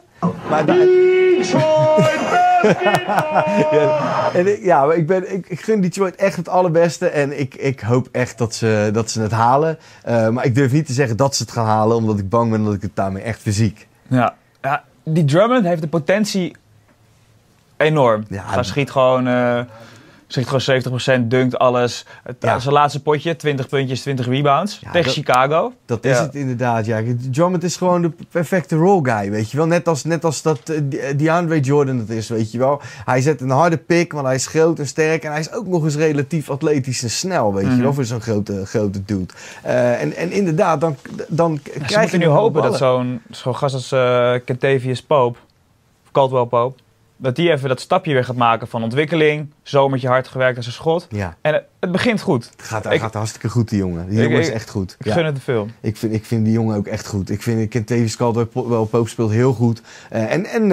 Maar 0.50 0.66
daar- 0.66 2.47
ja, 3.72 4.32
en 4.40 4.48
ik, 4.48 4.64
ja, 4.64 4.86
maar 4.86 4.96
ik, 4.96 5.08
ben, 5.08 5.34
ik, 5.34 5.50
ik 5.50 5.62
gun 5.62 5.82
Detroit 5.82 6.16
echt 6.16 6.36
het 6.38 6.50
allerbeste. 6.50 7.08
En 7.08 7.40
ik, 7.40 7.56
ik 7.56 7.80
hoop 7.80 8.08
echt 8.12 8.38
dat 8.38 8.56
ze, 8.56 8.90
dat 8.94 9.12
ze 9.12 9.22
het 9.22 9.32
halen. 9.32 9.78
Eh, 10.04 10.30
maar 10.30 10.46
ik 10.46 10.56
durf 10.56 10.72
niet 10.72 10.86
te 10.86 10.94
zeggen 10.94 11.18
dat 11.18 11.36
ze 11.36 11.44
het 11.44 11.52
gaan 11.52 11.66
halen, 11.66 11.98
omdat 11.98 12.20
ik 12.20 12.30
bang 12.30 12.52
ben 12.52 12.64
dat 12.64 12.74
ik 12.74 12.82
het 12.82 12.96
daarmee 12.96 13.24
echt 13.24 13.42
fysiek. 13.42 13.88
Ja. 14.08 14.34
ja 14.62 14.84
die 15.04 15.26
Drummond 15.26 15.66
heeft 15.66 15.82
de 15.82 15.88
potentie 15.88 16.56
enorm. 17.78 18.26
Ja, 18.30 18.44
Hij 18.46 18.64
schiet 18.64 18.92
gewoon, 18.92 19.28
eh 19.28 19.60
schiet 20.28 20.48
gewoon 20.48 21.22
70%, 21.22 21.28
dunkt 21.28 21.58
alles. 21.58 22.06
Het, 22.24 22.36
Ja. 22.40 22.60
Zijn 22.60 22.74
laatste 22.74 23.02
potje, 23.02 23.36
20 23.36 23.68
puntjes, 23.68 24.02
20 24.02 24.26
rebounds. 24.28 24.80
Ja, 24.82 24.92
tegen 24.92 25.06
dat- 25.06 25.14
Chicago. 25.14 25.74
Dat 25.86 26.06
is 26.06 26.20
het 26.20 26.36
inderdaad, 26.36 26.86
ja. 26.86 27.02
Drummond 27.32 27.64
is 27.64 27.76
gewoon 27.76 28.02
de 28.02 28.12
perfecte 28.32 28.76
role 28.76 29.10
guy, 29.12 29.30
weet 29.32 29.52
je 29.52 29.58
wel. 29.58 29.66
Net 29.66 29.88
als, 29.88 30.04
net 30.04 30.24
als 30.26 30.42
dat 30.42 30.70
eh, 30.70 30.78
De- 30.90 31.14
DeAndre 31.16 31.60
Jordan 31.60 31.98
het 31.98 32.10
is, 32.10 32.30
weet 32.30 32.52
je 32.52 32.58
wel. 32.58 32.82
Hij 33.06 33.22
zet 33.22 33.42
een 33.42 33.50
harde 33.50 33.78
pick, 33.78 34.12
want 34.12 34.26
hij 34.26 34.36
is 34.36 34.48
groot 34.48 34.80
en 34.80 34.88
sterk. 34.88 35.24
En 35.24 35.32
hij 35.32 35.40
is 35.40 35.52
ook 35.52 35.68
nog 35.68 35.84
eens 35.84 35.96
relatief 35.96 36.50
atletisch 36.50 37.04
en 37.04 37.10
snel, 37.10 37.54
weet 37.54 37.66
je 37.66 37.72
Mhm. 37.72 37.82
wel. 37.82 37.94
Voor 37.94 38.06
zo'n 38.06 38.22
grote, 38.22 38.66
grote 38.66 39.04
dude. 39.06 39.34
Eh, 39.64 40.02
en, 40.02 40.16
en 40.16 40.32
inderdaad, 40.32 40.82
dan, 40.82 40.96
dan 41.28 41.60
krijg 41.86 42.12
je 42.12 42.18
nu 42.18 42.26
hopen 42.26 42.62
dat 42.62 42.78
zo'n 42.78 43.22
zo'n 43.30 43.56
gast 43.56 43.74
als 43.74 43.92
eh 43.92 44.34
Kentavious 44.46 45.02
Pope, 45.02 45.38
Caldwell 46.12 46.46
Pope, 46.46 46.80
dat 47.18 47.36
die 47.36 47.52
even 47.52 47.70
dat 47.70 47.80
stapje 47.80 48.14
weer 48.14 48.24
gaat 48.24 48.36
maken 48.36 48.68
van 48.68 48.84
ontwikkeling. 48.84 49.52
Zomertje 49.64 50.08
hard 50.08 50.28
gewerkt 50.28 50.58
aan 50.58 50.64
zijn 50.64 50.76
schot. 50.76 51.08
Ja, 51.10 51.36
En 51.42 51.54
het, 51.54 51.64
het 51.80 51.92
begint 51.92 52.22
goed. 52.22 52.50
het 52.56 52.66
gaat, 52.66 52.84
hij 52.84 52.94
Ik- 52.96 53.02
gaat 53.02 53.14
hartstikke 53.14 53.50
goed, 53.50 53.70
die 53.70 53.78
jongen. 53.80 54.10
Die 54.10 54.18
Ik- 54.18 54.24
jongen 54.24 54.40
is 54.40 54.48
ik- 54.48 54.54
echt 54.54 54.70
goed. 54.70 54.96
Ik 55.00 55.06
Ja. 55.06 55.14
gun 55.14 55.26
het 55.26 55.36
te 55.36 55.42
veel. 55.42 55.68
Ik 55.82 55.98
vind, 55.98 56.14
ik 56.14 56.26
vind 56.26 56.44
die 56.46 56.54
jongen 56.54 56.78
ook 56.78 56.88
echt 56.88 57.08
goed. 57.08 57.30
Ik 57.30 57.42
vind 57.42 57.70
Kent 57.70 57.88
Davis 57.88 58.16
Caldwell 58.18 58.48
wel 58.54 58.86
Pope 58.86 59.10
speelt 59.10 59.32
heel 59.32 59.54
goed. 59.54 59.82
Eh, 60.10 60.32
en 60.34 60.46
en 60.46 60.62
eh, 60.64 60.70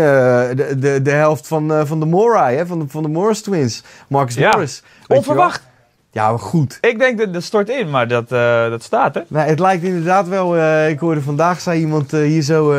de, 0.56 0.76
de, 0.78 1.02
de 1.02 1.10
helft 1.10 1.46
van, 1.48 1.72
eh, 1.72 1.84
van 1.84 2.00
de 2.00 2.06
Morai, 2.06 2.56
hè, 2.56 2.66
van, 2.66 2.78
de, 2.78 2.84
van 2.88 3.02
de 3.02 3.08
Morris 3.08 3.42
Twins. 3.42 3.82
Marcus 4.08 4.34
Ja. 4.34 4.50
Morris. 4.50 4.82
Je? 5.08 5.14
Onverwacht. 5.14 5.62
Ja, 6.10 6.28
maar 6.30 6.38
goed. 6.38 6.78
Ik 6.80 6.98
denk 6.98 7.18
dat 7.18 7.32
dat 7.32 7.42
stort 7.42 7.68
in, 7.70 7.90
maar 7.90 8.08
dat, 8.08 8.28
dat 8.70 8.82
staat 8.82 9.14
hè. 9.14 9.20
Nou, 9.28 9.48
het 9.48 9.58
lijkt 9.58 9.84
inderdaad 9.84 10.28
wel. 10.28 10.58
ik 10.88 10.98
hoorde 10.98 11.20
vandaag, 11.20 11.60
zei 11.60 11.80
iemand 11.80 12.10
hier 12.10 12.42
zo 12.42 12.74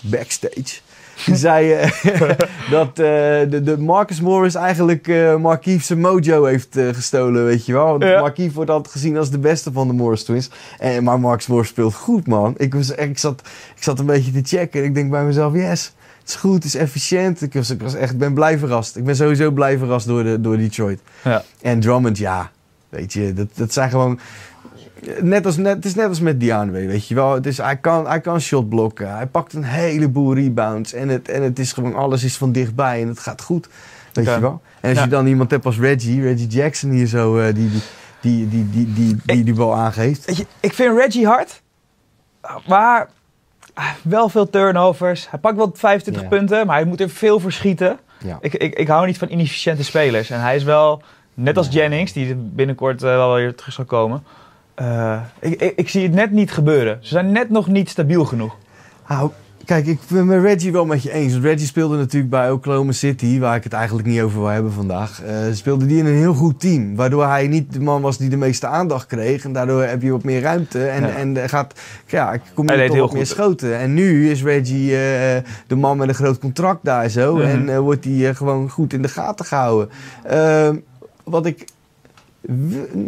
backstage. 0.00 0.80
Die 1.26 1.36
zei 1.36 1.72
eh, 1.72 1.90
dat 2.70 2.88
eh, 2.88 2.96
de, 3.50 3.60
de 3.62 3.78
Marcus 3.78 4.20
Morris 4.20 4.54
eigenlijk 4.54 5.08
eh 5.08 5.36
Markieff 5.36 5.84
zijn 5.84 6.00
mojo 6.00 6.44
heeft 6.44 6.68
gestolen, 6.92 7.44
weet 7.44 7.66
je 7.66 7.72
wel. 7.72 7.86
Want 7.86 8.02
Ja. 8.02 8.20
Markieff 8.20 8.54
wordt 8.54 8.70
altijd 8.70 8.92
gezien 8.92 9.16
als 9.16 9.30
de 9.30 9.38
beste 9.38 9.72
van 9.72 9.86
de 9.86 9.92
Morris 9.92 10.24
Twins. 10.24 10.50
En, 10.78 11.04
maar 11.04 11.20
Marcus 11.20 11.46
Morris 11.46 11.68
speelt 11.68 11.94
goed, 11.94 12.26
man. 12.26 12.54
Ik, 12.56 12.74
was, 12.74 12.90
ik, 12.90 13.18
zat, 13.18 13.40
ik 13.76 13.82
zat 13.82 13.98
een 13.98 14.06
beetje 14.06 14.32
te 14.32 14.56
checken 14.56 14.80
en 14.80 14.86
ik 14.86 14.94
denk 14.94 15.10
bij 15.10 15.24
mezelf, 15.24 15.54
yes. 15.54 15.92
Het 16.20 16.30
is 16.30 16.36
goed, 16.36 16.54
het 16.54 16.64
is 16.64 16.74
efficiënt. 16.74 17.42
Ik 17.42 17.52
was, 17.52 17.70
ik 17.70 17.82
was 17.82 17.94
echt, 17.94 18.18
ben 18.18 18.34
blij 18.34 18.58
verrast. 18.58 18.96
Ik 18.96 19.04
ben 19.04 19.16
sowieso 19.16 19.50
blij 19.50 19.78
verrast 19.78 20.06
door, 20.06 20.22
de, 20.22 20.40
door 20.40 20.56
Detroit. 20.56 21.00
Ja. 21.24 21.42
En 21.62 21.80
Drummond, 21.80 22.18
ja, 22.18 22.50
weet 22.88 23.12
je, 23.12 23.32
dat, 23.32 23.46
dat 23.54 23.72
zijn 23.72 23.90
gewoon... 23.90 24.18
Net 25.20 25.46
als, 25.46 25.56
net, 25.56 25.74
het 25.76 25.84
is 25.84 25.94
net 25.94 26.08
als 26.08 26.20
met 26.20 26.40
DeAndre, 26.40 26.86
weet 26.86 27.08
je 27.08 27.14
wel. 27.14 27.34
Het 27.34 27.46
is, 27.46 27.58
hij, 27.58 27.76
kan, 27.76 28.06
hij 28.06 28.20
kan 28.20 28.40
shot 28.40 28.68
blokken. 28.68 29.14
Hij 29.16 29.26
pakt 29.26 29.52
een 29.52 29.64
heleboel 29.64 30.34
rebounds. 30.34 30.92
En 30.92 31.08
het, 31.08 31.28
en 31.28 31.42
het 31.42 31.58
is 31.58 31.72
gewoon, 31.72 31.94
alles 31.94 32.24
is 32.24 32.36
van 32.36 32.52
dichtbij 32.52 33.02
en 33.02 33.08
het 33.08 33.18
gaat 33.18 33.42
goed. 33.42 33.68
Weet 34.12 34.24
je 34.24 34.40
wel. 34.40 34.60
En 34.80 34.88
als 34.88 34.98
Ja. 34.98 35.04
je 35.04 35.10
dan 35.10 35.26
iemand 35.26 35.50
hebt 35.50 35.64
als 35.66 35.78
Reggie, 35.78 36.22
Reggie 36.22 36.46
Jackson 36.46 36.90
hier 36.90 37.06
zo, 37.06 37.38
eh, 37.38 37.54
die, 37.54 37.70
die, 37.70 37.80
die, 38.20 38.48
die, 38.48 38.68
die, 38.70 38.92
die, 38.92 39.16
die, 39.24 39.44
die 39.44 39.54
bal 39.54 39.74
aangeeft. 39.74 40.36
Je, 40.36 40.46
ik 40.60 40.72
vind 40.72 40.98
Reggie 40.98 41.26
hard, 41.26 41.62
maar 42.66 43.08
wel 44.02 44.28
veel 44.28 44.50
turnovers. 44.50 45.30
Hij 45.30 45.38
pakt 45.38 45.56
wel 45.56 45.70
25 45.74 46.22
Ja. 46.22 46.28
punten, 46.28 46.66
maar 46.66 46.76
hij 46.76 46.84
moet 46.84 47.00
er 47.00 47.10
veel 47.10 47.40
voor 47.40 47.52
schieten. 47.52 47.98
Ja. 48.24 48.38
Ik, 48.40 48.54
ik, 48.54 48.74
ik 48.74 48.88
hou 48.88 49.06
niet 49.06 49.18
van 49.18 49.28
inefficiënte 49.30 49.84
spelers. 49.84 50.30
En 50.30 50.40
hij 50.40 50.56
is 50.56 50.62
wel, 50.64 51.02
net 51.34 51.56
als 51.56 51.68
Jennings, 51.70 52.12
die 52.12 52.34
binnenkort 52.34 53.02
eh, 53.02 53.08
wel 53.08 53.34
weer 53.34 53.54
terug 53.54 53.72
zal 53.74 53.84
komen. 53.84 54.22
Eh, 54.74 55.20
ik, 55.40 55.60
ik, 55.60 55.72
ik 55.76 55.88
zie 55.88 56.02
het 56.02 56.12
net 56.14 56.30
niet 56.30 56.52
gebeuren. 56.52 56.98
Ze 57.00 57.08
zijn 57.08 57.32
net 57.32 57.50
nog 57.50 57.66
niet 57.68 57.88
stabiel 57.88 58.24
genoeg. 58.24 58.56
Nou, 59.08 59.30
kijk, 59.64 59.86
ik 59.86 59.98
ben 60.08 60.26
met 60.26 60.42
Reggie 60.42 60.72
wel 60.72 60.86
met 60.86 61.02
je 61.02 61.12
eens. 61.12 61.32
Want 61.32 61.44
Reggie 61.44 61.66
speelde 61.66 61.96
natuurlijk 61.96 62.30
bij 62.30 62.50
Oklahoma 62.50 62.92
City, 62.92 63.38
waar 63.38 63.56
ik 63.56 63.64
het 63.64 63.72
eigenlijk 63.72 64.08
niet 64.08 64.20
over 64.20 64.38
wil 64.38 64.48
hebben 64.48 64.72
vandaag. 64.72 65.22
eh, 65.22 65.34
speelde 65.52 65.86
die 65.86 65.98
in 65.98 66.06
een 66.06 66.14
heel 66.16 66.34
goed 66.34 66.60
team. 66.60 66.96
Waardoor 66.96 67.26
hij 67.26 67.46
niet 67.46 67.72
de 67.72 67.80
man 67.80 68.02
was 68.02 68.18
die 68.18 68.28
de 68.28 68.36
meeste 68.36 68.66
aandacht 68.66 69.06
kreeg. 69.06 69.44
En 69.44 69.52
daardoor 69.52 69.82
heb 69.82 70.02
je 70.02 70.10
wat 70.10 70.24
meer 70.24 70.40
ruimte. 70.40 70.86
En, 70.86 71.02
Ja. 71.02 71.14
en 71.16 71.48
gaat, 71.48 71.74
ja, 72.06 72.36
kom 72.54 72.70
je 72.70 72.86
toch 72.86 72.96
wat 72.98 73.12
meer 73.12 73.26
schoten. 73.26 73.78
En 73.78 73.94
nu 73.94 74.30
is 74.30 74.42
Reggie 74.42 74.90
eh, 74.96 75.42
de 75.66 75.76
man 75.76 75.96
met 75.96 76.08
een 76.08 76.14
groot 76.14 76.38
contract 76.38 76.84
daar 76.84 77.08
zo. 77.08 77.36
Mhm. 77.36 77.68
En 77.68 77.80
wordt 77.80 78.04
hij 78.04 78.34
gewoon 78.34 78.70
goed 78.70 78.92
in 78.92 79.02
de 79.02 79.08
gaten 79.08 79.44
gehouden. 79.44 79.88
Ehm, 80.24 80.76
wat 81.24 81.46
ik 81.46 81.64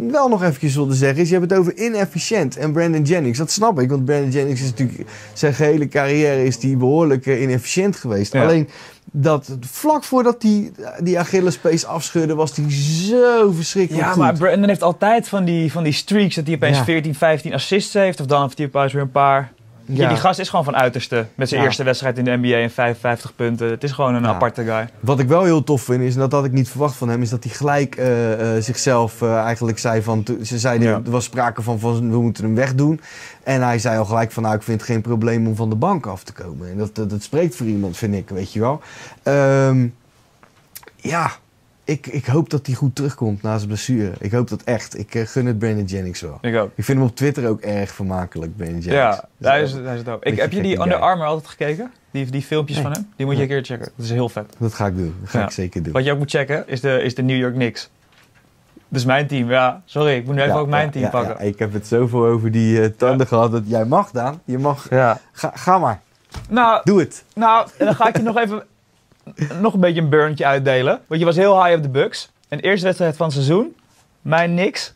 wel 0.09 0.27
nog 0.27 0.43
eventjes 0.43 0.75
wilde 0.75 0.93
zeggen 0.93 1.21
is, 1.21 1.29
je 1.29 1.35
hebt 1.35 1.49
het 1.49 1.59
over 1.59 1.77
inefficiënt 1.77 2.57
en 2.57 2.71
Brandon 2.71 3.01
Jennings. 3.03 3.37
Dat 3.37 3.51
snap 3.51 3.79
ik, 3.79 3.89
want 3.89 4.05
Brandon 4.05 4.29
Jennings 4.31 4.61
is 4.61 4.69
natuurlijk, 4.69 5.09
zijn 5.33 5.53
gehele 5.53 5.87
carrière 5.87 6.43
is 6.45 6.59
die 6.59 6.77
behoorlijk 6.77 7.25
eh, 7.25 7.41
inefficiënt 7.41 7.95
geweest. 7.95 8.33
Ja. 8.33 8.43
Alleen 8.43 8.69
dat 9.11 9.57
vlak 9.61 10.03
voordat 10.03 10.41
hij 10.43 10.71
die 10.99 11.19
Achillespees 11.19 11.85
afscheurde, 11.85 12.35
was 12.35 12.55
hij 12.55 12.65
zo 12.71 13.51
verschrikkelijk 13.51 14.05
Ja, 14.05 14.11
goed. 14.11 14.21
maar 14.21 14.33
Brandon 14.33 14.67
heeft 14.69 14.81
altijd 14.83 15.27
van 15.27 15.45
die, 15.45 15.71
van 15.71 15.83
die 15.83 15.93
streaks 15.93 16.35
dat 16.35 16.45
hij 16.45 16.55
opeens 16.55 16.77
Ja. 16.77 16.83
14, 16.83 17.15
15 17.15 17.53
assists 17.53 17.93
heeft. 17.93 18.19
Of 18.19 18.25
dan 18.25 18.41
heeft 18.41 18.57
hij 18.57 18.67
opeens 18.67 18.93
weer 18.93 19.01
een 19.01 19.11
paar. 19.11 19.53
Ja. 19.87 20.07
Die 20.07 20.17
gast 20.17 20.39
is 20.39 20.49
gewoon 20.49 20.65
van 20.65 20.75
uiterste. 20.75 21.25
Met 21.35 21.49
zijn 21.49 21.59
Ja. 21.61 21.65
eerste 21.67 21.83
wedstrijd 21.83 22.17
in 22.17 22.23
de 22.23 22.37
NBA 22.37 22.55
en 22.57 22.71
55 22.71 23.35
punten. 23.35 23.69
Het 23.69 23.83
is 23.83 23.91
gewoon 23.91 24.15
een 24.15 24.23
Ja. 24.23 24.27
aparte 24.29 24.63
guy. 24.63 24.89
Wat 24.99 25.19
ik 25.19 25.27
wel 25.27 25.43
heel 25.43 25.63
tof 25.63 25.81
vind, 25.81 26.01
is, 26.01 26.13
en 26.13 26.19
dat 26.19 26.31
had 26.31 26.45
ik 26.45 26.51
niet 26.51 26.69
verwacht 26.69 26.95
van 26.95 27.09
hem, 27.09 27.21
is 27.21 27.29
dat 27.29 27.43
hij 27.43 27.53
gelijk 27.53 27.95
eh, 27.95 28.55
eh, 28.57 28.63
zichzelf 28.63 29.21
eh, 29.21 29.37
eigenlijk 29.43 29.79
zei 29.79 30.01
van, 30.01 30.25
ze 30.43 30.59
zeiden, 30.59 30.87
er 30.87 31.11
was 31.11 31.23
sprake 31.23 31.61
van, 31.61 31.79
van, 31.79 32.11
we 32.11 32.21
moeten 32.21 32.43
hem 32.43 32.55
wegdoen. 32.55 33.01
En 33.43 33.61
hij 33.61 33.79
zei 33.79 33.97
al 33.97 34.05
gelijk 34.05 34.31
van, 34.31 34.43
nou, 34.43 34.55
ik 34.55 34.63
vind 34.63 34.81
het 34.81 34.89
geen 34.89 35.01
probleem 35.01 35.47
om 35.47 35.55
van 35.55 35.69
de 35.69 35.75
bank 35.75 36.05
af 36.05 36.23
te 36.23 36.33
komen. 36.33 36.69
En 36.71 36.77
dat, 36.77 36.95
dat, 36.95 37.09
dat 37.09 37.23
spreekt 37.23 37.55
voor 37.55 37.65
iemand, 37.65 37.97
vind 37.97 38.13
ik, 38.13 38.29
weet 38.29 38.53
je 38.53 38.59
wel. 38.59 38.81
Ehm, 39.23 39.87
ja, 40.95 41.31
ik, 41.85 42.07
ik 42.07 42.25
hoop 42.25 42.49
dat 42.49 42.65
hij 42.65 42.75
goed 42.75 42.95
terugkomt 42.95 43.41
na 43.41 43.55
zijn 43.55 43.67
blessure. 43.67 44.11
Ik 44.19 44.31
hoop 44.31 44.47
dat 44.49 44.63
echt. 44.63 44.97
Ik 44.99 45.15
eh, 45.15 45.25
gun 45.27 45.45
het 45.45 45.59
Brandon 45.59 45.83
Jennings 45.85 46.21
wel. 46.21 46.37
Ik 46.41 46.55
ook. 46.55 46.71
Ik 46.75 46.83
vind 46.83 46.97
hem 46.97 47.07
op 47.07 47.15
Twitter 47.15 47.47
ook 47.47 47.61
erg 47.61 47.91
vermakelijk, 47.91 48.55
Brandon 48.55 48.79
Jennings. 48.79 49.17
Ja, 49.17 49.27
Dus, 49.37 49.47
hij 49.49 49.61
is, 49.61 49.71
hij 49.73 49.95
is 49.95 50.03
dope. 50.03 50.15
Ik, 50.17 50.21
beetje 50.23 50.41
heb 50.41 50.51
je 50.51 50.61
die 50.61 50.79
Under. 50.79 50.97
Armour 50.97 51.27
altijd 51.29 51.47
gekeken? 51.47 51.91
Die, 52.11 52.25
die 52.25 52.41
filmpjes 52.41 52.77
Nee. 52.77 52.85
van 52.85 52.93
hem? 52.95 53.07
Die 53.15 53.25
moet 53.25 53.35
je 53.35 53.41
een 53.41 53.47
keer 53.47 53.63
checken. 53.63 53.91
Dat 53.95 54.05
is 54.05 54.11
heel 54.11 54.29
vet. 54.29 54.55
Dat 54.57 54.73
ga 54.73 54.85
ik 54.87 54.97
doen. 54.97 55.15
Dat 55.21 55.29
ga 55.29 55.39
Ja. 55.39 55.45
ik 55.45 55.51
zeker 55.51 55.83
doen. 55.83 55.93
Wat 55.93 56.03
je 56.05 56.11
ook 56.11 56.17
moet 56.17 56.29
checken 56.29 56.67
is 56.67 56.81
de, 56.81 57.01
is 57.01 57.15
de 57.15 57.21
New 57.21 57.37
York 57.37 57.53
Knicks. 57.53 57.89
Dus 58.87 59.05
mijn 59.05 59.27
team, 59.27 59.49
ja. 59.49 59.81
Sorry, 59.85 60.15
ik 60.15 60.25
moet 60.25 60.35
nu 60.35 60.41
even 60.41 60.53
Ja, 60.53 60.59
ook 60.59 60.67
mijn 60.67 60.85
ja, 60.85 60.91
team 60.91 61.09
pakken. 61.09 61.35
ja. 61.39 61.39
ik 61.39 61.59
heb 61.59 61.73
het 61.73 61.87
zoveel 61.87 62.25
over 62.25 62.51
die 62.51 62.81
eh, 62.81 62.89
tanden 62.97 63.27
gehad 63.27 63.51
dat 63.51 63.63
jij 63.65 63.85
mag, 63.85 64.11
Daan. 64.11 64.41
Je 64.45 64.57
mag. 64.57 64.89
Ja. 64.89 65.19
Ga, 65.31 65.51
ga 65.55 65.77
maar. 65.77 66.01
Nou, 66.49 66.81
Doe 66.83 66.99
het. 66.99 67.23
nou, 67.35 67.67
en 67.77 67.85
dan 67.85 67.95
ga 67.95 68.07
ik 68.07 68.17
je 68.17 68.23
nog 68.23 68.37
even 68.37 68.63
nog 69.61 69.73
een 69.73 69.79
beetje 69.79 70.01
een 70.01 70.09
burntje 70.09 70.45
uitdelen. 70.45 71.01
Want 71.07 71.19
je 71.19 71.25
was 71.25 71.35
heel 71.35 71.63
high 71.63 71.75
op 71.77 71.83
de 71.83 71.89
Bucks. 71.89 72.29
En 72.47 72.57
de 72.57 72.63
eerste 72.63 72.85
wedstrijd 72.85 73.15
van 73.15 73.25
het 73.25 73.35
seizoen, 73.35 73.75
mijn 74.21 74.51
Knicks, 74.51 74.93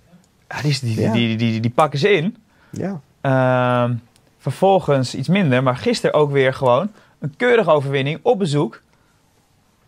ja, 0.50 0.62
die, 0.62 0.80
die, 0.82 1.02
Ja. 1.02 1.12
die, 1.12 1.28
die, 1.28 1.52
die, 1.52 1.60
die 1.60 1.72
pakken 1.72 2.00
ze 2.00 2.10
in. 2.10 2.36
Ja. 2.70 3.00
Ehm, 3.22 3.94
vervolgens 4.38 5.16
iets 5.16 5.28
minder, 5.28 5.64
maar 5.64 5.78
gisteren 5.78 6.16
ook 6.16 6.32
weer 6.32 6.54
gewoon 6.54 6.92
een 7.20 7.34
keurige 7.38 7.72
overwinning 7.72 8.20
op 8.22 8.40
bezoek 8.40 8.82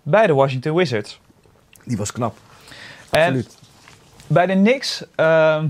bij 0.01 0.27
de 0.27 0.33
Washington 0.33 0.75
Wizards. 0.75 1.19
Die 1.85 1.97
was 1.97 2.11
knap. 2.11 2.37
En 3.09 3.21
Absoluut. 3.21 3.57
bij 4.27 4.45
de 4.45 4.53
Knicks, 4.53 5.05
ehm, 5.15 5.67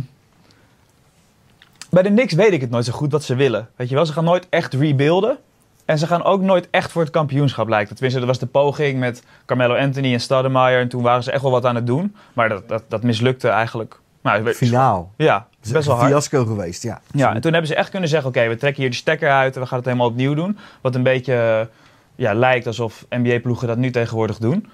bij 1.90 2.04
de 2.04 2.10
Knicks 2.10 2.34
weet 2.34 2.52
ik 2.52 2.62
het 2.62 2.70
nooit 2.70 2.86
zo 2.86 2.92
goed 2.94 3.12
wat 3.12 3.24
ze 3.24 3.36
willen. 3.36 3.70
Weet 3.76 3.90
je 3.90 3.96
wel, 3.96 4.06
ze 4.06 4.14
gaan 4.14 4.24
nooit 4.24 4.48
echt 4.50 4.74
rebuilden. 4.74 5.38
En 5.86 5.98
ze 5.98 6.08
gaan 6.08 6.24
ook 6.24 6.41
nooit 6.41 6.67
echt 6.72 6.91
voor 6.91 7.02
het 7.02 7.12
kampioenschap 7.12 7.67
lijkt. 7.67 7.89
het. 7.89 7.98
Tenminste, 7.98 8.26
dat 8.26 8.30
was 8.30 8.39
de 8.39 8.60
poging 8.60 9.00
met 9.00 9.24
Carmelo 9.46 9.76
Anthony 9.76 10.13
en 10.13 10.20
Stoudemire. 10.20 10.78
En 10.80 10.88
toen 10.88 11.02
waren 11.02 11.24
ze 11.24 11.32
echt 11.32 11.41
wel 11.41 11.52
wat 11.52 11.65
aan 11.65 11.76
het 11.76 11.88
doen. 11.88 12.15
Maar 12.34 12.50
dat, 12.50 12.70
dat, 12.70 12.84
dat 12.88 13.04
mislukte 13.04 13.48
eigenlijk. 13.48 14.00
Nou, 14.22 14.54
Finaal. 14.54 15.12
Ja, 15.17 15.48
best 15.60 15.72
wel 15.72 15.96
een 15.96 16.00
hard. 16.00 16.12
fiasco 16.12 16.46
geweest, 16.46 16.84
ja. 16.84 17.02
Ja, 17.12 17.34
en 17.34 17.41
toen 17.41 17.52
hebben 17.52 17.70
ze 17.70 17.76
echt 17.76 17.89
kunnen 17.89 18.10
zeggen: 18.10 18.30
oké, 18.30 18.48
we 18.48 18.56
trekken 18.56 18.82
hier 18.82 18.91
de 18.91 18.98
stekker 18.98 19.30
uit 19.30 19.56
en 19.56 19.62
we 19.62 19.67
gaan 19.67 19.78
het 19.78 19.88
helemaal 19.88 20.08
opnieuw 20.08 20.34
doen. 20.34 20.58
Wat 20.82 20.96
een 20.96 21.04
beetje 21.04 21.70
ja, 22.15 22.34
lijkt 22.34 22.67
alsof 22.67 23.06
NBA-ploegen 23.10 23.67
dat 23.67 23.78
nu 23.78 23.91
tegenwoordig 23.91 24.38
doen. 24.38 24.70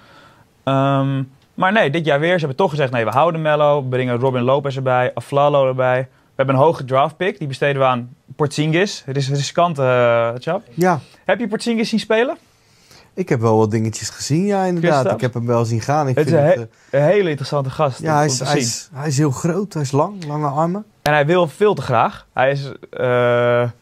Ehm, 0.63 1.23
maar 1.53 1.71
nee, 1.71 1.89
dit 1.89 2.05
jaar 2.05 2.19
weer. 2.19 2.33
Ze 2.33 2.39
hebben 2.39 2.57
toch 2.57 2.69
gezegd: 2.69 2.91
nee, 2.91 3.05
we 3.05 3.11
houden 3.11 3.41
Mello. 3.41 3.81
We 3.81 3.87
brengen 3.87 4.19
Robin 4.19 4.41
Lopez 4.41 4.75
erbij, 4.75 5.11
Aflalo 5.13 5.67
erbij. 5.67 6.07
We 6.37 6.43
hebben 6.43 6.55
een 6.55 6.67
hoge 6.67 6.85
draft 6.85 7.17
pick. 7.17 7.37
Die 7.39 7.47
besteden 7.47 7.81
we 7.81 7.87
aan 7.87 8.09
Porzingis. 8.35 9.01
Het 9.05 9.17
is 9.17 9.29
riskant, 9.29 9.79
eh 9.79 10.29
Chap. 10.39 10.63
Ja, 10.73 10.99
Heb 11.25 11.39
je 11.39 11.47
Porzingis 11.47 11.89
zien 11.89 11.99
spelen? 11.99 12.37
ik 13.13 13.29
heb 13.29 13.39
wel 13.41 13.57
wat 13.57 13.71
dingetjes 13.71 14.09
gezien, 14.09 14.45
ja, 14.45 14.63
inderdaad. 14.63 14.91
Christophe? 14.91 15.15
Ik 15.15 15.21
heb 15.21 15.33
hem 15.33 15.45
wel 15.45 15.65
zien 15.65 15.81
gaan. 15.81 16.07
Ik 16.07 16.15
Het 16.15 16.25
is 16.25 16.33
vind 16.33 16.43
een, 16.45 16.49
het, 16.59 16.69
he- 16.89 16.97
een 16.97 17.03
hele 17.03 17.29
interessante 17.29 17.69
gast. 17.69 18.01
ja, 18.01 18.11
om- 18.11 18.15
hij 18.17 18.25
is, 18.25 18.39
hij, 18.39 18.57
is, 18.57 18.89
hij 18.93 19.07
is 19.07 19.17
heel 19.17 19.31
groot, 19.31 19.73
hij 19.73 19.81
is 19.81 19.91
lang, 19.91 20.25
lange 20.25 20.47
armen. 20.47 20.85
En 21.01 21.13
hij 21.13 21.25
wil 21.25 21.47
veel 21.47 21.73
te 21.73 21.81
graag. 21.81 22.25
Hij 22.33 22.51
is 22.51 22.71
eh, 22.89 23.07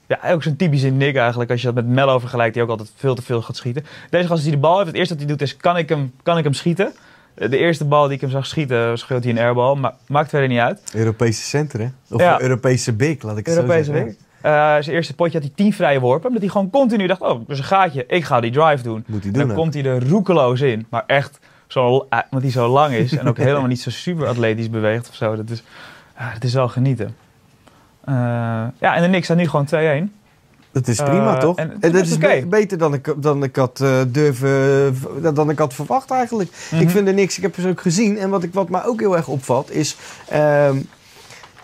ja, 0.07 0.19
ook 0.31 0.43
zo'n 0.43 0.55
typische 0.55 0.87
Nick 0.89 1.15
eigenlijk. 1.15 1.51
Als 1.51 1.59
je 1.61 1.65
dat 1.65 1.75
met 1.75 1.87
Mello 1.87 2.19
vergelijkt, 2.19 2.53
die 2.53 2.63
ook 2.63 2.69
altijd 2.69 2.91
veel 2.95 3.15
te 3.15 3.21
veel 3.21 3.41
gaat 3.41 3.55
schieten. 3.55 3.85
Deze 4.09 4.27
gast 4.27 4.43
die 4.43 4.51
de 4.51 4.57
bal 4.57 4.75
heeft, 4.75 4.87
het 4.87 4.95
eerste 4.95 5.13
wat 5.13 5.23
hij 5.23 5.31
doet 5.31 5.41
is, 5.41 5.57
kan 5.57 5.77
ik 5.77 5.89
hem, 5.89 6.13
kan 6.23 6.37
ik 6.37 6.43
hem 6.43 6.53
schieten? 6.53 6.93
Eh, 7.35 7.49
De 7.49 7.57
eerste 7.57 7.85
bal 7.85 8.03
die 8.05 8.15
ik 8.15 8.21
hem 8.21 8.29
zag 8.29 8.45
schieten, 8.45 8.97
schoot 8.97 9.23
hij 9.23 9.33
een 9.33 9.39
airbal. 9.39 9.75
Maar 9.75 9.93
maakt 10.07 10.29
verder 10.29 10.47
niet 10.49 10.59
uit. 10.59 10.81
Europese 10.93 11.41
center, 11.41 11.79
hè? 11.79 11.87
Of 12.09 12.21
Ja. 12.21 12.41
Europese 12.41 12.93
big, 12.93 13.21
laat 13.21 13.37
ik 13.37 13.45
het 13.45 13.55
Europese 13.55 13.83
zo 13.83 13.91
zeggen. 13.93 14.15
Eh, 14.41 14.51
zijn 14.51 14.95
eerste 14.95 15.15
potje 15.15 15.33
had 15.39 15.47
hij 15.47 15.51
10 15.55 15.73
vrije 15.73 15.99
worpen. 15.99 16.27
Omdat 16.27 16.41
hij 16.41 16.51
gewoon 16.51 16.69
continu 16.69 17.07
dacht, 17.07 17.21
oh, 17.21 17.29
er 17.47 17.51
is 17.51 17.57
een 17.57 17.63
gaatje. 17.63 18.05
Ik 18.07 18.23
ga 18.23 18.39
die 18.39 18.51
drive 18.51 18.83
doen. 18.83 19.03
Moet 19.07 19.23
hij 19.23 19.27
En 19.27 19.33
doen 19.33 19.41
dan 19.47 19.51
ook. 19.51 19.57
komt 19.57 19.73
hij 19.73 19.85
er 19.85 20.07
roekeloos 20.09 20.61
in. 20.61 20.85
Maar 20.89 21.03
echt, 21.07 21.39
zo, 21.67 22.05
eh, 22.09 22.19
omdat 22.23 22.41
hij 22.41 22.51
zo 22.51 22.67
lang 22.67 22.93
is. 22.93 23.17
en 23.17 23.27
ook 23.27 23.37
helemaal 23.47 23.67
niet 23.67 23.81
zo 23.81 23.89
super 23.89 24.27
atletisch 24.27 24.69
beweegt 24.69 25.09
of 25.09 25.15
zo. 25.15 25.35
Dat 25.35 25.49
is, 25.49 25.63
dat 26.33 26.43
is 26.43 26.53
wel 26.53 26.67
genieten. 26.67 27.15
Ja, 28.05 28.71
en 28.95 29.01
de 29.01 29.07
Knicks 29.07 29.25
staat 29.25 29.37
nu 29.37 29.47
gewoon 29.47 29.65
2-1. 29.65 30.11
Dat 30.75 30.88
is 30.88 30.99
Eh, 30.99 31.05
prima, 31.05 31.38
toch? 31.38 31.57
en 31.57 31.77
is 31.79 31.91
dat 31.91 32.05
is 32.05 32.47
beter 32.47 32.77
dan 32.77 32.93
ik, 32.93 33.13
dan 33.17 33.43
ik 33.43 33.55
had 33.55 33.79
eh, 33.81 34.01
durven, 34.07 35.33
dan 35.33 35.49
ik 35.49 35.59
had 35.59 35.73
verwacht 35.73 36.11
eigenlijk. 36.11 36.49
Mhm. 36.71 36.81
Ik 36.81 36.89
vind 36.89 37.07
er 37.07 37.13
niks, 37.13 37.38
ik 37.38 37.43
heb 37.43 37.55
ze 37.59 37.67
ook 37.67 37.81
gezien. 37.81 38.17
En 38.17 38.29
wat, 38.29 38.43
ik, 38.43 38.53
wat 38.53 38.69
mij 38.69 38.85
ook 38.85 38.99
heel 38.99 39.15
erg 39.15 39.27
opvalt 39.27 39.71
is, 39.71 39.95
ehm, 40.29 40.77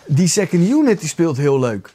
die 0.05 0.27
second 0.27 0.69
unit 0.69 0.99
die 0.99 1.09
speelt 1.09 1.37
heel 1.37 1.59
leuk. 1.59 1.93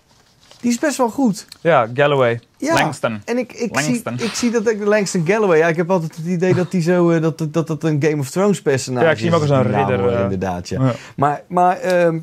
Die 0.61 0.71
is 0.71 0.79
best 0.79 0.97
wel 0.97 1.11
goed. 1.11 1.47
Ja, 1.61 1.89
Galloway. 1.95 2.41
Ja. 2.57 2.75
Langston. 2.75 3.21
En 3.25 3.39
ik, 3.39 3.53
ik, 3.53 3.79
zie, 3.79 4.01
Langston. 4.05 4.27
ik 4.29 4.35
zie 4.35 4.51
dat 4.51 4.71
ik 4.71 4.85
Langston 4.85 5.27
Galloway. 5.27 5.59
Ja, 5.59 5.69
ik 5.69 5.77
heb 5.77 5.91
altijd 5.91 6.17
het 6.17 6.27
idee 6.27 6.55
dat 6.55 6.73
hij 6.73 6.83
zo 6.83 7.11
eh, 7.11 7.23
dat, 7.23 7.39
dat, 7.39 7.53
dat 7.53 7.69
het 7.69 7.85
een 7.85 8.03
Game 8.03 8.19
of 8.19 8.31
Thrones 8.31 8.63
personage 8.63 9.05
Ja, 9.05 9.11
ik 9.13 9.19
zie 9.19 9.27
hem 9.27 9.37
ook 9.37 9.45
is, 9.45 9.51
als 9.51 9.59
een 9.59 9.67
die 9.67 9.77
naam, 9.77 9.91
ridder, 9.91 10.15
eh. 10.15 10.23
inderdaad, 10.23 10.69
ja. 10.69 10.85
Ja. 10.85 10.95
Maar, 11.17 11.43
maar 11.47 11.79
ehm, 11.79 12.19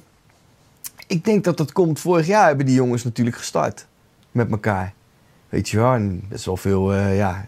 ik 1.08 1.26
denk 1.26 1.44
dat 1.44 1.58
dat 1.58 1.72
komt. 1.72 2.00
Vorig 2.00 2.28
jaar 2.28 2.48
hebben 2.48 2.66
die 2.66 2.76
jongens 2.76 3.04
natuurlijk 3.04 3.38
gestart 3.38 3.86
met 4.34 4.52
elkaar. 4.52 4.94
Weet 5.50 5.70
je 5.70 5.78
wel, 5.78 5.94
en 5.94 6.24
best 6.30 6.46
wel 6.46 6.58
veel 6.58 6.94
eh, 6.94 7.18
ja, 7.18 7.46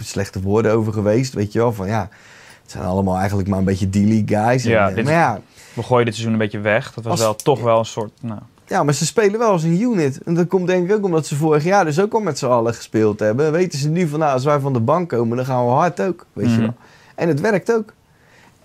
slechte 0.00 0.40
woorden 0.42 0.72
over 0.72 0.92
geweest. 0.92 1.34
Weet 1.34 1.52
je 1.52 1.58
wel, 1.58 1.72
van 1.72 1.86
ja, 1.86 2.08
het 2.62 2.70
zijn 2.70 2.84
allemaal 2.84 3.16
eigenlijk 3.18 3.48
maar 3.48 3.58
een 3.58 3.64
beetje 3.64 3.88
D-League 3.90 4.24
guys. 4.26 4.64
En, 4.64 4.70
Ja, 4.70 4.88
eh, 4.88 4.94
dit- 4.94 5.04
maar 5.04 5.12
ja, 5.12 5.40
We 5.74 5.82
gooien 5.82 6.04
dit 6.04 6.14
seizoen 6.14 6.32
een 6.32 6.38
beetje 6.44 6.58
weg. 6.60 6.92
Dat 6.94 7.04
was 7.04 7.12
Als- 7.12 7.20
wel 7.22 7.34
toch 7.36 7.60
wel 7.60 7.78
een 7.78 7.84
soort... 7.84 8.12
Nou, 8.20 8.40
ja, 8.66 8.82
maar 8.82 8.94
ze 8.94 9.06
spelen 9.06 9.38
wel 9.38 9.50
als 9.50 9.62
een 9.62 9.80
unit. 9.80 10.22
En 10.22 10.34
dat 10.34 10.46
komt 10.48 10.66
denk 10.66 10.90
ik 10.90 10.96
ook 10.96 11.04
omdat 11.04 11.26
ze 11.26 11.36
vorig 11.36 11.64
jaar 11.64 11.84
dus 11.84 12.00
ook 12.00 12.12
al 12.12 12.20
met 12.20 12.38
z'n 12.38 12.46
allen 12.46 12.74
gespeeld 12.74 13.20
hebben. 13.20 13.52
Weten 13.52 13.78
ze 13.78 13.88
nu 13.88 14.08
van, 14.08 14.18
nou, 14.18 14.32
als 14.32 14.44
wij 14.44 14.60
van 14.60 14.72
de 14.72 14.80
bank 14.80 15.08
komen, 15.08 15.36
dan 15.36 15.46
gaan 15.46 15.64
we 15.64 15.70
hard 15.70 16.00
ook. 16.00 16.26
Weet 16.32 16.46
je 16.46 16.52
Mhm. 16.52 16.60
wel. 16.60 16.74
En 17.14 17.28
het 17.28 17.40
werkt 17.40 17.72
ook. 17.72 17.92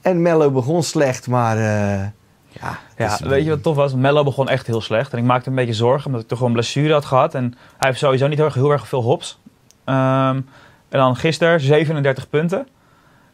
En 0.02 0.22
Mello 0.22 0.52
begon 0.52 0.84
slecht, 0.84 1.28
maar 1.28 1.58
eh, 1.58 2.06
ja. 2.62 2.80
ja, 2.98 3.14
is- 3.14 3.20
weet 3.20 3.44
je 3.44 3.50
wat 3.50 3.64
tof 3.64 3.76
was? 3.76 3.94
Mello 3.94 4.24
begon 4.24 4.50
echt 4.50 4.68
heel 4.68 4.82
slecht. 4.82 5.12
En 5.12 5.18
ik 5.18 5.24
maakte 5.24 5.50
een 5.50 5.56
beetje 5.56 5.74
zorgen, 5.74 6.06
omdat 6.06 6.22
ik 6.22 6.28
toch 6.28 6.38
gewoon 6.38 6.54
een 6.54 6.60
blessure 6.60 6.94
had 6.94 7.06
gehad. 7.06 7.36
En 7.36 7.44
hij 7.78 7.88
heeft 7.88 8.00
sowieso 8.00 8.28
niet 8.28 8.38
heel 8.38 8.46
erg, 8.46 8.54
heel 8.54 8.72
erg 8.72 8.88
veel 8.88 9.02
hops. 9.02 9.40
Ehm, 9.86 10.36
en 10.90 11.00
dan 11.00 11.16
gisteren 11.16 11.60
37 11.60 12.30
punten. 12.30 12.68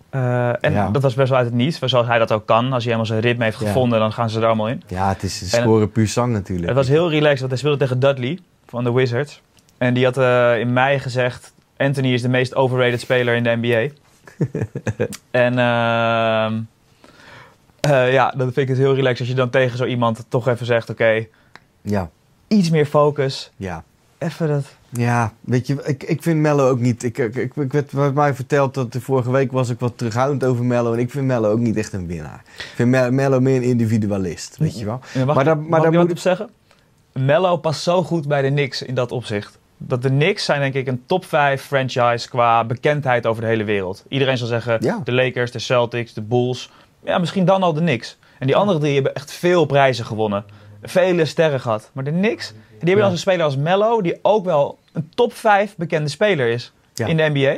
Eh, 0.09 0.63
en 0.63 0.72
Ja. 0.74 0.89
dat 0.89 1.01
was 1.01 1.13
best 1.13 1.30
wel 1.30 1.38
uit 1.38 1.47
het 1.47 1.55
niets, 1.55 1.80
zoals 1.80 2.07
hij 2.07 2.20
dat 2.20 2.32
ook 2.32 2.45
kan. 2.45 2.63
Als 2.65 2.72
hij 2.72 2.82
helemaal 2.82 3.05
zijn 3.05 3.20
ritme 3.20 3.43
heeft 3.43 3.59
Ja. 3.59 3.65
gevonden, 3.67 3.99
dan 3.99 4.13
gaan 4.13 4.30
ze 4.30 4.39
er 4.39 4.45
allemaal 4.45 4.67
in. 4.67 4.84
Ja, 4.88 5.07
het 5.09 5.24
is 5.24 5.49
scoren 5.51 5.91
puur 5.91 6.07
zang 6.07 6.34
natuurlijk. 6.34 6.67
Het 6.67 6.76
was 6.76 6.88
heel 6.88 7.09
relaxed, 7.09 7.39
want 7.39 7.49
hij 7.51 7.59
speelde 7.59 7.78
tegen 7.78 7.99
Dudley 7.99 8.39
van 8.67 8.84
de 8.84 8.91
Wizards. 8.93 9.41
En 9.78 9.93
die 9.93 10.05
had 10.05 10.17
eh, 10.17 10.59
in 10.59 10.74
mei 10.74 10.99
gezegd, 10.99 11.53
Anthony 11.78 12.13
is 12.13 12.22
de 12.22 12.30
meest 12.30 12.55
overrated 12.55 12.99
speler 12.99 13.36
in 13.36 13.43
de 13.43 13.57
NBA. 13.61 13.88
en 15.32 15.59
ehm, 15.59 16.61
eh, 17.82 18.14
ja, 18.14 18.30
dat 18.38 18.44
vind 18.46 18.58
ik 18.58 18.68
het 18.68 18.78
heel 18.78 18.96
relaxed 18.96 19.20
als 19.20 19.30
je 19.30 19.36
dan 19.36 19.50
tegen 19.50 19.78
zo 19.78 19.86
iemand 19.86 20.26
toch 20.30 20.48
even 20.48 20.66
zegt, 20.66 20.90
oké, 20.90 21.26
Ja, 21.82 22.10
iets 22.48 22.70
meer 22.70 22.86
focus. 22.86 23.52
ja. 23.58 23.84
Even 24.18 24.48
dat... 24.48 24.64
Ja, 24.90 25.34
weet 25.42 25.68
je, 25.68 25.82
ik, 25.86 26.04
ik 26.04 26.24
vind 26.24 26.40
Mello 26.40 26.70
ook 26.70 26.80
niet. 26.80 27.04
Ik, 27.04 27.18
ik, 27.18 27.36
ik, 27.36 27.56
ik 27.56 27.72
werd 27.72 27.92
werd 27.92 28.14
mij 28.14 28.34
verteld 28.34 28.74
dat 28.74 28.94
de 28.94 29.02
vorige 29.02 29.32
week 29.32 29.52
was 29.52 29.70
ik 29.70 29.80
wat 29.80 29.98
terughoudend 29.98 30.44
over 30.44 30.66
Mello. 30.66 30.94
En 30.94 31.00
ik 31.00 31.12
vind 31.12 31.26
Mello 31.26 31.52
ook 31.52 31.60
niet 31.60 31.78
echt 31.78 31.94
een 31.94 32.08
winnaar. 32.08 32.42
Ik 32.58 32.72
vind 32.76 32.90
Me- 32.90 33.12
Mello 33.12 33.40
meer 33.40 33.56
een 33.56 33.64
individualist, 33.64 34.58
weet 34.58 34.80
je 34.80 34.86
wel. 34.86 35.00
Ja, 35.14 35.26
Maar 35.26 35.44
daar- 35.44 35.58
mag 35.58 35.68
maar 35.70 35.78
ik 35.80 35.84
daar 35.84 35.94
wat 35.94 36.02
moet 36.02 36.12
op 36.12 36.18
zeggen? 36.18 36.50
Mello 37.14 37.58
past 37.58 37.82
zo 37.82 38.04
goed 38.04 38.28
bij 38.28 38.42
de 38.42 38.48
Knicks 38.50 38.82
in 38.82 38.96
dat 38.96 39.12
opzicht. 39.12 39.58
Dat 39.78 40.02
de 40.02 40.10
Knicks 40.10 40.46
zijn 40.46 40.60
denk 40.60 40.74
ik 40.74 40.88
een 40.88 41.04
top 41.06 41.26
5 41.26 41.62
franchise 41.62 42.30
qua 42.30 42.66
bekendheid 42.66 43.26
over 43.26 43.42
de 43.42 43.48
hele 43.48 43.64
wereld. 43.64 44.06
Iedereen 44.10 44.38
zal 44.38 44.48
zeggen 44.48 44.78
Ja. 44.80 45.02
de 45.04 45.12
Lakers, 45.12 45.52
de 45.52 45.60
Celtics, 45.60 46.14
de 46.14 46.22
Bulls. 46.22 46.72
Ja, 47.04 47.18
misschien 47.18 47.45
dan 47.45 47.64
al 47.64 47.74
de 47.74 47.80
Knicks. 47.80 48.18
En 48.39 48.47
die 48.47 48.56
andere 48.56 48.80
drie 48.80 48.93
hebben 48.93 49.16
echt 49.16 49.32
veel 49.32 49.66
prijzen 49.66 50.06
gewonnen. 50.06 50.45
Vele 50.84 51.26
sterren 51.26 51.60
gehad. 51.62 51.89
Maar 51.93 52.04
de 52.04 52.12
Knicks, 52.12 52.47
die 52.50 52.58
hebben 52.78 52.95
Ja. 52.95 53.02
dan 53.02 53.12
een 53.12 53.18
speler 53.18 53.45
als 53.45 53.58
Mello, 53.58 54.02
die 54.02 54.20
ook 54.22 54.45
wel 54.45 54.78
een 54.91 55.10
top 55.16 55.34
5 55.34 55.76
bekende 55.76 56.10
speler 56.10 56.47
is 56.50 56.72
Ja. 56.93 57.06
in 57.08 57.18
de 57.18 57.30
NBA. 57.34 57.56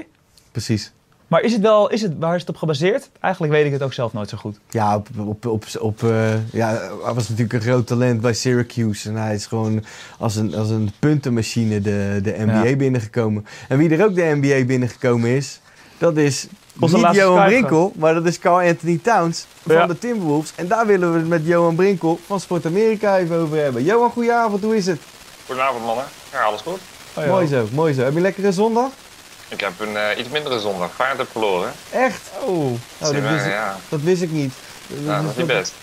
Precies. 0.51 0.91
Maar 1.27 1.41
is 1.41 1.53
het 1.53 1.61
wel, 1.61 1.89
is 1.89 2.01
het, 2.01 2.13
waar 2.19 2.33
is 2.35 2.41
het 2.41 2.49
op 2.49 2.55
gebaseerd? 2.57 3.09
Eigenlijk 3.19 3.53
weet 3.53 3.65
ik 3.65 3.71
het 3.71 3.81
ook 3.83 3.93
zelf 3.93 4.13
nooit 4.13 4.29
zo 4.29 4.37
goed. 4.37 4.59
Ja, 4.69 4.95
op, 4.95 5.07
op, 5.17 5.45
op, 5.45 5.65
op, 5.79 6.03
eh, 6.03 6.33
ja, 6.53 6.69
hij 7.03 7.13
was 7.13 7.29
natuurlijk 7.29 7.53
een 7.53 7.61
groot 7.61 7.87
talent 7.87 8.21
bij 8.21 8.33
Syracuse. 8.33 9.09
En 9.09 9.15
hij 9.15 9.33
is 9.35 9.45
gewoon 9.45 9.83
als 10.17 10.35
een, 10.35 10.55
als 10.55 10.69
een 10.69 10.91
puntenmachine 10.99 11.81
de, 11.81 12.19
de 12.23 12.35
NBA 12.37 12.63
Ja. 12.63 12.75
binnengekomen. 12.75 13.45
En 13.67 13.77
wie 13.77 13.89
er 13.97 14.05
ook 14.05 14.15
de 14.15 14.37
NBA 14.41 14.65
binnengekomen 14.65 15.29
is, 15.29 15.59
dat 15.97 16.17
is 16.17 16.47
Onze 16.79 16.97
niet 16.97 17.15
Johan 17.15 17.45
Brinkel, 17.45 17.91
maar 17.95 18.13
dat 18.13 18.25
is 18.25 18.39
Carl 18.39 18.67
Anthony 18.67 18.99
Towns 19.03 19.45
van 19.65 19.75
Ja. 19.75 19.85
de 19.87 19.99
Timberwolves. 19.99 20.51
En 20.55 20.67
daar 20.67 20.85
willen 20.85 21.13
we 21.13 21.19
het 21.19 21.27
met 21.27 21.41
Johan 21.45 21.75
Brinkel 21.75 22.19
van 22.25 22.39
Sport 22.39 22.65
Amerika 22.65 23.17
even 23.17 23.37
over 23.39 23.57
hebben. 23.57 23.83
Johan, 23.83 24.11
goedenavond, 24.11 24.63
hoe 24.63 24.75
is 24.75 24.85
het? 24.85 24.99
Goedenavond 25.45 25.85
mannen. 25.85 26.05
Ja, 26.31 26.41
alles 26.41 26.61
goed. 26.61 26.79
Oh, 27.13 27.23
ja. 27.23 27.29
Mooi 27.29 27.47
zo, 27.47 27.67
mooi 27.71 27.93
zo. 27.93 28.01
Heb 28.01 28.09
je 28.11 28.15
een 28.15 28.21
lekkere 28.23 28.51
zondag? 28.51 28.89
Ik 29.47 29.59
heb 29.59 29.71
een 29.79 29.97
eh, 29.97 30.19
iets 30.19 30.29
mindere 30.29 30.59
zondag. 30.59 30.89
Feyenoord 30.95 31.19
heb 31.19 31.31
verloren. 31.31 31.71
Echt? 31.91 32.21
Oh. 32.45 32.65
Oh, 32.65 32.71
dat, 32.99 33.11
wist 33.11 33.45
ik, 33.45 33.51
ja. 33.51 33.77
dat 33.89 34.01
wist 34.01 34.21
ik 34.21 34.31
niet. 34.31 34.53
Ja, 35.05 35.21
dat 35.21 35.31
is 35.31 35.37
niet 35.37 35.47
best. 35.47 35.73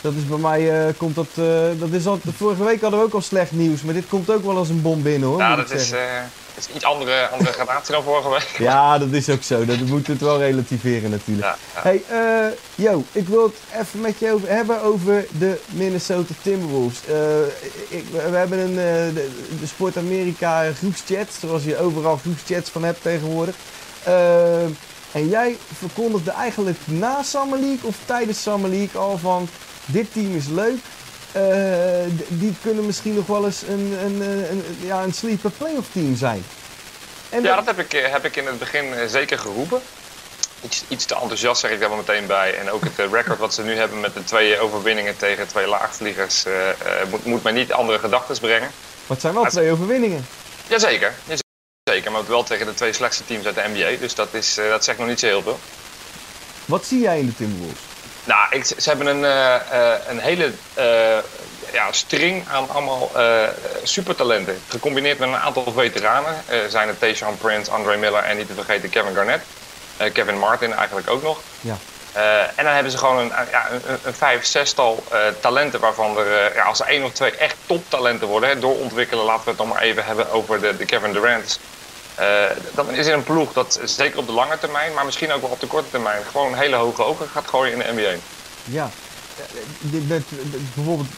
Dat 0.00 0.12
is 0.14 0.26
bij 0.26 0.38
mij, 0.38 0.86
eh, 0.86 0.94
komt 0.96 1.14
dat, 1.14 1.26
eh, 1.34 1.44
dat 1.78 1.90
is 1.90 2.06
al, 2.06 2.18
vorige 2.36 2.64
week 2.64 2.80
hadden 2.80 2.98
we 3.00 3.04
ook 3.06 3.14
al 3.14 3.20
slecht 3.20 3.52
nieuws, 3.52 3.82
maar 3.82 3.94
dit 3.94 4.08
komt 4.08 4.30
ook 4.30 4.44
wel 4.44 4.56
als 4.56 4.68
een 4.68 4.82
bom 4.82 5.02
binnen 5.02 5.28
hoor. 5.28 5.38
Ja, 5.38 5.56
dat 5.56 5.70
is, 5.70 5.90
eh, 5.90 6.00
is 6.56 6.68
iets 6.74 6.84
andere, 6.84 7.28
andere 7.28 7.52
gradatie 7.52 7.92
dan 7.94 8.02
vorige 8.02 8.28
week. 8.28 8.56
Ja, 8.68 8.98
dat 8.98 9.10
is 9.10 9.28
ook 9.28 9.42
zo. 9.42 9.64
Dat 9.64 9.80
moet 9.80 10.06
het 10.06 10.20
wel 10.20 10.38
relativeren 10.38 11.10
natuurlijk. 11.10 11.46
Ja, 11.46 11.56
ja. 11.74 11.80
Hey, 11.82 12.02
yo, 12.74 13.04
ik 13.12 13.28
wil 13.28 13.42
het 13.42 13.80
even 13.80 14.00
met 14.00 14.18
je 14.18 14.32
over, 14.32 14.48
hebben 14.48 14.82
over 14.82 15.26
de 15.38 15.60
Minnesota 15.66 16.34
Timberwolves. 16.42 17.00
Eh, 17.06 17.40
ik, 17.88 18.04
we 18.12 18.36
hebben 18.36 18.58
een, 18.58 18.78
eh, 18.78 19.14
de, 19.14 19.28
de 19.60 19.66
Sport 19.66 19.96
Amerika 19.96 20.72
groepschat, 20.72 21.28
zoals 21.40 21.64
je 21.64 21.78
overal 21.78 22.16
groepschats 22.16 22.70
van 22.70 22.84
hebt 22.84 23.02
tegenwoordig. 23.02 23.54
En 25.12 25.28
jij 25.28 25.56
verkondigde 25.78 26.30
eigenlijk 26.30 26.78
na 26.84 27.22
Summer 27.22 27.58
League 27.58 27.88
of 27.88 27.96
tijdens 28.04 28.42
Summer 28.42 28.70
League 28.70 29.00
al 29.00 29.18
van 29.18 29.48
dit 29.86 30.12
team 30.12 30.36
is 30.36 30.46
leuk. 30.46 30.78
Eh, 31.36 32.12
die 32.28 32.54
kunnen 32.62 32.86
misschien 32.86 33.14
nog 33.14 33.26
wel 33.26 33.44
eens 33.44 33.62
een, 33.62 33.98
een, 34.04 34.20
een, 34.50 34.64
ja, 34.80 35.02
een 35.02 35.12
sleeper 35.12 35.50
playoff 35.50 35.88
team 35.92 36.16
zijn. 36.16 36.44
En 37.28 37.42
Ja, 37.42 37.56
dat 37.56 37.66
heb 37.66 37.78
ik, 37.78 37.94
eh, 37.94 38.12
heb 38.12 38.24
ik 38.24 38.36
in 38.36 38.46
het 38.46 38.58
begin 38.58 38.94
eh, 38.94 39.06
zeker 39.06 39.38
geroepen. 39.38 39.80
Iets, 40.64 40.84
iets 40.88 41.04
te 41.04 41.14
enthousiast 41.14 41.60
zeg 41.60 41.70
ik 41.70 41.80
daar 41.80 41.88
wel 41.88 41.98
meteen 41.98 42.26
bij. 42.26 42.58
En 42.58 42.70
ook 42.70 42.84
het 42.84 43.12
record 43.12 43.38
wat 43.38 43.54
ze 43.54 43.62
nu 43.62 43.74
hebben 43.74 44.00
met 44.00 44.14
de 44.14 44.24
twee 44.24 44.58
overwinningen 44.58 45.16
tegen 45.16 45.46
twee 45.46 45.66
laagvliegers... 45.66 46.44
moet, 47.10 47.24
moet 47.24 47.42
mij 47.42 47.52
niet 47.52 47.72
andere 47.72 47.98
gedachten 47.98 48.40
brengen. 48.40 48.70
Wat 49.06 49.20
zijn 49.20 49.34
wel 49.34 49.44
twee 49.44 49.70
overwinningen. 49.70 50.26
Jazeker, 50.68 51.14
jazeker. 51.84 52.12
Maar 52.12 52.26
wel 52.26 52.42
tegen 52.42 52.66
de 52.66 52.74
twee 52.74 52.92
slechtste 52.92 53.24
teams 53.24 53.46
uit 53.46 53.54
de 53.54 53.64
NBA. 53.74 54.00
Dus 54.00 54.14
dat, 54.14 54.34
is, 54.34 54.54
dat 54.54 54.84
zegt 54.84 54.98
nog 54.98 55.06
niet 55.06 55.20
zo 55.20 55.26
heel 55.26 55.42
veel. 55.42 55.58
Wat 56.64 56.84
zie 56.84 57.00
jij 57.00 57.18
in 57.18 57.26
de 57.26 57.34
Timberwolves? 57.34 57.95
Nou, 58.26 58.40
ik, 58.50 58.64
ze 58.64 58.88
hebben 58.88 59.06
een, 59.06 59.24
eh, 59.24 59.54
eh, 59.54 60.00
een 60.08 60.18
hele 60.18 60.52
eh, 60.74 61.18
ja, 61.72 61.92
string 61.92 62.48
aan 62.48 62.68
allemaal 62.68 63.10
supertalenten. 63.82 64.60
Gecombineerd 64.68 65.18
met 65.18 65.28
een 65.28 65.36
aantal 65.36 65.72
veteranen. 65.72 66.34
Zijn 66.68 66.88
het 66.88 66.98
Tayshaun 66.98 67.38
Prince, 67.38 67.70
Andre 67.70 67.96
Miller 67.96 68.22
en 68.22 68.36
niet 68.36 68.46
te 68.46 68.54
vergeten 68.54 68.90
Kevin 68.90 69.14
Garnett. 69.14 69.44
Kevin 70.12 70.38
Martin 70.38 70.72
eigenlijk 70.72 71.10
ook 71.10 71.22
nog. 71.22 71.40
Ja. 71.60 71.76
En 72.54 72.64
dan 72.64 72.72
hebben 72.72 72.92
ze 72.92 72.98
gewoon 72.98 73.18
een, 73.18 73.32
ja, 73.50 73.70
een, 73.70 73.98
een 74.02 74.14
vijf, 74.14 74.44
zestal 74.44 75.04
talenten 75.40 75.80
waarvan 75.80 76.18
er, 76.18 76.54
ja, 76.54 76.64
als 76.64 76.80
er 76.80 76.86
één 76.86 77.04
of 77.04 77.12
twee 77.12 77.30
echt 77.30 77.56
toptalenten 77.66 78.28
worden, 78.28 78.48
hè, 78.48 78.58
doorontwikkelen, 78.58 79.24
laten 79.24 79.44
we 79.44 79.50
het 79.50 79.58
nog 79.58 79.68
maar 79.68 79.82
even 79.82 80.04
hebben 80.04 80.30
over 80.30 80.60
de, 80.60 80.76
de 80.76 80.84
Kevin 80.84 81.12
Durant's. 81.12 81.58
Eh, 82.16 82.26
dan 82.74 82.90
is 82.90 83.06
er 83.06 83.14
een 83.14 83.22
ploeg 83.22 83.52
dat 83.52 83.80
zeker 83.84 84.18
op 84.18 84.26
de 84.26 84.32
lange 84.32 84.58
termijn, 84.58 84.92
maar 84.94 85.04
misschien 85.04 85.32
ook 85.32 85.40
wel 85.40 85.50
op 85.50 85.60
de 85.60 85.66
korte 85.66 85.90
termijn, 85.90 86.22
gewoon 86.30 86.52
een 86.52 86.58
hele 86.58 86.76
hoge 86.76 87.02
ogen 87.04 87.28
gaat 87.28 87.46
gooien 87.48 87.72
in 87.72 87.78
de 87.78 87.92
NBA. 88.02 88.18
Ja. 88.64 88.90
Eh, 89.38 89.42
dit- 89.80 90.08
dit- 90.08 90.28
dit- 90.28 90.74
bijvoorbeeld 90.74 91.08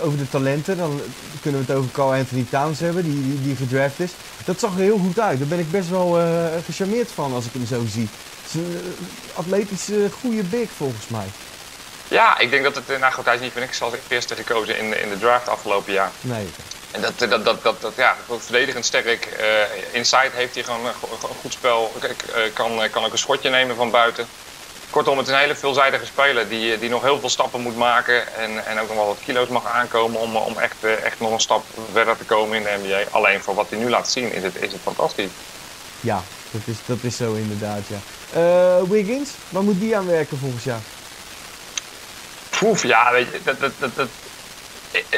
over 0.00 0.18
de 0.18 0.28
talenten, 0.28 0.76
dan 0.76 1.00
kunnen 1.42 1.60
we 1.66 1.66
het 1.72 1.76
over 1.78 1.90
Carl 1.90 2.12
Anthony 2.12 2.46
Towns 2.50 2.80
hebben, 2.80 3.02
die, 3.04 3.22
die, 3.22 3.42
die 3.42 3.56
gedraft 3.56 4.00
is. 4.00 4.10
Dat 4.44 4.60
zag 4.60 4.72
er 4.74 4.80
heel 4.80 4.98
goed 4.98 5.20
uit. 5.20 5.38
Daar 5.38 5.48
ben 5.48 5.58
ik 5.58 5.70
best 5.70 5.88
wel 5.88 6.18
eh, 6.20 6.44
gecharmeerd 6.64 7.10
van 7.14 7.32
als 7.34 7.44
ik 7.44 7.52
hem 7.52 7.66
zo 7.66 7.82
zie. 7.88 8.08
Het 8.42 8.48
is 8.48 8.54
een 8.54 8.80
eh, 9.32 9.38
atletische, 9.38 10.08
goede 10.20 10.42
big 10.42 10.68
volgens 10.76 11.08
mij. 11.08 11.26
Ja, 12.08 12.38
ik 12.38 12.50
denk 12.50 12.62
dat 12.64 12.74
het, 12.74 12.90
eh, 12.90 12.98
nou 13.00 13.12
goed, 13.12 13.24
hij 13.24 13.34
is 13.34 13.40
niet 13.40 13.52
voor 13.52 13.60
niks 13.60 13.82
als 13.82 13.92
eerste 14.08 14.34
gekozen 14.34 14.78
in, 14.78 15.02
in 15.02 15.08
de 15.08 15.18
draft 15.18 15.48
afgelopen 15.48 15.92
jaar. 15.92 16.10
Nee. 16.20 16.48
En 16.94 17.00
dat, 17.00 17.18
dat, 17.18 17.44
dat, 17.44 17.62
dat, 17.62 17.80
dat 17.80 17.92
ja, 17.96 18.16
verdedigend 18.38 18.84
sterk. 18.84 19.24
eh 19.26 19.46
inside 19.92 20.30
heeft 20.32 20.54
hij 20.54 20.64
gewoon 20.64 20.86
een 20.86 20.92
go- 20.94 21.16
go- 21.20 21.34
goed 21.40 21.52
spel. 21.52 21.92
Eh, 22.34 22.42
kan, 22.52 22.82
eh, 22.82 22.90
kan 22.90 23.04
ook 23.04 23.12
een 23.12 23.18
schotje 23.18 23.50
nemen 23.50 23.76
van 23.76 23.90
buiten. 23.90 24.26
Kortom, 24.90 25.18
het 25.18 25.26
is 25.26 25.32
een 25.32 25.38
hele 25.38 25.54
veelzijdige 25.54 26.04
speler 26.04 26.48
die, 26.48 26.78
die 26.78 26.88
nog 26.88 27.02
heel 27.02 27.20
veel 27.20 27.28
stappen 27.28 27.60
moet 27.60 27.76
maken. 27.76 28.34
En, 28.36 28.66
en 28.66 28.78
ook 28.80 28.88
nog 28.88 28.96
wel 28.96 29.06
wat 29.06 29.18
kilo's 29.24 29.48
mag 29.48 29.66
aankomen 29.66 30.20
om, 30.20 30.36
om 30.36 30.58
echt, 30.58 30.84
echt 31.04 31.20
nog 31.20 31.30
een 31.32 31.40
stap 31.40 31.64
verder 31.92 32.16
te 32.16 32.24
komen 32.24 32.56
in 32.58 32.62
de 32.62 32.78
NBA. 32.86 33.04
Alleen 33.10 33.42
voor 33.42 33.54
wat 33.54 33.66
hij 33.70 33.78
nu 33.78 33.90
laat 33.90 34.10
zien 34.10 34.32
is 34.32 34.42
het, 34.42 34.56
is 34.56 34.72
het 34.72 34.80
fantastisch. 34.82 35.30
Ja, 36.00 36.22
dat 36.50 36.60
is, 36.64 36.76
dat 36.86 36.98
is 37.02 37.16
zo 37.16 37.32
inderdaad, 37.32 37.80
ja. 37.86 37.98
Wiggins, 38.88 39.30
waar 39.48 39.62
moet 39.62 39.80
die 39.80 39.96
aan 39.96 40.06
werken 40.06 40.38
volgens 40.38 40.64
jou? 40.64 40.78
Poef, 42.58 42.82
ja, 42.82 43.12
weet 43.12 43.26
je, 43.32 43.40
dat, 43.44 43.60
dat, 43.60 43.72
dat, 43.78 43.96
dat- 43.96 44.08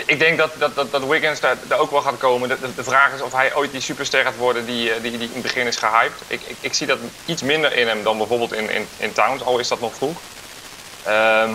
ik- 0.07 0.19
denk 0.19 0.39
dat, 0.39 0.53
dat, 0.59 0.75
dat, 0.75 0.91
dat 0.93 1.05
Wiggins 1.07 1.41
daar, 1.41 1.57
daar 1.69 1.79
ook 1.79 1.91
wel 1.91 2.01
gaat 2.03 2.19
komen. 2.19 2.49
De, 2.49 2.57
de, 2.77 2.85
vraag 2.85 3.13
is 3.15 3.21
of 3.23 3.33
hij 3.33 3.55
ooit 3.55 3.73
die 3.73 3.81
superster 3.81 4.25
gaat 4.25 4.37
worden 4.37 4.67
die, 4.67 4.93
eh, 4.93 5.03
die, 5.03 5.11
die 5.11 5.21
in 5.29 5.33
het 5.33 5.43
begin 5.43 5.67
is 5.67 5.77
gehyped. 5.77 6.21
Ik, 6.27 6.41
ik, 6.47 6.57
ik 6.61 6.75
zie 6.75 6.87
dat 6.87 6.99
iets 7.25 7.43
minder 7.43 7.73
in 7.77 7.89
hem 7.89 8.03
dan 8.03 8.19
bijvoorbeeld 8.19 8.53
in, 8.53 8.71
in, 8.71 8.89
in 8.97 9.13
Towns, 9.13 9.43
al 9.43 9.59
is 9.59 9.69
dat 9.69 9.81
nog 9.81 9.95
vroeg. 9.95 10.17
Ehm, 11.03 11.53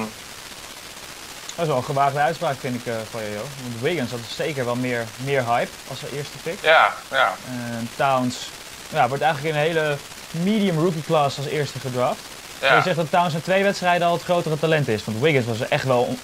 Dat 1.56 1.66
is 1.66 1.68
wel 1.68 1.78
een 1.78 1.84
gewaagde 1.84 2.20
uitspraak, 2.20 2.56
vind 2.60 2.76
ik, 2.76 2.86
eh, 2.86 2.94
van 3.12 3.22
je, 3.24 3.30
joh. 3.32 3.40
Want 3.62 3.82
Wiggins 3.82 4.12
had 4.12 4.20
zeker 4.36 4.66
wel 4.66 4.76
meer, 4.76 5.06
meer 5.24 5.46
hype 5.46 5.72
als 5.88 6.00
zijn 6.00 6.12
eerste 6.12 6.38
pick. 6.44 6.58
ja, 6.62 6.94
ja. 7.12 7.36
En 7.46 7.90
Towns 7.96 8.50
ja, 8.90 9.08
wordt 9.08 9.24
eigenlijk 9.24 9.56
in 9.56 9.62
een 9.62 9.68
hele 9.68 9.98
medium 10.32 10.80
rookie 10.80 11.04
class 11.04 11.38
als 11.38 11.46
eerste 11.48 11.80
gedraft. 11.80 12.20
Ja. 12.62 12.76
je 12.76 12.82
zegt 12.82 12.96
dat 12.96 13.12
Towns 13.12 13.34
in 13.34 13.42
twee 13.42 13.64
wedstrijden 13.64 14.08
al 14.08 14.14
het 14.14 14.24
grotere 14.24 14.60
talent 14.60 14.88
is. 14.88 15.04
Want 15.06 15.20
Wiggins 15.20 15.46
was 15.46 15.60
er 15.60 15.68
echt 15.70 15.84
wel 15.84 16.16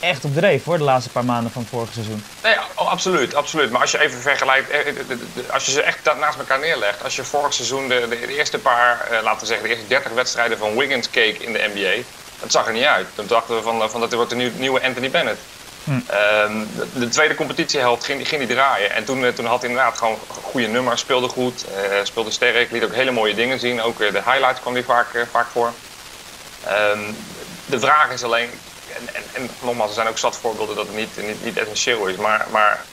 echt 0.00 0.24
op 0.24 0.34
dreef 0.34 0.64
hoor, 0.64 0.78
de 0.78 0.84
laatste 0.84 1.10
paar 1.10 1.24
maanden 1.24 1.52
van 1.52 1.62
het 1.62 1.70
vorige 1.70 1.92
seizoen. 1.92 2.24
Nee, 2.42 2.54
oh, 2.74 2.90
absoluut, 2.90 3.34
absoluut. 3.34 3.70
Maar 3.70 3.80
als 3.80 3.90
je 3.90 4.00
even 4.00 4.20
vergelijkt, 4.20 4.70
eh, 4.70 4.78
de- 5.08 5.18
als 5.52 5.66
je 5.66 5.72
ze 5.72 5.82
echt 5.82 5.98
naast 6.18 6.38
elkaar 6.38 6.58
neerlegt. 6.58 7.04
Als 7.04 7.16
je 7.16 7.24
vorig 7.24 7.52
seizoen 7.54 7.88
de, 7.88 8.06
de, 8.08 8.18
de 8.26 8.36
eerste 8.36 8.58
paar, 8.58 9.06
eh, 9.10 9.22
laten 9.22 9.40
we 9.40 9.46
zeggen, 9.46 9.64
de 9.68 9.72
eerste 9.74 9.88
30 9.88 10.12
wedstrijden 10.12 10.58
van 10.58 10.76
Wiggins 10.76 11.10
keek 11.10 11.38
in 11.38 11.52
de 11.52 11.70
NBA. 11.74 12.02
Dat 12.40 12.52
zag 12.52 12.66
er 12.66 12.72
niet 12.72 12.84
uit. 12.84 13.06
Toen 13.14 13.26
dachten 13.26 13.54
we 13.56 13.62
van, 13.62 13.82
eh, 13.82 13.88
van 13.88 14.00
dat 14.00 14.12
wordt 14.12 14.30
de 14.30 14.36
nieuw- 14.36 14.50
nieuwe 14.56 14.82
Anthony 14.82 15.10
Bennett. 15.10 15.38
Ehm, 16.06 16.52
de, 16.76 16.98
de 16.98 17.08
tweede 17.08 17.34
competitiehelft 17.34 18.04
ging, 18.04 18.28
ging 18.28 18.46
hij 18.46 18.54
draaien. 18.54 18.90
En 18.92 19.04
toen, 19.04 19.24
eh, 19.24 19.32
toen 19.32 19.44
had 19.46 19.60
hij 19.60 19.70
inderdaad 19.70 19.98
gewoon 19.98 20.18
goede 20.28 20.66
nummers, 20.66 21.00
speelde 21.00 21.28
goed, 21.28 21.64
eh, 21.64 21.98
speelde 22.02 22.30
sterk, 22.30 22.70
liet 22.70 22.84
ook 22.84 22.94
hele 22.94 23.10
mooie 23.10 23.34
dingen 23.34 23.58
zien. 23.60 23.82
Ook 23.82 24.00
eh, 24.00 24.12
de 24.12 24.22
highlights 24.24 24.60
kwam 24.60 24.72
hij 24.74 24.82
vaak, 24.82 25.26
vaak 25.30 25.46
voor. 25.52 25.72
Ehm, 26.64 26.98
de 27.66 27.80
vraag 27.80 28.12
is 28.12 28.22
alleen, 28.22 28.50
en, 28.96 29.14
en, 29.14 29.22
en 29.32 29.50
nogmaals, 29.62 29.88
er 29.88 29.94
zijn 29.94 30.08
ook 30.08 30.18
zat 30.18 30.36
voorbeelden 30.36 30.76
dat 30.76 30.86
het 30.86 30.96
niet, 30.96 31.26
niet, 31.26 31.44
niet 31.44 31.58
essentieel 31.58 32.06
is, 32.06 32.16
maar, 32.16 32.46
maar 32.50 32.84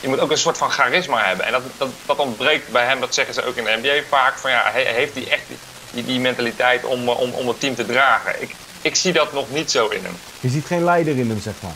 je 0.00 0.08
moet 0.08 0.20
ook 0.20 0.30
een 0.30 0.38
soort 0.38 0.58
van 0.58 0.70
charisma 0.70 1.24
hebben. 1.24 1.46
En 1.46 1.52
dat, 1.52 1.90
dat, 2.06 2.18
ontbreekt 2.18 2.68
bij 2.68 2.84
hem, 2.84 3.00
dat 3.00 3.14
zeggen 3.14 3.34
ze 3.34 3.44
ook 3.44 3.56
in 3.56 3.64
de 3.64 3.78
NBA 3.82 4.02
vaak. 4.08 4.38
Van 4.38 4.50
ja, 4.50 4.70
he- 4.72 4.92
heeft 4.92 5.14
hij 5.14 5.28
echt 5.30 5.42
die, 5.48 5.56
die, 5.90 6.04
die 6.04 6.20
mentaliteit 6.20 6.84
om, 6.84 7.08
om, 7.08 7.32
om 7.32 7.48
het 7.48 7.60
team 7.60 7.74
te 7.74 7.86
dragen? 7.86 8.42
Ik, 8.42 8.54
ik 8.82 8.96
zie 8.96 9.12
dat 9.12 9.32
nog 9.32 9.50
niet 9.50 9.70
zo 9.70 9.88
in 9.88 10.04
hem. 10.04 10.16
Je 10.40 10.48
ziet 10.48 10.66
geen 10.66 10.84
leider 10.84 11.18
in 11.18 11.28
hem, 11.28 11.40
zeg 11.40 11.54
maar. 11.60 11.72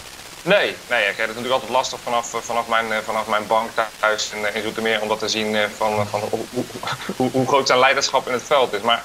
Nee, 0.47 0.77
nee, 0.89 1.01
ik 1.01 1.17
heb 1.17 1.27
het 1.27 1.27
natuurlijk 1.27 1.53
altijd 1.53 1.71
lastig 1.71 1.99
vanaf, 2.03 2.35
eh, 2.35 2.41
vanaf, 2.41 2.69
mijn, 2.69 2.93
eh, 2.93 2.99
vanaf 3.05 3.27
mijn 3.27 3.47
bank 3.47 3.71
thuis 4.01 4.31
in, 4.35 4.47
eh, 4.47 4.55
in 4.55 4.63
Zoetermeer 4.63 5.03
om 5.03 5.09
dat 5.09 5.19
te 5.19 5.29
zien 5.29 5.57
van, 5.77 6.07
van 6.07 6.21
hoe, 7.17 7.31
hoe, 7.33 7.47
groot 7.47 7.67
zijn 7.67 7.79
leiderschap 7.79 8.27
in 8.27 8.33
het 8.33 8.43
veld 8.43 8.73
is. 8.73 8.81
Maar 8.81 9.03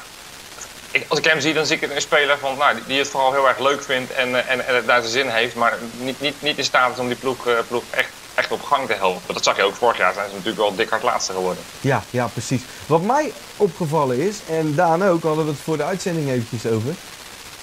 als 1.08 1.20
ik 1.20 1.26
hem 1.26 1.40
zie, 1.40 1.54
dan 1.54 1.66
zie 1.66 1.76
ik 1.76 1.92
een 1.92 2.02
speler 2.02 2.38
van, 2.38 2.58
nou, 2.58 2.78
die, 2.88 2.98
het 2.98 3.08
vooral 3.08 3.32
heel 3.32 3.48
erg 3.48 3.60
leuk 3.60 3.84
vindt 3.84 4.12
en, 4.12 4.48
en, 4.48 4.68
en 4.68 4.84
zijn 4.86 5.04
zin 5.04 5.30
heeft, 5.30 5.56
maar 5.56 5.78
niet, 5.98 6.22
niet, 6.22 6.42
niet 6.42 6.58
in 6.58 6.64
staat 6.64 6.94
is 6.94 7.00
om 7.00 7.08
die 7.08 7.18
ploeg, 7.18 7.48
ploeg 7.68 7.84
echt, 7.90 8.10
echt 8.34 8.52
op 8.52 8.64
gang 8.64 8.88
te 8.88 8.94
helpen. 8.94 9.34
Dat 9.34 9.44
zag 9.44 9.58
je 9.58 9.64
ook 9.64 9.76
vorig 9.76 9.98
jaar, 9.98 10.14
zijn 10.14 10.30
ze 10.30 10.36
natuurlijk 10.36 10.62
wel 10.62 10.76
dik 10.76 10.90
hard 10.90 11.04
laatste 11.04 11.34
geworden. 11.34 11.64
Ja, 11.80 12.04
ja, 12.10 12.28
precies. 12.28 12.62
Wat 12.86 13.02
mij 13.02 13.34
opgevallen 13.58 14.18
is, 14.18 14.38
en 14.50 14.76
Daan 14.76 15.04
ook, 15.04 15.24
hadden 15.24 15.46
we 15.46 15.52
het 15.52 15.60
voor 15.60 15.78
de 15.78 15.84
uitzending 15.84 16.30
eventjes 16.30 16.72
over, 16.72 16.96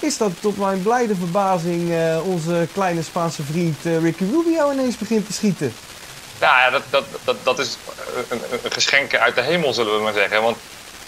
is 0.01 0.17
dat 0.17 0.31
tot 0.39 0.57
mijn 0.57 0.81
blijde 0.81 1.15
verbazing 1.15 1.91
eh, 1.91 2.27
onze 2.27 2.67
kleine 2.73 3.03
Spaanse 3.03 3.43
vriend 3.43 3.85
eh, 3.85 4.01
Ricky 4.01 4.23
Rubio 4.31 4.71
ineens 4.71 4.97
begint 4.97 5.25
te 5.25 5.33
schieten. 5.33 5.73
Nou 6.39 6.57
ja, 6.57 6.69
dat, 6.69 6.83
dat, 6.89 7.05
dat, 7.23 7.35
dat 7.43 7.59
is 7.59 7.77
een, 8.29 8.41
geschenk 8.71 9.15
uit 9.15 9.35
de 9.35 9.41
hemel, 9.41 9.73
zullen 9.73 9.95
we 9.95 10.03
maar 10.03 10.13
zeggen. 10.13 10.41
Want 10.41 10.57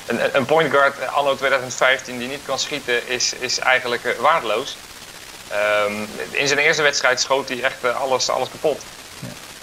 een, 0.06 0.36
een 0.36 0.46
point 0.46 0.72
guard 0.72 1.00
eh, 1.00 1.14
anno 1.14 1.36
2015 1.36 2.18
die 2.18 2.28
niet 2.28 2.46
kan 2.46 2.60
schieten, 2.60 3.08
is, 3.08 3.34
is 3.34 3.60
eigenlijk 3.60 4.16
waardeloos. 4.20 4.78
Ehm, 5.48 5.94
in 6.32 6.48
zijn 6.48 6.60
eerste 6.60 6.82
wedstrijd 6.82 7.22
schoot 7.22 7.50
hij 7.50 7.64
echt 7.64 7.94
alles, 7.94 8.30
alles 8.30 8.50
kapot. 8.50 8.82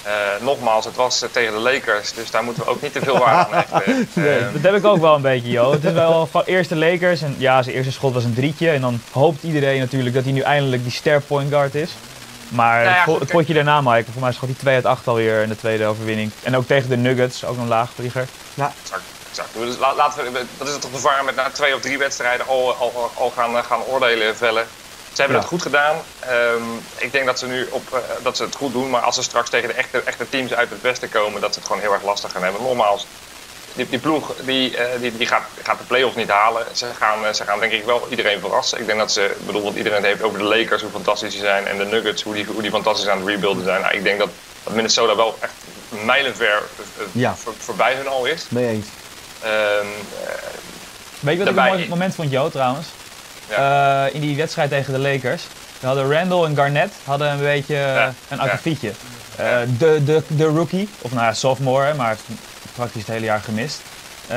Eh, 0.09 0.15
nogmaals, 0.45 0.85
het 0.85 0.97
was 0.97 1.23
eh, 1.23 1.29
tegen 1.33 1.53
de 1.53 1.59
Lakers, 1.59 2.13
dus 2.13 2.31
daar 2.31 2.45
moeten 2.45 2.63
we 2.65 2.71
ook 2.71 2.83
niet 2.83 2.93
te 2.93 3.01
veel 3.01 3.19
waarde 3.19 3.55
aan 3.55 3.65
hechten. 3.67 4.09
Ehm, 4.25 4.53
Dat 4.53 4.63
heb 4.63 4.75
ik 4.75 4.85
ook 4.85 5.01
wel 5.01 5.15
een 5.15 5.23
beetje, 5.23 5.51
joh. 5.51 5.73
Het 5.73 5.85
is 5.85 5.93
wel 5.93 6.27
van 6.31 6.43
eerste 6.47 6.77
Lakers. 6.77 7.23
En 7.23 7.35
ja, 7.39 7.63
zijn 7.63 7.77
eerste 7.77 7.93
schot 7.93 8.15
was 8.15 8.25
een 8.25 8.35
drietje. 8.35 8.71
En 8.71 8.81
dan 8.81 9.01
hoopt 9.13 9.43
iedereen 9.43 9.79
natuurlijk 9.81 10.15
dat 10.15 10.25
hij 10.25 10.33
nu 10.33 10.41
eindelijk 10.41 10.83
die 10.83 10.93
ster 10.93 11.21
point 11.21 11.51
guard 11.51 11.75
is. 11.75 11.91
Maar 12.49 12.75
Nou 12.85 12.95
ja, 12.95 13.01
het, 13.01 13.05
goed, 13.05 13.27
potje 13.29 13.55
daarna, 13.55 13.81
Mike, 13.81 14.13
voor 14.13 14.23
mij 14.23 14.33
schot 14.33 14.49
hij 14.49 14.59
2 14.59 14.75
uit 14.75 14.85
8 14.85 15.09
alweer 15.09 15.43
in 15.43 15.49
de 15.49 15.57
tweede 15.57 15.85
overwinning. 15.87 16.31
En 16.43 16.57
ook 16.57 16.67
tegen 16.67 16.89
de 16.89 16.97
Nuggets, 16.97 17.45
ook 17.45 17.57
een 17.57 17.69
laagvlieger. 17.69 18.27
Exact, 18.51 19.03
exact. 19.31 19.49
Dus 19.59 19.79
la- 19.79 19.95
laten 19.95 20.33
we, 20.33 20.45
dat 20.59 20.67
is 20.67 20.73
het 20.73 20.83
toch 20.83 20.91
gevaar 20.95 21.25
met 21.25 21.37
na 21.37 21.51
twee 21.51 21.75
of 21.75 21.81
drie 21.81 21.99
wedstrijden 21.99 22.47
al, 22.47 22.75
al, 22.75 23.11
al 23.15 23.33
gaan, 23.37 23.57
eh, 23.57 23.65
gaan 23.65 23.81
oordelen 23.83 24.37
vellen. 24.37 24.67
Ze 25.19 25.25
hebben 25.25 25.43
Ja. 25.43 25.49
het 25.49 25.53
goed 25.55 25.63
gedaan. 25.69 25.97
Ehm, 26.21 26.63
ik 26.97 27.13
denk 27.13 27.27
dat 27.27 27.39
ze 27.39 27.47
nu 27.47 27.69
op, 27.71 27.93
eh, 27.93 27.99
dat 28.23 28.37
ze 28.37 28.43
het 28.43 28.55
goed 28.55 28.73
doen. 28.73 28.91
Maar 28.91 29.01
als 29.01 29.15
ze 29.15 29.23
straks 29.23 29.51
tegen 29.51 29.69
de 29.69 29.75
echte, 29.75 30.01
echte 30.05 30.29
teams 30.29 30.53
uit 30.55 30.71
het 30.71 30.81
westen 30.81 31.09
komen, 31.09 31.41
dat 31.41 31.53
ze 31.53 31.59
het 31.59 31.69
gewoon 31.69 31.83
heel 31.83 31.93
erg 31.93 32.03
lastig 32.03 32.33
gaan 32.33 32.43
hebben. 32.43 32.63
Nogmaals, 32.63 33.07
die, 33.73 33.89
die 33.89 33.99
ploeg 33.99 34.33
die, 34.45 34.77
eh, 34.77 35.01
die, 35.01 35.17
die 35.17 35.27
gaat, 35.27 35.43
gaat 35.63 35.79
de 35.79 35.85
play-offs 35.85 36.17
niet 36.17 36.29
halen. 36.29 36.67
Ze 36.73 36.87
gaan, 36.99 37.27
eh, 37.27 37.33
ze 37.33 37.45
gaan 37.45 37.61
denk 37.61 37.73
ik 37.73 37.85
wel 37.85 38.07
iedereen 38.11 38.41
verrassen. 38.41 38.79
Ik 38.81 38.87
denk 38.87 38.99
dat 38.99 39.13
ze, 39.13 39.25
ik 39.25 39.47
bedoel, 39.47 39.63
want 39.63 39.77
iedereen 39.77 39.99
het 39.99 40.07
heeft 40.07 40.23
over 40.23 40.39
de 40.39 40.45
Lakers, 40.45 40.83
hoe 40.83 40.91
fantastisch 40.91 41.33
die 41.33 41.41
zijn. 41.41 41.67
En 41.67 41.79
de 41.79 41.85
Nuggets, 41.85 42.23
hoe 42.23 42.35
die, 42.35 42.45
hoe 42.45 42.63
die 42.63 42.71
fantastisch 42.71 43.09
aan 43.09 43.19
het 43.19 43.27
rebuilden 43.29 43.65
zijn. 43.65 43.81
Nou, 43.81 43.95
ik 43.95 44.03
denk 44.05 44.19
dat, 44.19 44.29
dat 44.65 44.73
Minnesota 44.75 45.17
wel 45.17 45.37
echt 45.41 45.53
mijlenver 46.05 46.63
Ja. 47.13 47.35
voor- 47.37 47.55
voorbij 47.59 47.95
hun 47.95 48.09
al 48.09 48.25
is. 48.27 48.47
Mee 48.49 48.69
eens. 48.69 48.87
Ehm, 49.43 49.51
eh, 49.51 50.33
Weet 51.21 51.33
je 51.39 51.45
wat 51.45 51.49
ik 51.53 51.57
een 51.57 51.65
mooi 51.65 51.89
moment 51.89 52.15
vond, 52.15 52.31
Jo, 52.31 52.49
trouwens? 52.51 52.87
Eh, 53.49 54.05
in 54.13 54.21
die 54.21 54.37
wedstrijd 54.37 54.71
tegen 54.71 54.93
de 54.93 54.99
Lakers. 54.99 55.43
We 55.81 55.87
hadden 55.87 56.13
Randall 56.13 56.45
en 56.45 56.57
Garnett 56.57 56.95
hadden 57.05 57.31
een 57.31 57.39
beetje 57.39 57.77
eh, 57.77 57.95
Ja, 57.95 58.13
een 58.29 58.37
ja. 58.37 58.43
akkefietje. 58.43 58.93
Eh, 59.37 59.59
de, 59.79 60.05
de, 60.05 60.23
de 60.27 60.45
rookie, 60.45 60.89
of 61.01 61.13
nou 61.13 61.25
ja, 61.25 61.35
sophomore, 61.35 61.95
maar 61.95 62.09
heeft 62.09 62.23
praktisch 62.75 63.03
het 63.03 63.11
hele 63.11 63.25
jaar 63.25 63.41
gemist. 63.41 63.81
Eh, 64.27 64.37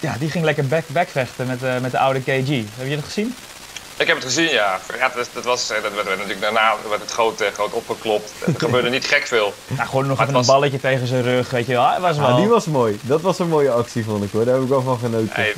ja, 0.00 0.16
die 0.18 0.30
ging 0.30 0.44
lekker 0.44 0.66
back, 0.66 0.84
backvechten 0.86 1.46
met, 1.46 1.62
eh, 1.62 1.78
met 1.78 1.90
de 1.90 1.98
oude 1.98 2.20
KG. 2.20 2.48
Heb 2.76 2.88
je 2.88 2.94
dat 2.94 3.04
gezien? 3.04 3.34
ik 3.96 4.06
heb 4.06 4.16
het 4.16 4.24
gezien, 4.24 4.50
ja. 4.50 4.78
ja 4.98 5.10
dat, 5.14 5.28
dat, 5.32 5.44
was, 5.44 5.68
dat 5.68 5.94
werd 5.94 6.08
natuurlijk 6.08 6.40
daarna 6.40 6.74
werd 6.88 7.00
het 7.00 7.10
groot, 7.10 7.40
eh, 7.40 7.52
groot 7.52 7.72
opgeklopt. 7.72 8.32
Er 8.46 8.52
gebeurde 8.56 8.90
niet 8.90 9.04
gek 9.04 9.26
veel. 9.26 9.54
Nou, 9.66 9.88
gewoon 9.88 10.06
nog 10.06 10.20
even 10.20 10.34
een 10.34 10.46
balletje 10.46 10.80
tegen 10.80 11.06
zijn 11.06 11.22
rug, 11.22 11.50
weet 11.50 11.66
je 11.66 11.72
wel. 11.72 12.00
Was 12.00 12.16
wel... 12.16 12.26
Ah, 12.26 12.36
die 12.36 12.48
was 12.48 12.64
mooi. 12.64 12.98
Dat 13.02 13.20
was 13.20 13.38
een 13.38 13.48
mooie 13.48 13.70
actie, 13.70 14.04
vond 14.04 14.24
ik 14.24 14.30
hoor. 14.32 14.44
Daar 14.44 14.54
heb 14.54 14.62
ik 14.62 14.68
wel 14.68 14.82
van 14.82 14.98
genoten. 14.98 15.28
Hey, 15.32 15.54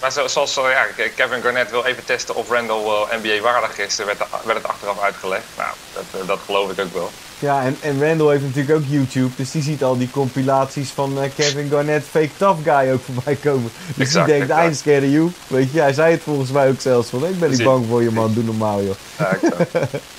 maar 0.00 0.12
zo- 0.12 0.26
zoals 0.28 0.56
eh, 0.56 0.64
ja, 0.96 1.04
Kevin 1.16 1.42
Garnett 1.42 1.70
wil 1.70 1.84
even 1.84 2.04
testen 2.04 2.34
of 2.34 2.50
Randall 2.50 2.82
wel 2.82 3.08
NBA 3.22 3.40
waardig 3.42 3.78
is, 3.78 3.98
er 3.98 4.06
werd, 4.06 4.18
werd 4.44 4.58
het 4.58 4.68
achteraf 4.68 5.00
uitgelegd. 5.02 5.44
Nou, 5.56 5.70
dat, 5.92 6.20
eh, 6.20 6.26
dat 6.28 6.38
geloof 6.44 6.70
ik 6.70 6.80
ook 6.80 6.92
wel. 6.94 7.10
Ja, 7.38 7.62
en, 7.62 7.76
en 7.80 8.08
Randall 8.08 8.30
heeft 8.30 8.42
natuurlijk 8.42 8.78
ook 8.78 8.84
YouTube, 8.88 9.30
dus 9.36 9.50
die 9.50 9.62
ziet 9.62 9.82
al 9.84 9.98
die 9.98 10.10
compilaties 10.10 10.90
van 10.90 11.22
eh, 11.22 11.30
Kevin 11.36 11.68
Garnett, 11.70 12.06
fake 12.10 12.30
tough 12.36 12.62
guy 12.62 12.90
ook 12.92 13.00
voorbij 13.12 13.34
komen. 13.34 13.72
Dus 13.94 14.06
Exact, 14.06 14.26
die 14.26 14.34
denkt, 14.34 14.50
exact. 14.50 14.66
I'm 14.68 14.74
scared 14.74 15.02
of 15.02 15.08
you. 15.10 15.32
Weet 15.46 15.72
je, 15.72 15.80
hij 15.80 15.92
zei 15.92 16.12
het 16.12 16.22
volgens 16.22 16.50
mij 16.50 16.68
ook 16.68 16.80
zelfs 16.80 17.08
van, 17.08 17.26
ik 17.26 17.38
ben 17.38 17.50
niet 17.50 17.64
bang 17.64 17.86
voor 17.88 18.02
je 18.02 18.10
man, 18.10 18.34
doe 18.34 18.44
normaal 18.44 18.82
joh. 18.82 18.94
Ja, 19.18 19.36
exact. 19.40 19.72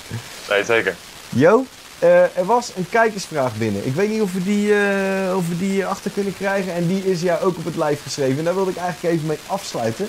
nee, 0.50 0.64
zeker. 0.64 0.94
Jo, 1.28 1.64
eh, 1.98 2.22
er 2.22 2.44
was 2.44 2.70
een 2.76 2.86
kijkersvraag 2.90 3.54
binnen. 3.56 3.86
Ik 3.86 3.94
weet 3.94 4.08
niet 4.10 4.20
of 4.22 4.32
we, 4.32 4.42
die, 4.42 4.74
eh, 4.74 5.36
of 5.36 5.48
we 5.48 5.58
die 5.58 5.86
achter 5.86 6.10
kunnen 6.10 6.36
krijgen 6.36 6.74
en 6.74 6.86
die 6.86 7.10
is 7.10 7.20
ja 7.20 7.38
ook 7.42 7.56
op 7.56 7.64
het 7.64 7.76
lijf 7.76 8.02
geschreven. 8.02 8.38
En 8.38 8.44
daar 8.44 8.54
wilde 8.54 8.70
ik 8.70 8.76
eigenlijk 8.76 9.14
even 9.14 9.26
mee 9.26 9.38
afsluiten. 9.46 10.08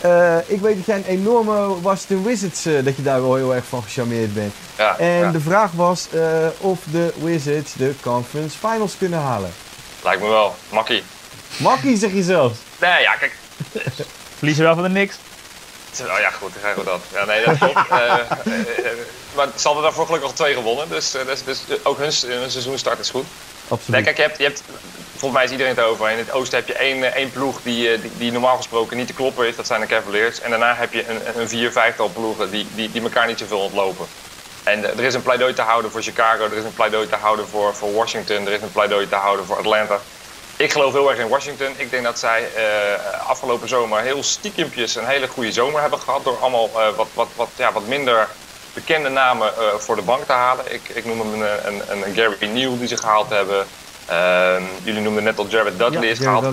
Eh, 0.00 0.36
ik 0.46 0.60
weet 0.60 0.76
dat 0.76 0.86
jij 0.86 0.96
een 0.96 1.04
enorme 1.04 1.80
Washington 1.80 2.24
Wizards, 2.24 2.62
dat 2.62 2.96
je 2.96 3.02
daar 3.02 3.22
wel 3.22 3.34
heel 3.34 3.54
erg 3.54 3.64
van 3.64 3.82
gecharmeerd 3.82 4.34
bent. 4.34 4.54
Ja, 4.78 4.98
En 4.98 5.06
ja. 5.18 5.30
de 5.30 5.40
vraag 5.40 5.70
was 5.72 6.08
eh, 6.12 6.46
of 6.58 6.78
de 6.90 7.12
Wizards 7.22 7.72
de 7.74 7.94
conference 8.00 8.58
finals 8.58 8.96
kunnen 8.98 9.18
halen. 9.18 9.52
lijkt 10.02 10.22
me 10.22 10.28
wel. 10.28 10.54
Makkie. 10.68 11.02
Makkie 11.56 11.96
zeg 11.96 12.12
je 12.12 12.22
zelfs. 12.22 12.58
Nee, 12.80 13.02
ja, 13.02 13.14
kijk. 13.14 13.36
Verliezen 14.36 14.64
wel 14.64 14.74
van 14.74 14.82
de 14.82 14.88
niks. 14.88 15.18
Oh 16.00 16.18
ja, 16.20 16.30
goed, 16.30 16.52
dan 16.52 16.60
krijgen 16.60 16.84
we 16.84 16.90
dat. 16.90 17.00
Ja, 17.12 17.24
nee, 17.24 17.44
dat 17.44 17.58
klopt. 17.58 17.78
Eh, 19.36 19.38
eh, 19.38 19.44
eh, 19.44 19.52
maar 19.52 19.60
ze 19.60 19.66
hadden 19.66 19.82
daarvoor 19.82 20.06
gelukkig 20.06 20.28
al 20.28 20.34
twee 20.34 20.54
gewonnen, 20.54 20.88
dus, 20.88 21.14
eh, 21.14 21.26
dus, 21.26 21.44
dus 21.44 21.58
ook 21.82 21.98
hun, 21.98 22.12
hun 22.26 22.50
seizoenstart 22.50 22.98
is 22.98 23.10
goed. 23.10 23.26
Absoluut. 23.68 24.04
kijk, 24.04 24.16
je 24.16 24.22
hebt, 24.22 24.38
je 24.38 24.44
hebt, 24.44 24.62
volgens 25.22 25.32
mij 25.32 25.44
is 25.44 25.50
iedereen 25.50 25.76
het 25.76 25.84
over. 25.84 26.10
In 26.10 26.18
het 26.18 26.32
oosten 26.32 26.58
heb 26.58 26.66
je 26.66 26.74
één, 26.74 27.04
eh, 27.04 27.14
één 27.14 27.30
ploeg 27.30 27.60
die, 27.62 27.92
eh, 27.92 28.00
die, 28.00 28.10
die 28.16 28.32
normaal 28.32 28.56
gesproken 28.56 28.96
niet 28.96 29.06
te 29.06 29.12
kloppen 29.12 29.46
is. 29.48 29.56
Dat 29.56 29.66
zijn 29.66 29.80
de 29.80 29.86
Cavaliers. 29.86 30.40
En 30.40 30.50
daarna 30.50 30.74
heb 30.74 30.92
je 30.92 31.08
een, 31.08 31.40
een 31.40 31.48
vier, 31.48 31.72
vijftal 31.72 32.08
ploegen 32.08 32.50
die, 32.50 32.66
die, 32.74 32.90
die 32.92 33.02
elkaar 33.02 33.26
niet 33.26 33.38
zoveel 33.38 33.60
ontlopen. 33.60 34.06
En 34.62 34.84
eh, 34.84 34.98
er 34.98 35.04
is 35.04 35.14
een 35.14 35.22
pleidooi 35.22 35.54
te 35.54 35.62
houden 35.62 35.90
voor 35.90 36.02
Chicago. 36.02 36.44
Er 36.44 36.56
is 36.56 36.64
een 36.64 36.74
pleidooi 36.74 37.08
te 37.08 37.16
houden 37.16 37.48
voor, 37.48 37.74
voor 37.74 37.92
Washington. 37.92 38.46
Er 38.46 38.52
is 38.52 38.62
een 38.62 38.72
pleidooi 38.72 39.08
te 39.08 39.14
houden 39.14 39.46
voor 39.46 39.56
Atlanta. 39.56 40.00
Ik 40.56 40.72
geloof 40.72 40.92
heel 40.92 41.10
erg 41.10 41.18
in 41.18 41.28
Washington. 41.28 41.72
Ik 41.76 41.90
denk 41.90 42.04
dat 42.04 42.18
zij 42.18 42.48
eh, 42.54 43.28
afgelopen 43.28 43.68
zomer 43.68 44.00
heel 44.00 44.22
stiekempjes 44.22 44.94
een 44.94 45.06
hele 45.06 45.28
goede 45.28 45.52
zomer 45.52 45.80
hebben 45.80 45.98
gehad. 45.98 46.24
Door 46.24 46.38
allemaal 46.38 46.70
eh, 46.74 46.96
wat, 46.96 47.08
wat, 47.14 47.28
wat, 47.36 47.48
ja, 47.56 47.72
wat 47.72 47.86
minder 47.86 48.28
bekende 48.72 49.08
namen 49.08 49.48
eh, 49.48 49.74
voor 49.78 49.96
de 49.96 50.02
bank 50.02 50.24
te 50.24 50.32
halen. 50.32 50.72
Ik, 50.72 50.88
ik 50.88 51.04
noem 51.04 51.20
hem 51.20 51.42
een, 51.42 51.66
een, 51.66 51.82
een, 51.88 52.06
een 52.06 52.14
Gary 52.14 52.46
Neal 52.46 52.78
die 52.78 52.88
ze 52.88 52.96
gehaald 52.96 53.30
hebben. 53.30 53.66
Ehm, 54.06 54.62
jullie 54.82 55.00
noemden 55.00 55.22
net 55.22 55.38
al 55.38 55.46
Jared 55.46 55.78
Dudley 55.78 56.02
Ja, 56.02 56.10
is 56.10 56.18
gehaald. 56.18 56.44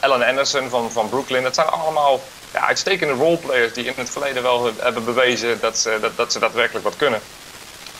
Allen 0.00 0.26
Anderson 0.26 0.68
van, 0.68 0.92
van 0.92 1.08
Brooklyn. 1.08 1.42
Dat 1.42 1.54
zijn 1.54 1.66
allemaal 1.66 2.20
ja, 2.52 2.66
uitstekende 2.66 3.14
roleplayers 3.14 3.72
die 3.72 3.84
in 3.84 3.92
het 3.96 4.10
verleden 4.10 4.42
wel 4.42 4.70
hebben 4.78 5.04
bewezen 5.04 5.60
dat 5.60 5.78
ze, 5.78 5.98
dat, 6.00 6.16
dat 6.16 6.32
ze 6.32 6.38
daadwerkelijk 6.38 6.84
wat 6.84 6.96
kunnen. 6.96 7.20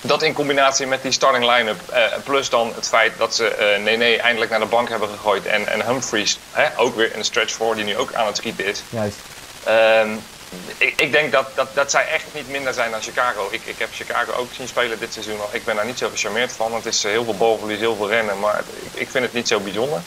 Dat 0.00 0.22
in 0.22 0.32
combinatie 0.32 0.86
met 0.86 1.02
die 1.02 1.12
starting 1.12 1.50
line-up, 1.52 1.88
eh, 1.88 2.02
plus 2.24 2.48
dan 2.50 2.72
het 2.74 2.88
feit 2.88 3.12
dat 3.18 3.34
ze 3.34 3.48
eh 3.48 3.82
Nene 3.82 4.20
eindelijk 4.20 4.50
naar 4.50 4.60
de 4.60 4.66
bank 4.66 4.88
hebben 4.88 5.08
gegooid 5.08 5.46
en, 5.46 5.66
en 5.66 5.86
Humphries 5.86 6.38
hè, 6.50 6.66
ook 6.76 6.96
weer 6.96 7.12
de 7.14 7.22
stretch 7.22 7.54
voor, 7.54 7.74
die 7.74 7.84
nu 7.84 7.96
ook 7.96 8.12
aan 8.12 8.26
het 8.26 8.36
schieten 8.36 8.64
is. 8.64 8.82
Juist. 8.88 9.16
Ehm, 9.64 10.08
ik, 10.78 11.00
ik 11.00 11.12
denk 11.12 11.32
dat, 11.32 11.46
dat, 11.54 11.68
dat 11.74 11.90
zij 11.90 12.06
echt 12.08 12.24
niet 12.34 12.48
minder 12.50 12.74
zijn 12.74 12.90
dan 12.90 13.02
Chicago. 13.02 13.48
Ik, 13.50 13.60
ik 13.64 13.78
heb 13.78 13.88
Chicago 13.92 14.32
ook 14.32 14.48
zien 14.52 14.68
spelen 14.68 14.98
dit 14.98 15.12
seizoen 15.12 15.40
al. 15.40 15.48
Ik 15.52 15.64
ben 15.64 15.76
daar 15.76 15.86
niet 15.86 15.98
zo 15.98 16.08
gecharmeerd 16.08 16.52
van. 16.52 16.74
Het 16.74 16.86
is 16.86 17.04
eh, 17.04 17.10
heel 17.10 17.24
veel 17.24 17.36
balverlies, 17.36 17.78
heel 17.78 17.96
veel 17.96 18.08
rennen, 18.08 18.38
maar 18.38 18.58
ik, 18.58 19.00
ik 19.00 19.10
vind 19.10 19.24
het 19.24 19.32
niet 19.32 19.48
zo 19.48 19.60
bijzonder. 19.60 20.00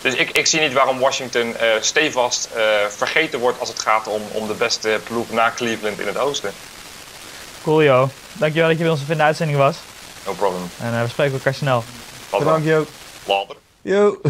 Dus 0.00 0.14
ik, 0.14 0.30
ik 0.30 0.46
zie 0.46 0.60
niet 0.60 0.72
waarom 0.72 0.98
Washington 0.98 1.56
eh, 1.56 1.68
stevast 1.80 2.48
eh, 2.54 2.62
vergeten 2.88 3.38
wordt 3.38 3.60
als 3.60 3.68
het 3.68 3.78
gaat 3.78 4.06
om, 4.08 4.22
om 4.32 4.46
de 4.46 4.54
beste 4.54 5.00
ploeg 5.04 5.30
na 5.30 5.52
Cleveland 5.56 6.00
in 6.00 6.06
het 6.06 6.18
oosten. 6.18 6.52
Cool, 7.62 7.82
joh. 7.82 8.08
Dankjewel 8.32 8.68
dat 8.68 8.76
je 8.78 8.82
bij 8.84 8.92
ons 8.92 9.02
in 9.08 9.16
de 9.16 9.22
uitzending 9.22 9.58
was. 9.58 9.76
No 10.26 10.32
problem. 10.32 10.70
En 10.80 10.94
eh, 10.94 11.02
we 11.02 11.08
spreken 11.08 11.32
elkaar 11.32 11.54
snel. 11.54 11.84
Bedankt 12.38 12.66
Jo. 12.66 12.86
Later. 13.24 13.56
Jo. 13.82 14.20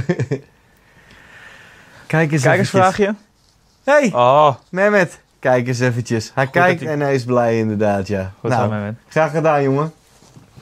Kijk 2.07 2.32
eens 2.32 2.42
Kijkersvraagje? 2.42 3.14
Hey, 3.84 4.11
Oh, 4.14 4.55
Mehmet. 4.68 5.18
Kijk 5.43 5.66
eens 5.66 5.80
eventjes. 5.80 6.30
Hij 6.34 6.47
kijkt 6.47 6.82
en 6.82 7.01
hij 7.01 7.14
is 7.14 7.24
blij 7.24 7.59
inderdaad, 7.59 8.09
ja. 8.09 8.32
goed 8.40 8.51
nou, 8.51 8.62
zo, 8.62 8.68
Mehmet. 8.70 8.95
graag 9.09 9.30
gedaan 9.30 9.62
jongen. 9.62 9.93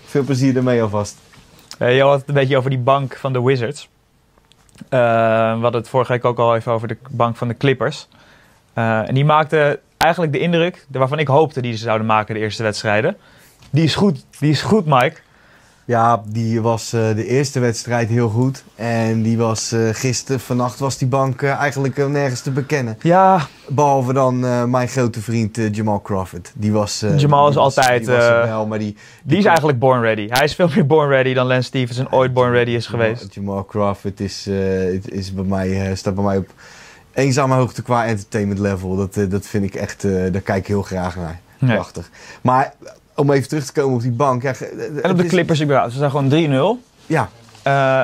Veel 0.04 0.22
plezier 0.22 0.56
ermee 0.56 0.82
alvast. 0.82 1.16
Eh, 1.78 1.96
je 1.96 2.02
had 2.02 2.18
het 2.18 2.28
een 2.28 2.34
beetje 2.34 2.56
over 2.56 2.70
die 2.70 2.78
bank 2.78 3.16
van 3.16 3.32
de 3.32 3.42
Wizards. 3.42 3.88
Eh, 4.88 4.98
we 5.54 5.60
hadden 5.62 5.80
het 5.80 5.88
vorige 5.88 6.12
week 6.12 6.24
ook 6.24 6.38
al 6.38 6.56
even 6.56 6.72
over 6.72 6.88
de 6.88 6.96
bank 7.10 7.36
van 7.36 7.48
de 7.48 7.56
Clippers. 7.56 8.08
Eh, 8.72 9.08
en 9.08 9.14
die 9.14 9.24
maakte 9.24 9.80
eigenlijk 9.96 10.32
de 10.32 10.38
indruk 10.38 10.86
waarvan 10.90 11.18
ik 11.18 11.28
hoopte 11.28 11.62
die 11.62 11.72
ze 11.76 11.82
zouden 11.84 12.06
maken 12.06 12.34
de 12.34 12.40
eerste 12.40 12.62
wedstrijden. 12.62 13.16
Die 13.70 13.84
is 13.84 13.94
goed, 13.94 14.24
die 14.38 14.50
is 14.50 14.62
goed 14.62 14.86
Mike. 14.86 15.16
Ja, 15.84 16.22
die 16.26 16.60
was 16.60 16.92
eh, 16.92 17.14
de 17.14 17.26
eerste 17.26 17.60
wedstrijd 17.60 18.08
heel 18.08 18.28
goed. 18.28 18.64
En 18.74 19.22
die 19.22 19.38
was 19.38 19.72
uh, 19.72 19.88
gisteren, 19.92 20.40
vannacht 20.40 20.78
was 20.78 20.98
die 20.98 21.08
bank 21.08 21.42
uh, 21.42 21.50
eigenlijk 21.50 22.08
nergens 22.08 22.40
te 22.40 22.50
bekennen. 22.50 22.98
Ja. 23.02 23.46
Behalve 23.68 24.12
dan 24.12 24.40
mijn 24.70 24.88
grote 24.88 25.20
vriend 25.20 25.58
Jamal 25.72 26.00
Crawford. 26.00 26.52
Die 26.54 26.72
was... 26.72 27.04
Jamal 27.16 27.48
is 27.48 27.56
altijd... 27.56 28.04
Die, 28.04 28.14
was 28.14 28.26
wel, 28.26 28.66
maar 28.66 28.78
die, 28.78 28.92
die, 28.92 28.98
die 29.22 29.38
is 29.38 29.44
eigenlijk 29.44 29.78
born 29.78 30.00
ready. 30.00 30.28
Hij 30.28 30.44
is 30.44 30.54
veel 30.54 30.68
meer 30.74 30.86
born 30.86 31.08
ready 31.08 31.34
dan 31.34 31.46
Lance 31.46 31.62
Stevenson 31.62 32.12
ooit 32.12 32.32
born 32.32 32.52
ready 32.52 32.70
is 32.70 32.86
geweest. 32.86 33.34
Jamal 33.34 33.64
Crawford 33.64 34.20
is, 34.20 34.46
is 35.04 35.34
bij 35.34 35.44
mij, 35.44 35.96
staat 35.96 36.14
bij 36.14 36.24
mij 36.24 36.36
op 36.36 36.48
eenzame 37.12 37.54
hoogte 37.54 37.82
qua 37.82 38.06
entertainment 38.06 38.60
level. 38.60 38.96
Dat, 38.96 39.30
dat 39.30 39.46
vind 39.46 39.64
ik 39.64 39.74
echt... 39.74 40.02
daar 40.02 40.40
kijk 40.40 40.58
ik 40.58 40.66
heel 40.66 40.82
graag 40.82 41.16
naar. 41.16 41.40
Nee. 41.58 41.74
Prachtig. 41.74 42.10
Maar 42.40 42.74
om 43.14 43.30
even 43.30 43.48
terug 43.48 43.64
te 43.64 43.72
komen 43.72 43.94
op 43.94 44.02
die 44.02 44.10
bank. 44.10 44.42
Ja, 44.42 44.54
en 45.02 45.10
op 45.10 45.16
de 45.16 45.26
Clippers 45.26 45.62
überhaupt. 45.62 45.92
Ze 45.92 45.98
zijn 45.98 46.10
gewoon 46.10 46.78
3-0. 46.80 46.84
Ja. 47.06 47.30
Uh, 47.66 48.02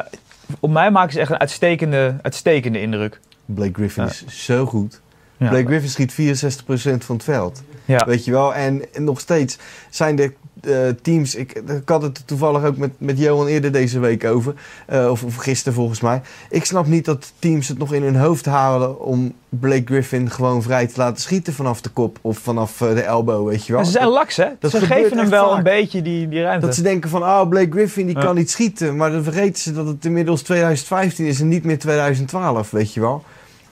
op 0.61 0.71
mij 0.71 0.91
maken 0.91 1.13
ze 1.13 1.21
echt 1.21 1.31
een 1.31 1.39
uitstekende, 1.39 2.17
uitstekende 2.23 2.81
indruk. 2.81 3.21
Blake 3.45 3.73
Griffin 3.73 4.05
is 4.05 4.25
zo 4.27 4.67
goed. 4.67 5.01
Ja. 5.37 5.49
Blake 5.49 5.67
Griffin 5.67 5.91
schiet 5.91 6.13
64% 6.13 7.05
van 7.05 7.17
het 7.17 7.25
veld. 7.25 7.63
Ja. 7.85 8.05
Weet 8.07 8.25
je 8.25 8.31
wel? 8.31 8.55
En, 8.55 8.95
en 8.95 9.05
nog 9.05 9.21
steeds 9.21 9.59
zijn 9.91 10.17
de 10.17 10.33
uh, 10.65 10.89
teams. 11.03 11.35
Ik, 11.35 11.53
ik, 11.53 11.89
had 11.89 12.03
het 12.03 12.27
toevallig 12.27 12.65
ook 12.65 12.77
met, 12.77 12.91
met 12.99 13.19
Johan 13.19 13.47
eerder 13.47 13.73
deze 13.73 13.99
week 13.99 14.25
over. 14.25 14.55
Uh, 14.93 15.11
of, 15.11 15.25
of 15.25 15.37
gisteren 15.37 15.75
volgens 15.75 16.01
mij. 16.01 16.21
Ik 16.51 16.65
snap 16.65 16.87
niet 16.87 17.05
dat 17.05 17.33
teams 17.39 17.69
het 17.69 17.79
nog 17.79 17.93
in 17.93 18.03
hun 18.03 18.17
hoofd 18.17 18.45
halen 18.45 19.01
om 19.01 19.35
Blake 19.49 19.85
Griffin 19.85 20.31
gewoon 20.31 20.63
vrij 20.63 20.87
te 20.87 20.95
laten 20.97 21.23
schieten 21.23 21.53
vanaf 21.53 21.81
de 21.81 21.89
kop 21.89 22.19
of 22.21 22.39
vanaf 22.39 22.81
uh, 22.81 22.95
de 22.95 23.03
elbow, 23.03 23.49
weet 23.49 23.67
je 23.67 23.73
wel. 23.73 23.85
Ze 23.85 23.91
zijn 23.91 24.09
laks, 24.09 24.37
hè? 24.37 24.49
Dat 24.59 24.71
ze 24.71 24.81
geven 24.81 25.19
hem 25.19 25.29
wel 25.29 25.49
vaak. 25.49 25.57
een 25.57 25.63
beetje 25.63 26.03
die, 26.03 26.29
die 26.29 26.43
ruimte. 26.43 26.67
Dat 26.67 26.75
ze 26.75 26.83
denken 26.83 27.11
van, 27.11 27.23
oh, 27.23 27.49
Blake 27.49 27.71
Griffin 27.71 28.07
die 28.07 28.17
ja. 28.17 28.23
kan 28.23 28.35
niet 28.35 28.51
schieten. 28.51 28.97
Maar 28.97 29.11
dan 29.11 29.23
vergeten 29.23 29.63
ze 29.63 29.73
dat 29.73 29.87
het 29.87 30.05
inmiddels 30.05 30.43
2015 30.43 31.27
is 31.27 31.41
en 31.41 31.49
niet 31.49 31.65
meer 31.65 31.79
2012, 31.79 32.71
weet 32.71 32.95
je 32.95 33.01
wel. 33.01 33.25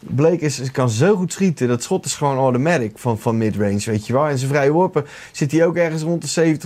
Blake 0.07 0.39
is, 0.39 0.71
kan 0.71 0.91
zo 0.91 1.17
goed 1.17 1.33
schieten. 1.33 1.69
Dat 1.69 1.83
schot 1.83 2.05
is 2.05 2.15
gewoon 2.15 2.37
automatic 2.37 2.93
van, 2.99 3.19
van 3.19 3.39
midrange, 3.39 3.83
weet 3.85 4.07
je 4.07 4.13
wel. 4.13 4.29
En 4.29 4.39
zijn 4.39 4.51
vrije 4.51 4.71
worpen 4.71 5.05
zit 5.33 5.53
hij 5.53 5.67
ook 5.67 5.77
ergens 5.77 6.03
rond 6.03 6.35
de 6.35 6.57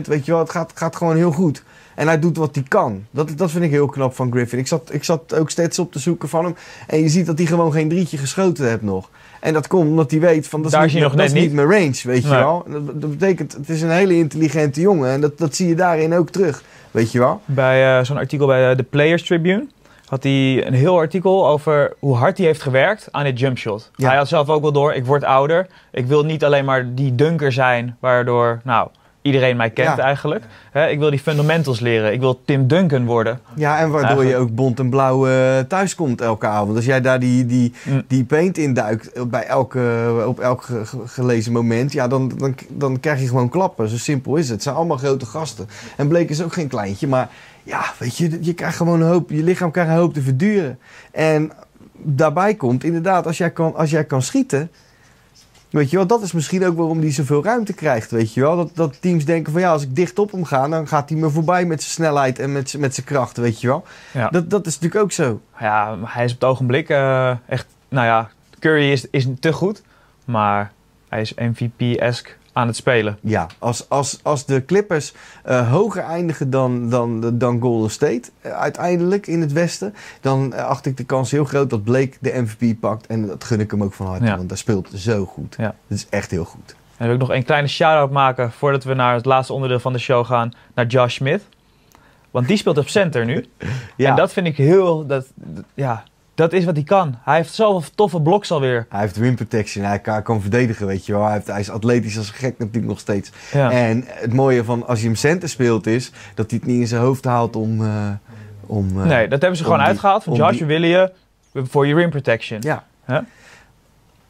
weet 0.04 0.24
je 0.24 0.32
wel. 0.32 0.40
Het 0.40 0.50
gaat, 0.50 0.72
gaat 0.74 0.96
gewoon 0.96 1.16
heel 1.16 1.32
goed. 1.32 1.62
En 1.94 2.06
hij 2.06 2.18
doet 2.18 2.36
wat 2.36 2.54
hij 2.54 2.64
kan. 2.68 3.06
Dat, 3.10 3.30
dat 3.36 3.50
vind 3.50 3.64
ik 3.64 3.70
heel 3.70 3.86
knap 3.86 4.14
van 4.14 4.30
Griffin. 4.30 4.58
Ik 4.58 4.66
zat, 4.66 4.92
ik 4.92 5.04
zat 5.04 5.34
ook 5.34 5.50
steeds 5.50 5.78
op 5.78 5.92
te 5.92 5.98
zoeken 5.98 6.28
van 6.28 6.44
hem. 6.44 6.54
En 6.86 6.98
je 6.98 7.08
ziet 7.08 7.26
dat 7.26 7.38
hij 7.38 7.46
gewoon 7.46 7.72
geen 7.72 7.88
drietje 7.88 8.16
geschoten 8.16 8.68
heeft 8.68 8.82
nog. 8.82 9.10
En 9.40 9.52
dat 9.52 9.66
komt 9.66 9.88
omdat 9.88 10.10
hij 10.10 10.20
weet 10.20 10.48
van 10.48 10.62
dat 10.62 10.72
is, 10.72 10.92
niet, 10.92 11.02
dat 11.02 11.20
is 11.20 11.32
niet 11.32 11.52
mijn 11.52 11.70
range, 11.70 12.00
weet 12.02 12.22
je 12.22 12.28
wel. 12.28 12.64
Dat, 12.68 13.00
dat, 13.00 13.10
betekent, 13.10 13.52
het 13.52 13.68
is 13.68 13.82
een 13.82 13.90
hele 13.90 14.16
intelligente 14.16 14.80
jongen. 14.80 15.10
En 15.10 15.20
dat, 15.20 15.38
dat 15.38 15.54
zie 15.54 15.68
je 15.68 15.74
daarin 15.74 16.14
ook 16.14 16.30
terug, 16.30 16.62
weet 16.90 17.12
je 17.12 17.18
wel. 17.18 17.40
Bij 17.44 17.98
uh, 17.98 18.04
zo'n 18.04 18.16
artikel 18.16 18.46
bij 18.46 18.74
de 18.74 18.82
Players 18.82 19.22
Tribune 19.22 19.66
had 20.08 20.22
hij 20.22 20.66
een 20.66 20.74
heel 20.74 20.96
artikel 20.96 21.48
over 21.48 21.92
hoe 21.98 22.16
hard 22.16 22.38
hij 22.38 22.46
heeft 22.46 22.62
gewerkt 22.62 23.08
aan 23.10 23.24
dit 23.24 23.38
jumpshot. 23.38 23.90
Hij 23.96 24.16
had 24.16 24.28
zelf 24.28 24.48
ook 24.48 24.62
wel 24.62 24.72
door, 24.72 24.94
ik 24.94 25.06
word 25.06 25.24
ouder. 25.24 25.66
Ik 25.92 26.06
wil 26.06 26.24
niet 26.24 26.44
alleen 26.44 26.64
maar 26.64 26.94
die 26.94 27.14
dunker 27.14 27.52
zijn, 27.52 27.96
waardoor 28.00 28.60
nou, 28.64 28.88
iedereen 29.22 29.56
mij 29.56 29.70
kent 29.70 29.98
eigenlijk. 29.98 30.44
ik 30.90 30.98
wil 30.98 31.10
die 31.10 31.18
fundamentals 31.18 31.80
leren. 31.80 32.12
Ik 32.12 32.20
wil 32.20 32.40
Tim 32.44 32.66
Duncan 32.66 33.06
worden. 33.06 33.40
Ja, 33.54 33.78
en 33.78 33.90
waardoor 33.90 34.24
je 34.24 34.36
ook 34.36 34.54
bont 34.54 34.78
en 34.78 34.90
blauw 34.90 35.28
uh, 35.28 35.58
thuis 35.58 35.94
komt 35.94 36.20
elke 36.20 36.46
avond. 36.46 36.76
Als 36.76 36.84
jij 36.84 37.00
daar 37.00 37.20
die, 37.20 37.46
die, 37.46 37.72
mm. 37.84 38.02
die 38.06 38.24
paint 38.24 38.58
induikt 38.58 39.30
bij 39.30 39.46
elke, 39.46 40.24
op 40.26 40.40
elk 40.40 40.68
gelezen 41.04 41.52
moment, 41.52 41.92
ja, 41.92 42.08
dan, 42.08 42.32
dan, 42.36 42.54
dan 42.68 43.00
krijg 43.00 43.20
je 43.20 43.28
gewoon 43.28 43.48
klappen. 43.48 43.88
Zo 43.88 43.96
simpel 43.96 44.36
is 44.36 44.44
het. 44.44 44.52
Het 44.52 44.62
zijn 44.62 44.74
allemaal 44.74 44.96
grote 44.96 45.26
gasten. 45.26 45.68
En 45.96 46.08
Blake 46.08 46.26
is 46.26 46.42
ook 46.42 46.52
geen 46.52 46.68
kleintje, 46.68 47.06
maar 47.06 47.28
ja, 47.68 47.84
weet 47.98 48.16
je, 48.16 48.38
je 48.40 48.54
krijgt 48.54 48.76
gewoon 48.76 49.00
een 49.00 49.08
hoop, 49.08 49.30
je 49.30 49.42
lichaam 49.42 49.70
krijgt 49.70 49.90
een 49.90 49.96
hoop 49.96 50.14
te 50.14 50.22
verduren. 50.22 50.78
En 51.10 51.52
daarbij 51.92 52.54
komt 52.54 52.84
inderdaad, 52.84 53.26
als 53.26 53.38
jij 53.38 53.50
kan, 53.50 53.74
als 53.74 53.90
jij 53.90 54.04
kan 54.04 54.22
schieten, 54.22 54.70
weet 55.70 55.90
je 55.90 55.96
wel, 55.96 56.06
dat 56.06 56.22
is 56.22 56.32
misschien 56.32 56.66
ook 56.66 56.76
waarom 56.76 57.00
hij 57.00 57.12
zoveel 57.12 57.44
ruimte 57.44 57.72
krijgt, 57.72 58.10
weet 58.10 58.34
je 58.34 58.40
wel. 58.40 58.56
Dat, 58.56 58.70
dat 58.74 59.00
teams 59.00 59.24
denken 59.24 59.52
van 59.52 59.60
ja, 59.60 59.70
als 59.70 59.82
ik 59.82 59.96
dicht 59.96 60.18
op 60.18 60.30
hem 60.32 60.44
ga, 60.44 60.68
dan 60.68 60.88
gaat 60.88 61.08
hij 61.08 61.18
me 61.18 61.30
voorbij 61.30 61.64
met 61.64 61.80
zijn 61.80 61.92
snelheid 61.92 62.38
en 62.38 62.52
met, 62.52 62.78
met 62.78 62.94
zijn 62.94 63.06
kracht, 63.06 63.36
weet 63.36 63.60
je 63.60 63.66
wel. 63.66 63.84
Ja. 64.12 64.28
Dat, 64.28 64.50
dat 64.50 64.66
is 64.66 64.74
natuurlijk 64.74 65.02
ook 65.02 65.12
zo. 65.12 65.40
Ja, 65.60 65.98
hij 66.04 66.24
is 66.24 66.32
op 66.32 66.40
het 66.40 66.50
ogenblik 66.50 66.88
uh, 66.88 67.30
echt, 67.46 67.66
nou 67.88 68.06
ja, 68.06 68.30
Curry 68.58 68.90
is, 68.90 69.10
is 69.10 69.26
te 69.40 69.52
goed, 69.52 69.82
maar 70.24 70.72
hij 71.08 71.20
is 71.20 71.34
MVP-esque 71.34 72.32
aan 72.58 72.66
het 72.66 72.76
spelen. 72.76 73.18
Ja, 73.20 73.46
als, 73.58 73.88
als, 73.88 74.18
als 74.22 74.46
de 74.46 74.64
Clippers 74.64 75.12
uh, 75.46 75.70
hoger 75.70 76.02
eindigen 76.02 76.50
dan, 76.50 76.90
dan, 76.90 77.38
dan 77.38 77.60
Golden 77.60 77.90
State 77.90 78.30
uh, 78.46 78.52
uiteindelijk 78.52 79.26
in 79.26 79.40
het 79.40 79.52
westen, 79.52 79.94
dan 80.20 80.52
uh, 80.54 80.64
acht 80.64 80.86
ik 80.86 80.96
de 80.96 81.04
kans 81.04 81.30
heel 81.30 81.44
groot 81.44 81.70
dat 81.70 81.84
Blake 81.84 82.16
de 82.20 82.32
MVP 82.42 82.80
pakt. 82.80 83.06
En 83.06 83.26
dat 83.26 83.44
gun 83.44 83.60
ik 83.60 83.70
hem 83.70 83.82
ook 83.82 83.92
van 83.92 84.06
harte, 84.06 84.24
ja. 84.24 84.36
want 84.36 84.48
hij 84.48 84.58
speelt 84.58 84.90
zo 84.94 85.24
goed. 85.24 85.54
Ja. 85.58 85.74
Dat 85.86 85.98
is 85.98 86.06
echt 86.10 86.30
heel 86.30 86.44
goed. 86.44 86.74
En 86.96 87.06
wil 87.06 87.14
ik 87.14 87.20
nog 87.20 87.30
een 87.30 87.44
kleine 87.44 87.68
shout-out 87.68 88.10
maken 88.10 88.52
voordat 88.52 88.84
we 88.84 88.94
naar 88.94 89.14
het 89.14 89.24
laatste 89.24 89.52
onderdeel 89.52 89.80
van 89.80 89.92
de 89.92 89.98
show 89.98 90.26
gaan, 90.26 90.52
naar 90.74 90.86
Josh 90.86 91.14
Smith. 91.14 91.42
Want 92.30 92.48
die 92.48 92.56
speelt 92.56 92.78
op 92.78 92.88
center 92.88 93.24
nu. 93.24 93.46
ja. 93.96 94.10
En 94.10 94.16
dat 94.16 94.32
vind 94.32 94.46
ik 94.46 94.56
heel, 94.56 95.06
dat, 95.06 95.26
ja, 95.74 96.04
dat 96.38 96.52
is 96.52 96.64
wat 96.64 96.74
hij 96.74 96.84
kan. 96.84 97.18
Hij 97.22 97.36
heeft 97.36 97.54
zoveel 97.54 97.90
toffe 97.94 98.20
bloks 98.20 98.50
alweer. 98.50 98.86
Hij 98.88 99.00
heeft 99.00 99.16
rim 99.16 99.34
protection. 99.34 99.84
Hij 99.84 99.98
kan, 99.98 100.22
kan 100.22 100.40
verdedigen, 100.40 100.86
weet 100.86 101.06
je 101.06 101.12
wel. 101.12 101.24
Hij, 101.24 101.32
heeft, 101.32 101.46
hij 101.46 101.60
is 101.60 101.70
atletisch 101.70 102.18
als 102.18 102.30
gek 102.30 102.58
natuurlijk 102.58 102.86
nog 102.86 102.98
steeds. 102.98 103.30
En 103.52 104.04
het 104.06 104.32
mooie 104.32 104.64
van 104.64 104.86
als 104.86 105.00
je 105.00 105.06
hem 105.06 105.14
center 105.14 105.48
speelt 105.48 105.86
is... 105.86 106.12
dat 106.34 106.50
hij 106.50 106.58
het 106.58 106.68
niet 106.68 106.80
in 106.80 106.86
zijn 106.86 107.02
hoofd 107.02 107.24
haalt 107.24 107.56
om... 107.56 107.80
Uh, 107.80 108.08
om 108.66 108.98
uh, 108.98 109.04
nee, 109.04 109.28
dat 109.28 109.40
hebben 109.40 109.58
ze 109.58 109.64
gewoon 109.64 109.80
uitgehaald. 109.80 110.22
Van 110.22 110.34
Josh, 110.34 110.58
we 110.58 110.64
willen 110.64 110.88
je 110.88 111.12
voor 111.54 111.86
je 111.86 111.94
rim 111.94 112.10
protection. 112.10 112.58
Ja. 112.62 112.84
Huh? 113.06 113.18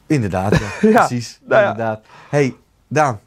Inderdaad, 0.07 0.59
ja. 0.81 1.07
Precies. 1.07 1.41
Nou 1.45 1.63
ja. 1.63 1.71
Inderdaad. 1.71 2.01
hey, 2.29 2.55
Daan. 2.89 3.21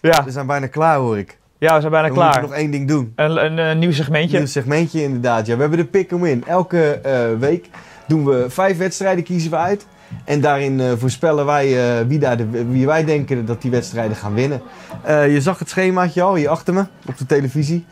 Ja. 0.00 0.24
We 0.24 0.30
zijn 0.30 0.46
bijna 0.46 0.66
klaar, 0.66 0.96
hoor 0.96 1.18
ik. 1.18 1.38
Ja, 1.58 1.74
we 1.74 1.80
zijn 1.80 1.92
bijna 1.92 2.08
we 2.08 2.14
klaar. 2.14 2.32
We 2.32 2.40
moeten 2.40 2.50
nog 2.50 2.60
één 2.60 2.70
ding 2.70 2.88
doen. 2.88 3.12
Een, 3.16 3.44
een, 3.44 3.58
een, 3.58 3.78
nieuw 3.78 3.92
segmentje. 3.92 4.36
Een 4.36 4.42
nieuw 4.42 4.52
segmentje, 4.52 5.02
inderdaad. 5.02 5.46
Ja, 5.46 5.54
we 5.54 5.60
hebben 5.60 5.78
de 5.78 5.84
pick 5.84 6.12
and 6.12 6.22
win. 6.22 6.44
Elke 6.46 7.00
uh, 7.06 7.38
week 7.38 7.68
doen 8.06 8.24
we 8.24 8.46
vijf 8.48 8.78
wedstrijden, 8.78 9.24
kiezen 9.24 9.50
we 9.50 9.56
uit. 9.56 9.86
En 10.24 10.40
daarin 10.40 10.78
uh, 10.78 10.92
voorspellen 10.96 11.46
wij 11.46 12.00
uh, 12.00 12.06
wie, 12.06 12.18
daar 12.18 12.36
de, 12.36 12.66
wie 12.66 12.86
wij 12.86 13.04
denken 13.04 13.46
dat 13.46 13.62
die 13.62 13.70
wedstrijden 13.70 14.16
gaan 14.16 14.34
winnen. 14.34 14.62
Uh, 15.08 15.32
je 15.32 15.40
zag 15.40 15.58
het 15.58 15.68
schemaatje 15.68 16.22
al 16.22 16.34
hier 16.34 16.48
achter 16.48 16.74
me 16.74 16.84
op 17.06 17.18
de 17.18 17.26
televisie. 17.26 17.84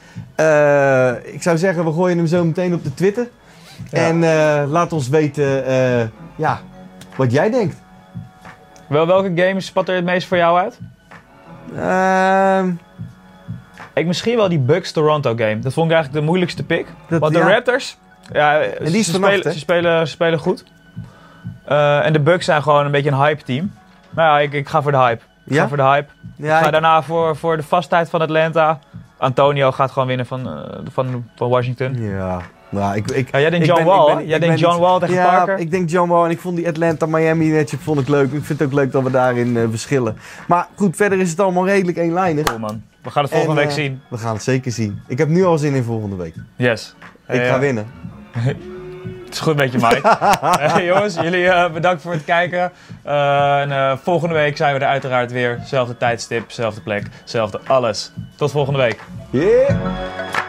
ik 1.32 1.42
zou 1.42 1.58
zeggen, 1.58 1.84
we 1.84 1.92
gooien 1.92 2.16
hem 2.16 2.26
zo 2.26 2.44
meteen 2.44 2.74
op 2.74 2.84
de 2.84 2.94
Twitter. 2.94 3.28
Ja. 3.90 3.98
En 3.98 4.20
laat 4.68 4.92
ons 4.92 5.08
weten 5.08 5.64
ja, 6.36 6.60
wat 7.16 7.32
jij 7.32 7.50
denkt. 7.50 7.76
Wel, 8.88 9.06
welke 9.06 9.32
game 9.34 9.60
spat 9.60 9.88
er 9.88 9.94
het 9.94 10.04
meest 10.04 10.26
voor 10.26 10.36
jou 10.36 10.58
uit? 10.58 10.78
Ehm. 11.76 12.70
ik 13.94 14.06
misschien 14.06 14.36
wel 14.36 14.48
die 14.48 14.58
Bucks-Toronto 14.58 15.34
game. 15.36 15.58
Dat 15.58 15.72
vond 15.72 15.86
ik 15.86 15.92
eigenlijk 15.92 16.12
de 16.12 16.26
moeilijkste 16.30 16.64
pick. 16.64 16.86
Dat, 17.08 17.20
Want 17.20 17.32
de 17.32 17.38
ja. 17.38 17.48
Raptors 17.48 17.96
ja, 18.32 18.60
en 18.60 18.84
die 18.84 18.98
is 18.98 19.06
ze, 19.06 19.12
vannacht, 19.12 19.34
spelen, 19.34 19.52
ze, 19.52 19.58
spelen, 19.58 20.06
ze 20.06 20.12
spelen 20.12 20.38
goed. 20.38 20.64
Uh, 21.68 22.06
en 22.06 22.12
de 22.12 22.20
Bucks 22.20 22.44
zijn 22.44 22.62
gewoon 22.62 22.84
een 22.84 22.90
beetje 22.90 23.10
een 23.10 23.16
hype 23.16 23.42
team. 23.42 23.72
Maar 24.10 24.24
ja, 24.24 24.38
ik, 24.40 24.52
ik 24.52 24.68
ga 24.68 24.82
voor 24.82 24.92
de 24.92 24.98
hype. 24.98 25.22
Ik 25.46 25.52
ja? 25.52 25.62
ga 25.62 25.68
voor 25.68 25.76
de 25.76 25.82
hype. 25.82 26.10
Ja, 26.36 26.58
ik 26.58 26.64
ga 26.64 26.70
daarna 26.70 27.02
voor, 27.02 27.36
voor 27.36 27.56
de 27.56 27.62
vastheid 27.62 28.10
van 28.10 28.20
Atlanta. 28.20 28.78
Antonio 29.18 29.72
gaat 29.72 29.90
gewoon 29.90 30.08
winnen 30.08 30.26
van, 30.26 30.48
uh, 30.48 30.78
van, 30.92 31.28
van 31.36 31.48
Washington. 31.48 31.94
Ja, 32.02 32.40
nou, 32.68 32.96
ik, 32.96 33.10
ik, 33.10 33.30
ja, 33.32 33.40
jij 33.40 33.50
denkt 33.50 33.66
John 33.66 33.78
ben, 33.78 33.88
Wall, 33.88 34.14
ben, 34.14 34.26
Jij 34.26 34.38
denkt 34.38 34.58
John 34.58 34.80
Wall 34.80 34.98
tegen 34.98 35.14
ja, 35.14 35.28
Parker? 35.28 35.58
ik 35.58 35.70
denk 35.70 35.90
John 35.90 36.10
Wall 36.10 36.24
en 36.24 36.30
ik 36.30 36.40
vond 36.40 36.56
die 36.56 36.68
Atlanta-Miami 36.68 37.52
matchup 37.52 37.80
vond 37.80 38.00
ik 38.00 38.08
leuk. 38.08 38.32
Ik 38.32 38.44
vind 38.44 38.58
het 38.58 38.62
ook 38.68 38.74
leuk 38.74 38.92
dat 38.92 39.02
we 39.02 39.10
daarin 39.10 39.56
uh, 39.56 39.64
verschillen. 39.70 40.16
Maar 40.46 40.66
goed, 40.74 40.96
verder 40.96 41.20
is 41.20 41.30
het 41.30 41.40
allemaal 41.40 41.66
redelijk 41.66 41.98
eenlijnig. 41.98 42.44
Cool 42.44 42.58
man. 42.58 42.82
We 43.02 43.10
gaan 43.10 43.22
het 43.22 43.32
volgende 43.32 43.60
en, 43.60 43.66
week 43.66 43.76
zien. 43.76 44.00
We 44.08 44.18
gaan 44.18 44.34
het 44.34 44.42
zeker 44.42 44.72
zien. 44.72 45.00
Ik 45.06 45.18
heb 45.18 45.28
nu 45.28 45.44
al 45.44 45.58
zin 45.58 45.74
in 45.74 45.82
volgende 45.82 46.16
week. 46.16 46.34
Yes. 46.56 46.94
Ik 47.28 47.42
ga 47.42 47.58
winnen. 47.58 47.86
Het 48.34 49.32
is 49.32 49.40
goed 49.40 49.56
met 49.56 49.72
je, 49.72 49.78
Mike. 49.78 50.16
hey, 50.72 50.84
jongens, 50.84 51.14
jullie 51.14 51.44
uh, 51.44 51.70
bedankt 51.70 52.02
voor 52.02 52.12
het 52.12 52.24
kijken. 52.24 52.72
Uh, 53.06 53.60
en, 53.60 53.70
uh, 53.70 53.96
volgende 54.02 54.34
week 54.34 54.56
zijn 54.56 54.74
we 54.74 54.80
er 54.80 54.86
uiteraard 54.86 55.32
weer. 55.32 55.60
Zelfde 55.64 55.96
tijdstip, 55.96 56.50
zelfde 56.50 56.80
plek, 56.80 57.06
zelfde 57.24 57.60
alles. 57.66 58.12
Tot 58.36 58.50
volgende 58.50 58.78
week. 58.78 59.00
Yeah. 59.30 60.43